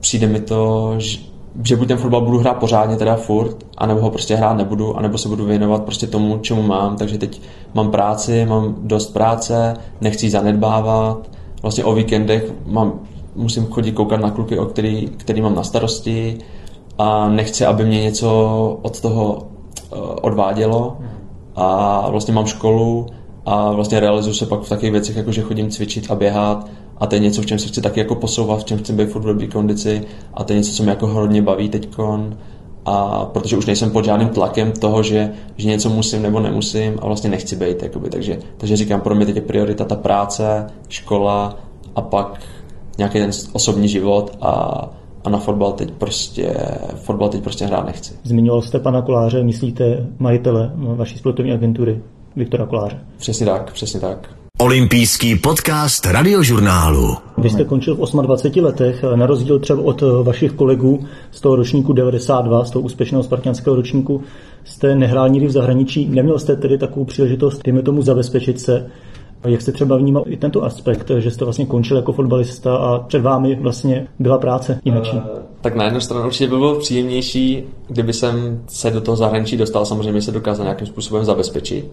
přijde 0.00 0.26
mi 0.26 0.40
to, 0.40 0.94
že, 0.98 1.18
že 1.64 1.76
buď 1.76 1.88
ten 1.88 1.98
fotbal 1.98 2.20
budu 2.20 2.38
hrát 2.38 2.54
pořádně 2.54 2.96
teda 2.96 3.16
furt, 3.16 3.56
anebo 3.78 4.00
ho 4.00 4.10
prostě 4.10 4.36
hrát 4.36 4.56
nebudu, 4.56 4.96
anebo 4.96 5.18
se 5.18 5.28
budu 5.28 5.44
věnovat 5.44 5.82
prostě 5.82 6.06
tomu, 6.06 6.38
čemu 6.38 6.62
mám, 6.62 6.96
takže 6.96 7.18
teď 7.18 7.40
mám 7.74 7.90
práci, 7.90 8.46
mám 8.46 8.74
dost 8.78 9.12
práce, 9.12 9.76
nechci 10.00 10.30
zanedbávat, 10.30 11.30
vlastně 11.62 11.84
o 11.84 11.94
víkendech 11.94 12.52
mám, 12.66 13.00
musím 13.36 13.66
chodit 13.66 13.92
koukat 13.92 14.20
na 14.20 14.30
kluky, 14.30 14.58
o 14.58 14.66
který, 14.66 15.08
který 15.08 15.42
mám 15.42 15.54
na 15.54 15.62
starosti. 15.62 16.38
A 16.98 17.28
nechci, 17.28 17.66
aby 17.66 17.84
mě 17.84 18.02
něco 18.02 18.28
od 18.82 19.00
toho 19.00 19.34
uh, 19.34 19.98
odvádělo. 20.22 20.96
A 21.56 22.06
vlastně 22.10 22.34
mám 22.34 22.46
školu 22.46 23.06
a 23.46 23.72
vlastně 23.72 24.00
realizuju 24.00 24.34
se 24.34 24.46
pak 24.46 24.60
v 24.60 24.68
takových 24.68 24.92
věcech, 24.92 25.16
jako 25.16 25.32
že 25.32 25.42
chodím 25.42 25.70
cvičit 25.70 26.10
a 26.10 26.14
běhat. 26.14 26.66
A 26.98 27.06
to 27.06 27.14
je 27.14 27.20
něco, 27.20 27.42
v 27.42 27.46
čem 27.46 27.58
se 27.58 27.68
chci 27.68 27.80
taky 27.80 28.00
jako 28.00 28.14
posouvat, 28.14 28.60
v 28.60 28.64
čem 28.64 28.78
chci 28.78 28.92
být 28.92 29.08
furt 29.08 29.22
v 29.22 29.26
dobré 29.26 29.46
kondici. 29.46 30.02
A 30.34 30.44
to 30.44 30.52
je 30.52 30.58
něco, 30.58 30.72
co 30.72 30.82
mě 30.82 30.90
jako 30.90 31.06
hodně 31.06 31.42
baví 31.42 31.68
teďkon. 31.68 32.36
A 32.84 33.24
protože 33.24 33.56
už 33.56 33.66
nejsem 33.66 33.90
pod 33.90 34.04
žádným 34.04 34.28
tlakem 34.28 34.72
toho, 34.72 35.02
že, 35.02 35.32
že 35.56 35.68
něco 35.68 35.90
musím 35.90 36.22
nebo 36.22 36.40
nemusím 36.40 36.98
a 37.02 37.06
vlastně 37.06 37.30
nechci 37.30 37.56
být, 37.56 37.82
jakoby, 37.82 38.10
takže, 38.10 38.38
takže 38.56 38.76
říkám, 38.76 39.00
pro 39.00 39.14
mě 39.14 39.26
teď 39.26 39.36
je 39.36 39.42
priorita 39.42 39.84
ta 39.84 39.96
práce, 39.96 40.66
škola 40.88 41.56
a 41.94 42.02
pak 42.02 42.40
nějaký 42.98 43.18
ten 43.18 43.30
osobní 43.52 43.88
život 43.88 44.36
a, 44.40 44.50
a 45.24 45.30
na 45.30 45.38
fotbal 45.38 45.72
teď 45.72 45.90
prostě, 45.90 46.54
fotbal 46.94 47.28
teď 47.28 47.42
prostě 47.42 47.66
hrát 47.66 47.86
nechci. 47.86 48.14
Zmiňoval 48.22 48.62
jste 48.62 48.78
pana 48.78 49.02
Koláře, 49.02 49.42
myslíte 49.42 50.06
majitele 50.18 50.72
vaší 50.74 51.18
sportovní 51.18 51.52
agentury 51.52 52.00
Viktora 52.36 52.66
Koláře? 52.66 53.00
Přesně 53.18 53.46
tak, 53.46 53.72
přesně 53.72 54.00
tak. 54.00 54.28
Olympijský 54.58 55.36
podcast 55.36 56.06
radiožurnálu. 56.06 57.16
Vy 57.38 57.50
jste 57.50 57.64
končil 57.64 57.94
v 57.94 58.22
28 58.22 58.64
letech, 58.64 59.04
na 59.14 59.26
rozdíl 59.26 59.58
třeba 59.58 59.82
od 59.82 60.02
vašich 60.22 60.52
kolegů 60.52 61.04
z 61.30 61.40
toho 61.40 61.56
ročníku 61.56 61.92
92, 61.92 62.64
z 62.64 62.70
toho 62.70 62.82
úspěšného 62.82 63.22
spartianského 63.22 63.76
ročníku, 63.76 64.22
jste 64.64 64.94
nehrál 64.94 65.28
nikdy 65.28 65.46
v 65.46 65.50
zahraničí. 65.50 66.08
Neměl 66.08 66.38
jste 66.38 66.56
tedy 66.56 66.78
takovou 66.78 67.04
příležitost, 67.04 67.62
dejme 67.64 67.82
tomu, 67.82 68.02
zabezpečit 68.02 68.60
se. 68.60 68.86
Jak 69.44 69.62
jste 69.62 69.72
třeba 69.72 69.96
vnímal 69.96 70.24
i 70.26 70.36
tento 70.36 70.64
aspekt, 70.64 71.10
že 71.18 71.30
jste 71.30 71.44
vlastně 71.44 71.66
končil 71.66 71.96
jako 71.96 72.12
fotbalista 72.12 72.76
a 72.76 72.98
před 72.98 73.22
vámi 73.22 73.58
vlastně 73.60 74.06
byla 74.18 74.38
práce 74.38 74.80
jinačí? 74.84 75.16
Uh, 75.16 75.22
tak 75.60 75.74
na 75.74 75.84
jednu 75.84 76.00
stranu 76.00 76.26
určitě 76.26 76.44
by 76.44 76.56
bylo 76.56 76.74
příjemnější, 76.78 77.62
kdyby 77.88 78.12
jsem 78.12 78.62
se 78.66 78.90
do 78.90 79.00
toho 79.00 79.16
zahraničí 79.16 79.56
dostal, 79.56 79.86
samozřejmě 79.86 80.22
se 80.22 80.32
dokázal 80.32 80.64
nějakým 80.64 80.86
způsobem 80.86 81.24
zabezpečit 81.24 81.84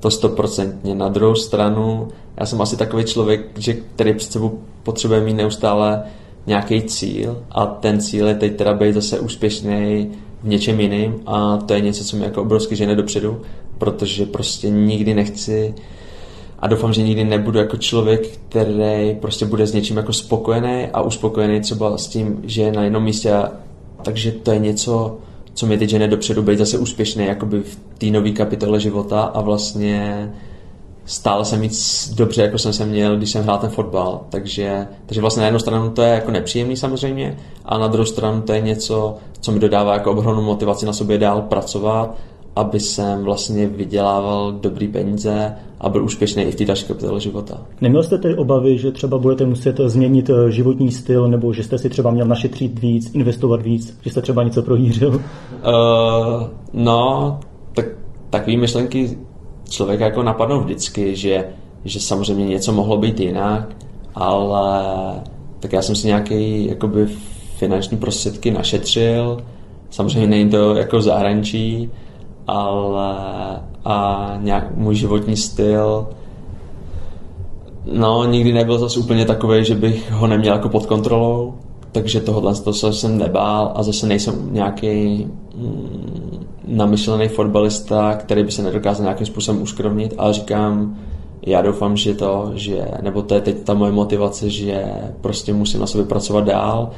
to 0.00 0.10
stoprocentně. 0.10 0.94
Na 0.94 1.08
druhou 1.08 1.34
stranu, 1.34 2.08
já 2.40 2.46
jsem 2.46 2.60
asi 2.60 2.76
takový 2.76 3.04
člověk, 3.04 3.58
že, 3.58 3.74
který 3.74 4.14
před 4.14 4.32
sebou 4.32 4.58
potřebuje 4.82 5.20
mít 5.20 5.34
neustále 5.34 6.02
nějaký 6.46 6.82
cíl 6.82 7.42
a 7.50 7.66
ten 7.66 8.00
cíl 8.00 8.28
je 8.28 8.34
teď 8.34 8.56
teda 8.56 8.74
být 8.74 8.94
zase 8.94 9.20
úspěšný 9.20 10.10
v 10.42 10.48
něčem 10.48 10.80
jiným 10.80 11.14
a 11.26 11.56
to 11.56 11.74
je 11.74 11.80
něco, 11.80 12.04
co 12.04 12.16
mi 12.16 12.24
jako 12.24 12.42
obrovsky 12.42 12.76
žene 12.76 12.94
dopředu, 12.94 13.40
protože 13.78 14.26
prostě 14.26 14.70
nikdy 14.70 15.14
nechci 15.14 15.74
a 16.58 16.66
doufám, 16.66 16.92
že 16.92 17.02
nikdy 17.02 17.24
nebudu 17.24 17.58
jako 17.58 17.76
člověk, 17.76 18.38
který 18.48 19.16
prostě 19.20 19.46
bude 19.46 19.66
s 19.66 19.72
něčím 19.72 19.96
jako 19.96 20.12
spokojený 20.12 20.86
a 20.92 21.02
uspokojený 21.02 21.60
třeba 21.60 21.98
s 21.98 22.06
tím, 22.06 22.40
že 22.44 22.62
je 22.62 22.72
na 22.72 22.84
jednom 22.84 23.04
místě. 23.04 23.34
Takže 24.02 24.32
to 24.32 24.50
je 24.50 24.58
něco, 24.58 25.18
co 25.56 25.66
mi 25.66 25.78
teď 25.78 25.90
žene 25.90 26.08
dopředu, 26.08 26.42
být 26.42 26.58
zase 26.58 26.78
úspěšný 26.78 27.26
jakoby 27.26 27.62
v 27.62 27.78
té 27.98 28.06
nové 28.06 28.30
kapitole 28.30 28.80
života 28.80 29.22
a 29.22 29.40
vlastně 29.40 30.32
stále 31.04 31.44
jsem 31.44 31.60
víc 31.60 32.10
dobře, 32.14 32.42
jako 32.42 32.58
jsem 32.58 32.72
se 32.72 32.86
měl, 32.86 33.16
když 33.16 33.30
jsem 33.30 33.42
hrál 33.42 33.58
ten 33.58 33.70
fotbal. 33.70 34.20
Takže, 34.30 34.86
takže 35.06 35.20
vlastně 35.20 35.40
na 35.40 35.46
jednu 35.46 35.58
stranu 35.58 35.90
to 35.90 36.02
je 36.02 36.08
jako 36.08 36.30
nepříjemný 36.30 36.76
samozřejmě, 36.76 37.36
a 37.64 37.78
na 37.78 37.86
druhou 37.86 38.06
stranu 38.06 38.42
to 38.42 38.52
je 38.52 38.60
něco, 38.60 39.16
co 39.40 39.52
mi 39.52 39.58
dodává 39.58 39.92
jako 39.92 40.10
obrovnou 40.10 40.42
motivaci 40.42 40.86
na 40.86 40.92
sobě 40.92 41.18
dál 41.18 41.42
pracovat 41.42 42.16
aby 42.56 42.80
jsem 42.80 43.24
vlastně 43.24 43.66
vydělával 43.66 44.52
dobrý 44.52 44.88
peníze 44.88 45.52
a 45.80 45.88
byl 45.88 46.04
úspěšný 46.04 46.42
i 46.42 46.50
v 46.50 46.54
té 46.54 46.64
další 46.64 46.84
kapitole 46.84 47.20
života. 47.20 47.62
Neměl 47.80 48.02
jste 48.02 48.18
tedy 48.18 48.36
obavy, 48.36 48.78
že 48.78 48.92
třeba 48.92 49.18
budete 49.18 49.46
muset 49.46 49.80
změnit 49.86 50.30
eh, 50.30 50.50
životní 50.50 50.92
styl, 50.92 51.28
nebo 51.28 51.52
že 51.52 51.62
jste 51.62 51.78
si 51.78 51.88
třeba 51.88 52.10
měl 52.10 52.26
našetřit 52.26 52.78
víc, 52.78 53.14
investovat 53.14 53.62
víc, 53.62 53.98
že 54.02 54.10
jste 54.10 54.22
třeba 54.22 54.42
něco 54.42 54.62
prohýřil? 54.62 55.08
Uh, 55.08 55.22
no, 56.72 57.40
tak 57.74 57.86
takové 58.30 58.56
myšlenky 58.56 59.18
člověka 59.68 60.04
jako 60.04 60.22
napadnou 60.22 60.60
vždycky, 60.60 61.16
že, 61.16 61.44
že 61.84 62.00
samozřejmě 62.00 62.46
něco 62.46 62.72
mohlo 62.72 62.96
být 62.96 63.20
jinak, 63.20 63.76
ale 64.14 64.84
tak 65.60 65.72
já 65.72 65.82
jsem 65.82 65.94
si 65.94 66.06
nějaký 66.06 66.66
jakoby 66.66 67.06
finanční 67.56 67.98
prostředky 67.98 68.50
našetřil, 68.50 69.38
samozřejmě 69.90 70.26
není 70.26 70.50
to 70.50 70.74
jako 70.74 70.98
v 70.98 71.02
zahraničí, 71.02 71.90
ale 72.46 73.16
a 73.84 74.34
nějak 74.40 74.76
můj 74.76 74.94
životní 74.94 75.36
styl 75.36 76.06
no 77.92 78.24
nikdy 78.24 78.52
nebyl 78.52 78.78
zase 78.78 79.00
úplně 79.00 79.24
takový, 79.24 79.64
že 79.64 79.74
bych 79.74 80.12
ho 80.12 80.26
neměl 80.26 80.54
jako 80.54 80.68
pod 80.68 80.86
kontrolou, 80.86 81.54
takže 81.92 82.20
tohle 82.20 82.54
to 82.54 82.72
jsem 82.72 83.18
nebál 83.18 83.72
a 83.74 83.82
zase 83.82 84.06
nejsem 84.06 84.48
nějaký 84.50 85.26
mm, 85.54 86.46
namyšlený 86.66 87.28
fotbalista, 87.28 88.14
který 88.14 88.44
by 88.44 88.50
se 88.50 88.62
nedokázal 88.62 89.02
nějakým 89.02 89.26
způsobem 89.26 89.62
uskrovnit, 89.62 90.14
ale 90.18 90.32
říkám, 90.32 90.96
já 91.46 91.62
doufám, 91.62 91.96
že 91.96 92.14
to, 92.14 92.52
že, 92.54 92.88
nebo 93.02 93.22
to 93.22 93.34
je 93.34 93.40
teď 93.40 93.62
ta 93.62 93.74
moje 93.74 93.92
motivace, 93.92 94.50
že 94.50 94.84
prostě 95.20 95.52
musím 95.52 95.80
na 95.80 95.86
sobě 95.86 96.06
pracovat 96.06 96.44
dál, 96.44 96.90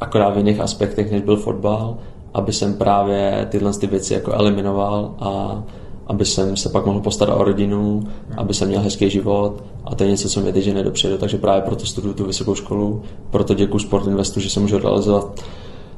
akorát 0.00 0.30
v 0.30 0.36
jiných 0.36 0.60
aspektech, 0.60 1.12
než 1.12 1.22
byl 1.22 1.36
fotbal 1.36 1.96
aby 2.34 2.52
jsem 2.52 2.74
právě 2.74 3.46
tyhle 3.50 3.72
ty 3.72 3.86
věci 3.86 4.14
jako 4.14 4.32
eliminoval 4.32 5.14
a 5.18 5.62
aby 6.06 6.24
jsem 6.24 6.56
se 6.56 6.68
pak 6.68 6.86
mohl 6.86 7.00
postarat 7.00 7.34
o 7.34 7.44
rodinu, 7.44 8.04
aby 8.36 8.54
jsem 8.54 8.68
měl 8.68 8.80
hezký 8.80 9.10
život. 9.10 9.62
A 9.84 9.94
to 9.94 10.04
je 10.04 10.10
něco, 10.10 10.28
co 10.28 10.40
mě 10.40 10.52
teď 10.52 10.64
žene 10.64 10.82
dopředu, 10.82 11.18
takže 11.18 11.38
právě 11.38 11.62
proto 11.62 11.86
studuju 11.86 12.14
tu 12.14 12.24
vysokou 12.26 12.54
školu, 12.54 13.02
proto 13.30 13.54
děkuji 13.54 13.78
Sport 13.78 14.06
Investu, 14.06 14.40
že 14.40 14.50
se 14.50 14.60
můžu 14.60 14.78
realizovat 14.78 15.40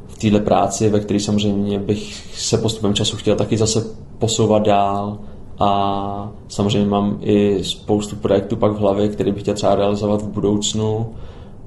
v 0.07 0.19
téhle 0.19 0.41
práci, 0.41 0.89
ve 0.89 1.01
které 1.01 1.21
samozřejmě 1.21 1.79
bych 1.79 2.15
se 2.35 2.59
postupem 2.59 2.95
času 2.95 3.17
chtěl 3.17 3.37
taky 3.37 3.57
zase 3.57 3.87
posouvat 4.19 4.63
dál. 4.63 5.19
A 5.59 6.33
samozřejmě 6.49 6.89
mám 6.89 7.19
i 7.21 7.65
spoustu 7.65 8.17
projektů 8.17 8.57
pak 8.57 8.73
v 8.73 8.79
hlavě, 8.79 9.09
které 9.09 9.33
bych 9.33 9.43
chtěl 9.43 9.55
třeba 9.55 9.75
realizovat 9.75 10.23
v 10.23 10.29
budoucnu, 10.29 11.07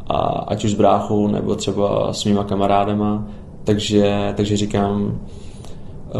a 0.07 0.17
ať 0.47 0.65
už 0.65 0.71
s 0.71 0.73
bráchou 0.73 1.27
nebo 1.27 1.55
třeba 1.55 2.13
s 2.13 2.25
mýma 2.25 2.43
kamarádama, 2.43 3.25
takže, 3.65 4.33
takže 4.35 4.57
říkám, 4.57 5.19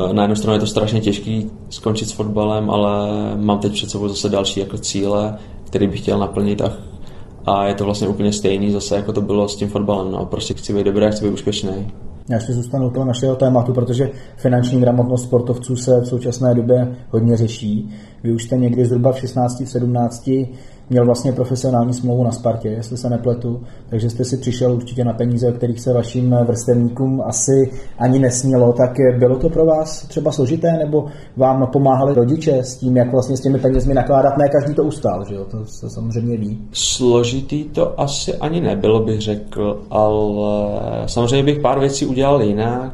eh, 0.10 0.14
na 0.14 0.24
jednu 0.24 0.36
stranu 0.36 0.56
je 0.56 0.60
to 0.60 0.68
strašně 0.68 1.02
těžký 1.02 1.52
skončit 1.70 2.10
s 2.10 2.12
fotbalem, 2.12 2.70
ale 2.70 3.10
mám 3.36 3.60
teď 3.60 3.74
před 3.74 3.90
sebou 3.90 4.08
zase 4.08 4.30
další 4.30 4.60
jako 4.60 4.78
cíle, 4.78 5.38
který 5.64 5.88
bych 5.88 6.02
chtěl 6.02 6.20
naplnit 6.20 6.62
a, 6.62 6.74
a 7.46 7.68
je 7.68 7.74
to 7.74 7.86
vlastně 7.86 8.08
úplně 8.08 8.34
stejný 8.34 8.72
zase, 8.72 8.96
jako 8.96 9.14
to 9.14 9.22
bylo 9.22 9.48
s 9.48 9.56
tím 9.56 9.70
fotbalem. 9.70 10.12
No. 10.12 10.26
Prostě 10.26 10.54
chci 10.54 10.74
být 10.74 10.84
dobrý 10.84 11.06
chci 11.12 11.26
být 11.26 11.34
úspěšný. 11.34 11.92
Já 12.30 12.36
ještě 12.36 12.54
zůstanu 12.54 12.88
u 12.88 12.90
toho 12.90 13.06
našeho 13.06 13.36
tématu, 13.36 13.74
protože 13.74 14.12
finanční 14.38 14.80
gramotnost 14.80 15.24
sportovců 15.24 15.76
se 15.76 16.02
v 16.02 16.06
současné 16.06 16.56
době 16.56 16.96
hodně 17.10 17.38
řeší. 17.38 17.90
Vy 18.24 18.32
už 18.32 18.44
jste 18.44 18.58
někdy 18.58 18.86
zhruba 18.86 19.12
v 19.12 19.24
16-17 19.24 20.48
měl 20.90 21.06
vlastně 21.06 21.32
profesionální 21.32 21.94
smlouvu 21.94 22.24
na 22.24 22.32
Spartě, 22.32 22.70
jestli 22.70 22.98
se 22.98 23.10
nepletu, 23.10 23.62
takže 23.90 24.10
jste 24.10 24.24
si 24.26 24.38
přišel 24.38 24.74
určitě 24.74 25.04
na 25.04 25.14
peníze, 25.14 25.50
o 25.50 25.52
kterých 25.52 25.80
se 25.80 25.94
vašim 25.94 26.36
vrstevníkům 26.48 27.22
asi 27.26 27.72
ani 28.00 28.20
nesnilo, 28.20 28.74
tak 28.74 28.92
bylo 29.20 29.38
to 29.38 29.50
pro 29.50 29.66
vás 29.66 30.08
třeba 30.08 30.32
složité, 30.32 30.72
nebo 30.78 31.06
vám 31.38 31.68
pomáhali 31.68 32.14
rodiče 32.14 32.58
s 32.64 32.76
tím, 32.76 32.98
jak 32.98 33.12
vlastně 33.12 33.38
s 33.38 33.42
těmi 33.42 33.60
penězmi 33.60 33.94
nakládat? 33.94 34.38
Ne 34.38 34.50
každý 34.50 34.74
to 34.74 34.84
ustál, 34.84 35.26
že 35.30 35.36
jo? 35.36 35.46
to 35.46 35.66
se 35.66 35.90
samozřejmě 35.90 36.38
ví. 36.38 36.68
Složitý 36.72 37.64
to 37.64 38.00
asi 38.00 38.36
ani 38.36 38.62
nebylo, 38.62 39.00
bych 39.00 39.22
řekl, 39.22 39.82
ale 39.90 41.06
samozřejmě 41.06 41.44
bych 41.44 41.60
pár 41.62 41.80
věcí 41.80 42.06
udělal 42.06 42.42
jinak, 42.42 42.94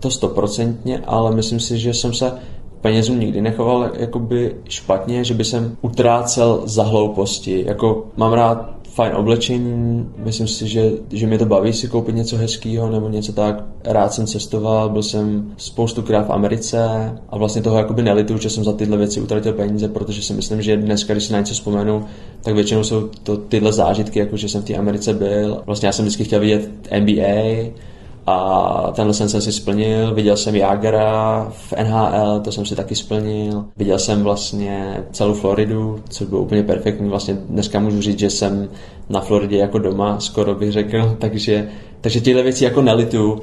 to 0.00 0.10
stoprocentně, 0.10 1.02
ale 1.06 1.36
myslím 1.36 1.60
si, 1.60 1.78
že 1.78 1.94
jsem 1.94 2.14
se 2.14 2.32
penězům 2.82 3.20
nikdy 3.20 3.40
nechoval 3.40 3.90
jakoby 3.94 4.56
špatně, 4.68 5.24
že 5.24 5.34
by 5.34 5.44
jsem 5.44 5.76
utrácel 5.80 6.62
za 6.64 6.82
hlouposti. 6.82 7.64
Jako 7.66 8.06
mám 8.16 8.32
rád 8.32 8.82
fajn 8.94 9.16
oblečení, 9.16 10.06
myslím 10.16 10.48
si, 10.48 10.68
že, 10.68 10.90
že 11.10 11.26
mě 11.26 11.38
to 11.38 11.46
baví 11.46 11.72
si 11.72 11.88
koupit 11.88 12.14
něco 12.14 12.36
hezkého 12.36 12.90
nebo 12.90 13.08
něco 13.08 13.32
tak. 13.32 13.64
Rád 13.84 14.12
jsem 14.12 14.26
cestoval, 14.26 14.88
byl 14.88 15.02
jsem 15.02 15.52
spoustu 15.56 16.02
krát 16.02 16.26
v 16.26 16.32
Americe 16.32 17.12
a 17.28 17.38
vlastně 17.38 17.62
toho 17.62 17.78
jakoby 17.78 18.02
nelituju, 18.02 18.38
že 18.38 18.50
jsem 18.50 18.64
za 18.64 18.72
tyhle 18.72 18.96
věci 18.96 19.20
utratil 19.20 19.52
peníze, 19.52 19.88
protože 19.88 20.22
si 20.22 20.34
myslím, 20.34 20.62
že 20.62 20.76
dneska, 20.76 21.14
když 21.14 21.24
si 21.24 21.32
na 21.32 21.38
něco 21.38 21.54
vzpomenu, 21.54 22.04
tak 22.42 22.54
většinou 22.54 22.84
jsou 22.84 23.08
to 23.22 23.36
tyhle 23.36 23.72
zážitky, 23.72 24.18
jako 24.18 24.36
že 24.36 24.48
jsem 24.48 24.62
v 24.62 24.64
té 24.64 24.74
Americe 24.74 25.14
byl. 25.14 25.62
Vlastně 25.66 25.86
já 25.86 25.92
jsem 25.92 26.04
vždycky 26.04 26.24
chtěl 26.24 26.40
vidět 26.40 26.70
NBA, 27.00 27.72
a 28.26 28.92
tenhle 28.94 29.14
sen 29.14 29.28
jsem 29.28 29.40
si 29.40 29.52
splnil, 29.52 30.14
viděl 30.14 30.36
jsem 30.36 30.56
Jagera 30.56 31.46
v 31.50 31.72
NHL, 31.82 32.40
to 32.40 32.52
jsem 32.52 32.66
si 32.66 32.76
taky 32.76 32.94
splnil. 32.94 33.64
Viděl 33.76 33.98
jsem 33.98 34.22
vlastně 34.22 35.04
celou 35.12 35.34
Floridu, 35.34 36.00
což 36.08 36.26
bylo 36.26 36.42
úplně 36.42 36.62
perfektní. 36.62 37.08
Vlastně 37.08 37.34
dneska 37.48 37.80
můžu 37.80 38.00
říct, 38.00 38.18
že 38.18 38.30
jsem 38.30 38.68
na 39.08 39.20
Floridě 39.20 39.56
jako 39.56 39.78
doma, 39.78 40.20
skoro 40.20 40.54
bych 40.54 40.72
řekl, 40.72 41.16
takže, 41.18 41.68
takže 42.00 42.20
tyhle 42.20 42.42
věci 42.42 42.64
jako 42.64 42.82
nelitu. 42.82 43.32
Uh, 43.32 43.38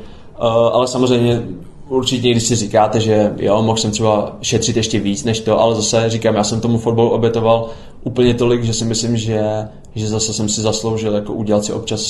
ale 0.48 0.88
samozřejmě 0.88 1.44
určitě, 1.90 2.32
když 2.32 2.44
si 2.44 2.56
říkáte, 2.56 3.00
že 3.00 3.34
jo, 3.38 3.62
mohl 3.62 3.78
jsem 3.78 3.92
třeba 3.92 4.38
šetřit 4.42 4.78
ještě 4.78 5.00
víc 5.00 5.24
než 5.24 5.40
to, 5.40 5.60
ale 5.60 5.76
zase 5.76 6.10
říkám, 6.10 6.36
já 6.36 6.44
jsem 6.44 6.62
tomu 6.62 6.78
fotbalu 6.78 7.10
obětoval 7.10 7.70
úplně 8.04 8.34
tolik, 8.34 8.64
že 8.64 8.74
si 8.74 8.86
myslím, 8.86 9.18
že, 9.18 9.42
že 9.96 10.08
zase 10.08 10.34
jsem 10.34 10.50
si 10.50 10.62
zasloužil 10.62 11.14
jako 11.14 11.34
udělat 11.34 11.66
si 11.66 11.74
občas 11.74 12.04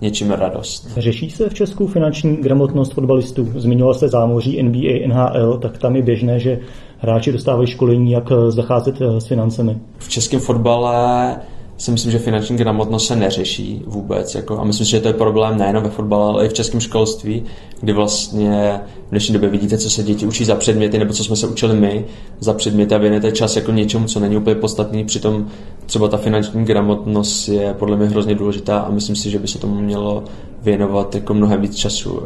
něčím 0.00 0.30
radost. 0.30 0.88
Řeší 0.96 1.30
se 1.30 1.48
v 1.48 1.54
Česku 1.54 1.86
finanční 1.86 2.36
gramotnost 2.36 2.92
fotbalistů? 2.94 3.52
Zmiňoval 3.56 3.94
jste 3.94 4.08
zámoří 4.08 4.62
NBA, 4.62 5.08
NHL, 5.08 5.58
tak 5.58 5.78
tam 5.78 5.96
je 5.96 6.02
běžné, 6.02 6.40
že 6.40 6.58
hráči 6.98 7.32
dostávají 7.32 7.66
školení, 7.68 8.12
jak 8.12 8.32
zacházet 8.48 9.00
eh, 9.00 9.20
s 9.20 9.26
financemi. 9.26 9.76
V 9.98 10.08
českém 10.08 10.40
fotbale 10.40 11.36
si 11.78 11.90
myslím, 11.90 12.12
že 12.12 12.18
finanční 12.18 12.56
gramotnost 12.56 13.06
se 13.06 13.16
neřeší 13.16 13.82
vůbec. 13.86 14.34
Jako, 14.34 14.58
a 14.58 14.64
myslím, 14.64 14.86
že 14.86 15.00
to 15.00 15.08
je 15.08 15.14
problém 15.14 15.58
nejen 15.58 15.80
ve 15.80 15.90
fotbale, 15.90 16.32
ale 16.32 16.46
i 16.46 16.48
v 16.48 16.52
českém 16.52 16.80
školství, 16.80 17.44
kdy 17.80 17.92
vlastně 17.92 18.80
v 19.06 19.10
dnešní 19.10 19.32
době 19.32 19.48
vidíte, 19.48 19.78
co 19.78 19.90
se 19.90 20.02
děti 20.02 20.26
učí 20.26 20.44
za 20.44 20.54
předměty, 20.54 20.98
nebo 20.98 21.12
co 21.12 21.24
jsme 21.24 21.36
se 21.36 21.46
učili 21.46 21.74
my 21.74 22.04
za 22.40 22.54
předměty 22.54 22.94
a 22.94 22.98
věnujete 22.98 23.32
čas 23.32 23.56
jako 23.56 23.72
něčemu, 23.72 24.06
co 24.06 24.20
není 24.20 24.36
úplně 24.36 24.56
podstatný. 24.56 25.04
Přitom 25.04 25.48
třeba 25.86 26.08
ta 26.08 26.16
finanční 26.16 26.64
gramotnost 26.64 27.48
je 27.48 27.74
podle 27.74 27.96
mě 27.96 28.06
hrozně 28.06 28.34
důležitá 28.34 28.78
a 28.78 28.90
myslím 28.90 29.16
si, 29.16 29.30
že 29.30 29.38
by 29.38 29.48
se 29.48 29.58
tomu 29.58 29.80
mělo 29.80 30.24
věnovat 30.62 31.14
jako 31.14 31.34
mnohem 31.34 31.60
víc 31.60 31.76
času, 31.76 32.20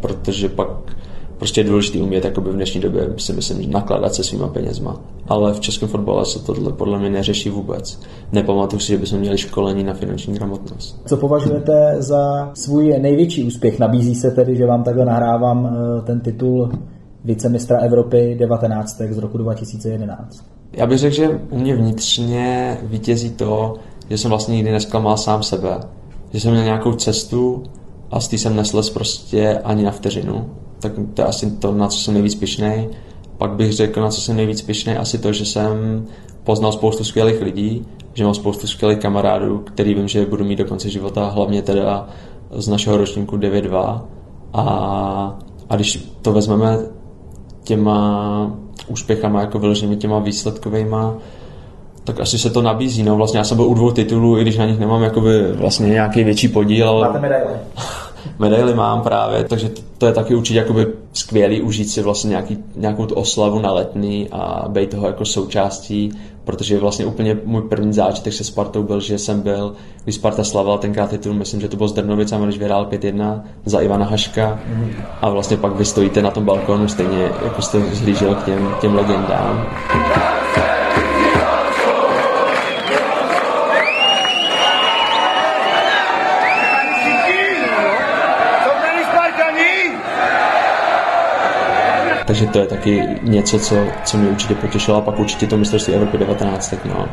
protože 0.00 0.48
pak 0.48 0.68
prostě 1.40 1.60
je 1.60 1.64
důležité 1.64 1.98
umět 1.98 2.24
jakoby 2.24 2.50
v 2.50 2.54
dnešní 2.54 2.80
době 2.80 3.08
si 3.16 3.32
myslím 3.32 3.70
nakládat 3.70 4.14
se 4.14 4.24
svýma 4.24 4.48
penězma. 4.48 5.00
Ale 5.28 5.54
v 5.54 5.60
českém 5.60 5.88
fotbale 5.88 6.26
se 6.26 6.38
tohle 6.38 6.72
podle 6.72 6.98
mě 6.98 7.10
neřeší 7.10 7.50
vůbec. 7.50 8.00
Nepamatuju 8.32 8.80
si, 8.80 8.86
že 8.86 8.98
bychom 8.98 9.18
měli 9.18 9.38
školení 9.38 9.84
na 9.84 9.94
finanční 9.94 10.34
gramotnost. 10.34 11.02
Co 11.06 11.16
považujete 11.16 11.96
za 11.98 12.50
svůj 12.54 12.98
největší 12.98 13.44
úspěch? 13.44 13.78
Nabízí 13.78 14.14
se 14.14 14.30
tedy, 14.30 14.56
že 14.56 14.66
vám 14.66 14.84
takhle 14.84 15.04
nahrávám 15.04 15.66
eh, 15.66 16.02
ten 16.02 16.20
titul 16.20 16.70
vicemistra 17.24 17.78
Evropy 17.78 18.36
19. 18.38 19.02
z 19.10 19.18
roku 19.18 19.38
2011. 19.38 20.44
Já 20.72 20.86
bych 20.86 20.98
řekl, 20.98 21.14
že 21.14 21.40
u 21.50 21.58
mě 21.58 21.76
vnitřně 21.76 22.78
vítězí 22.82 23.30
to, 23.30 23.74
že 24.10 24.18
jsem 24.18 24.28
vlastně 24.28 24.56
nikdy 24.56 24.72
nesklamal 24.72 25.16
sám 25.16 25.42
sebe. 25.42 25.80
Že 26.32 26.40
jsem 26.40 26.52
měl 26.52 26.64
nějakou 26.64 26.92
cestu 26.92 27.62
a 28.10 28.20
z 28.20 28.28
té 28.28 28.38
jsem 28.38 28.56
nesl 28.56 28.82
prostě 28.92 29.58
ani 29.64 29.82
na 29.82 29.90
vteřinu 29.90 30.46
tak 30.80 30.92
to 31.14 31.22
je 31.22 31.26
asi 31.26 31.50
to, 31.50 31.74
na 31.74 31.88
co 31.88 31.98
jsem 31.98 32.14
nejvíc 32.14 32.34
pišnej. 32.34 32.88
Pak 33.38 33.50
bych 33.50 33.72
řekl, 33.72 34.00
na 34.00 34.10
co 34.10 34.20
jsem 34.20 34.36
nejvíc 34.36 34.62
pišnej, 34.62 34.96
asi 34.96 35.18
to, 35.18 35.32
že 35.32 35.44
jsem 35.44 36.06
poznal 36.44 36.72
spoustu 36.72 37.04
skvělých 37.04 37.42
lidí, 37.42 37.86
že 38.14 38.24
mám 38.24 38.34
spoustu 38.34 38.66
skvělých 38.66 38.98
kamarádů, 38.98 39.58
který 39.58 39.94
vím, 39.94 40.08
že 40.08 40.26
budu 40.26 40.44
mít 40.44 40.56
do 40.56 40.64
konce 40.64 40.90
života, 40.90 41.28
hlavně 41.28 41.62
teda 41.62 42.08
z 42.50 42.68
našeho 42.68 42.96
ročníku 42.96 43.36
9.2. 43.36 44.00
A, 44.52 45.38
a 45.68 45.76
když 45.76 46.08
to 46.22 46.32
vezmeme 46.32 46.78
těma 47.64 48.50
úspěchama, 48.88 49.40
jako 49.40 49.58
vyloženě 49.58 49.96
těma 49.96 50.18
výsledkovými, 50.18 50.96
tak 52.04 52.20
asi 52.20 52.38
se 52.38 52.50
to 52.50 52.62
nabízí. 52.62 53.02
No, 53.02 53.16
vlastně 53.16 53.38
já 53.38 53.44
jsem 53.44 53.56
byl 53.56 53.66
u 53.66 53.74
dvou 53.74 53.90
titulů, 53.90 54.38
i 54.38 54.42
když 54.42 54.56
na 54.56 54.66
nich 54.66 54.78
nemám 54.78 55.02
jakoby 55.02 55.52
vlastně 55.52 55.88
nějaký 55.88 56.24
větší 56.24 56.48
podíl. 56.48 56.88
Ale... 56.88 57.06
Máte 57.06 57.18
medaile. 57.20 57.60
medaily 58.38 58.74
mám 58.74 59.00
právě, 59.00 59.44
takže 59.44 59.70
to, 59.98 60.06
je 60.06 60.12
taky 60.12 60.34
určitě 60.34 60.58
jakoby 60.58 60.86
skvělý 61.12 61.62
užít 61.62 61.90
si 61.90 62.02
vlastně 62.02 62.28
nějaký, 62.28 62.58
nějakou 62.76 63.06
tu 63.06 63.14
oslavu 63.14 63.58
na 63.58 63.72
letný 63.72 64.28
a 64.32 64.68
být 64.68 64.90
toho 64.90 65.06
jako 65.06 65.24
součástí, 65.24 66.12
protože 66.44 66.78
vlastně 66.78 67.06
úplně 67.06 67.36
můj 67.44 67.62
první 67.62 67.92
zážitek 67.92 68.32
se 68.32 68.44
Spartou 68.44 68.82
byl, 68.82 69.00
že 69.00 69.18
jsem 69.18 69.40
byl, 69.40 69.72
když 70.04 70.14
Sparta 70.14 70.44
slavila 70.44 70.78
tenkrát 70.78 71.10
titul, 71.10 71.34
myslím, 71.34 71.60
že 71.60 71.68
to 71.68 71.76
byl 71.76 71.88
z 71.88 71.92
Drnovice, 71.92 72.38
když 72.44 72.58
vyhrál 72.58 72.86
5-1 72.86 73.42
za 73.64 73.80
Ivana 73.80 74.06
Haška 74.06 74.58
a 75.20 75.30
vlastně 75.30 75.56
pak 75.56 75.76
vy 75.76 75.84
stojíte 75.84 76.22
na 76.22 76.30
tom 76.30 76.44
balkonu 76.44 76.88
stejně, 76.88 77.30
jako 77.44 77.62
jste 77.62 77.80
zhlížel 77.80 78.34
k 78.34 78.44
těm, 78.44 78.74
těm 78.80 78.94
legendám. 78.94 79.66
Takže 92.30 92.46
to 92.46 92.58
je 92.58 92.66
taky 92.66 93.02
něco, 93.22 93.58
co, 93.58 93.76
co 94.04 94.18
mě 94.18 94.28
určitě 94.28 94.54
potěšilo 94.54 94.96
a 94.96 95.00
pak 95.00 95.18
určitě 95.18 95.46
to 95.46 95.56
mistrovství 95.56 95.94
Evropy 95.94 96.18
19, 96.18 96.68
tak 96.68 96.84
no, 96.84 97.06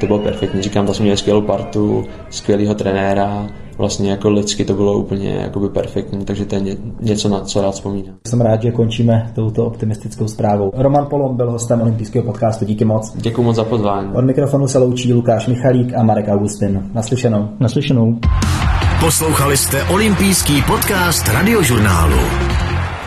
to 0.00 0.06
bylo 0.06 0.18
perfektní. 0.18 0.62
Říkám, 0.62 0.86
tam 0.86 0.94
jsme 0.94 1.02
měli 1.02 1.16
skvělou 1.16 1.40
partu, 1.40 2.04
skvělého 2.30 2.74
trenéra, 2.74 3.46
vlastně 3.78 4.10
jako 4.10 4.30
lidsky 4.30 4.64
to 4.64 4.74
bylo 4.74 4.98
úplně 4.98 5.30
jakoby 5.30 5.68
perfektní, 5.68 6.24
takže 6.24 6.44
to 6.44 6.54
je 6.54 6.60
ně, 6.60 6.76
něco, 7.00 7.28
na 7.28 7.40
co 7.40 7.62
rád 7.62 7.70
vzpomínám. 7.70 8.14
Jsem 8.26 8.40
rád, 8.40 8.62
že 8.62 8.70
končíme 8.70 9.32
touto 9.34 9.66
optimistickou 9.66 10.28
zprávou. 10.28 10.70
Roman 10.74 11.06
Polom 11.06 11.36
byl 11.36 11.50
hostem 11.50 11.80
olympijského 11.80 12.24
podcastu, 12.24 12.64
díky 12.64 12.84
moc. 12.84 13.12
Děkuji 13.16 13.42
moc 13.42 13.56
za 13.56 13.64
pozvání. 13.64 14.08
Od 14.14 14.24
mikrofonu 14.24 14.68
se 14.68 14.78
loučí 14.78 15.12
Lukáš 15.12 15.46
Michalík 15.46 15.94
a 15.96 16.02
Marek 16.02 16.28
Augustin. 16.28 16.90
Naslyšenou. 16.94 17.48
Naslyšenou. 17.60 18.18
Poslouchali 19.00 19.56
jste 19.56 19.82
olympijský 19.82 20.62
podcast 20.62 21.28
radiožurnálu. 21.28 22.47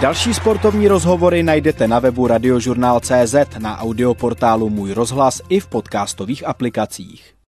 Další 0.02 0.34
sportovní 0.34 0.88
rozhovory 0.88 1.43
najdete 1.43 1.88
na 1.88 1.99
webu 1.99 2.28
radiožurnál.cz, 2.28 3.36
na 3.60 3.80
audioportálu 3.80 4.70
Můj 4.70 4.93
rozhlas 4.93 5.41
i 5.49 5.60
v 5.60 5.68
podcastových 5.68 6.47
aplikacích. 6.47 7.41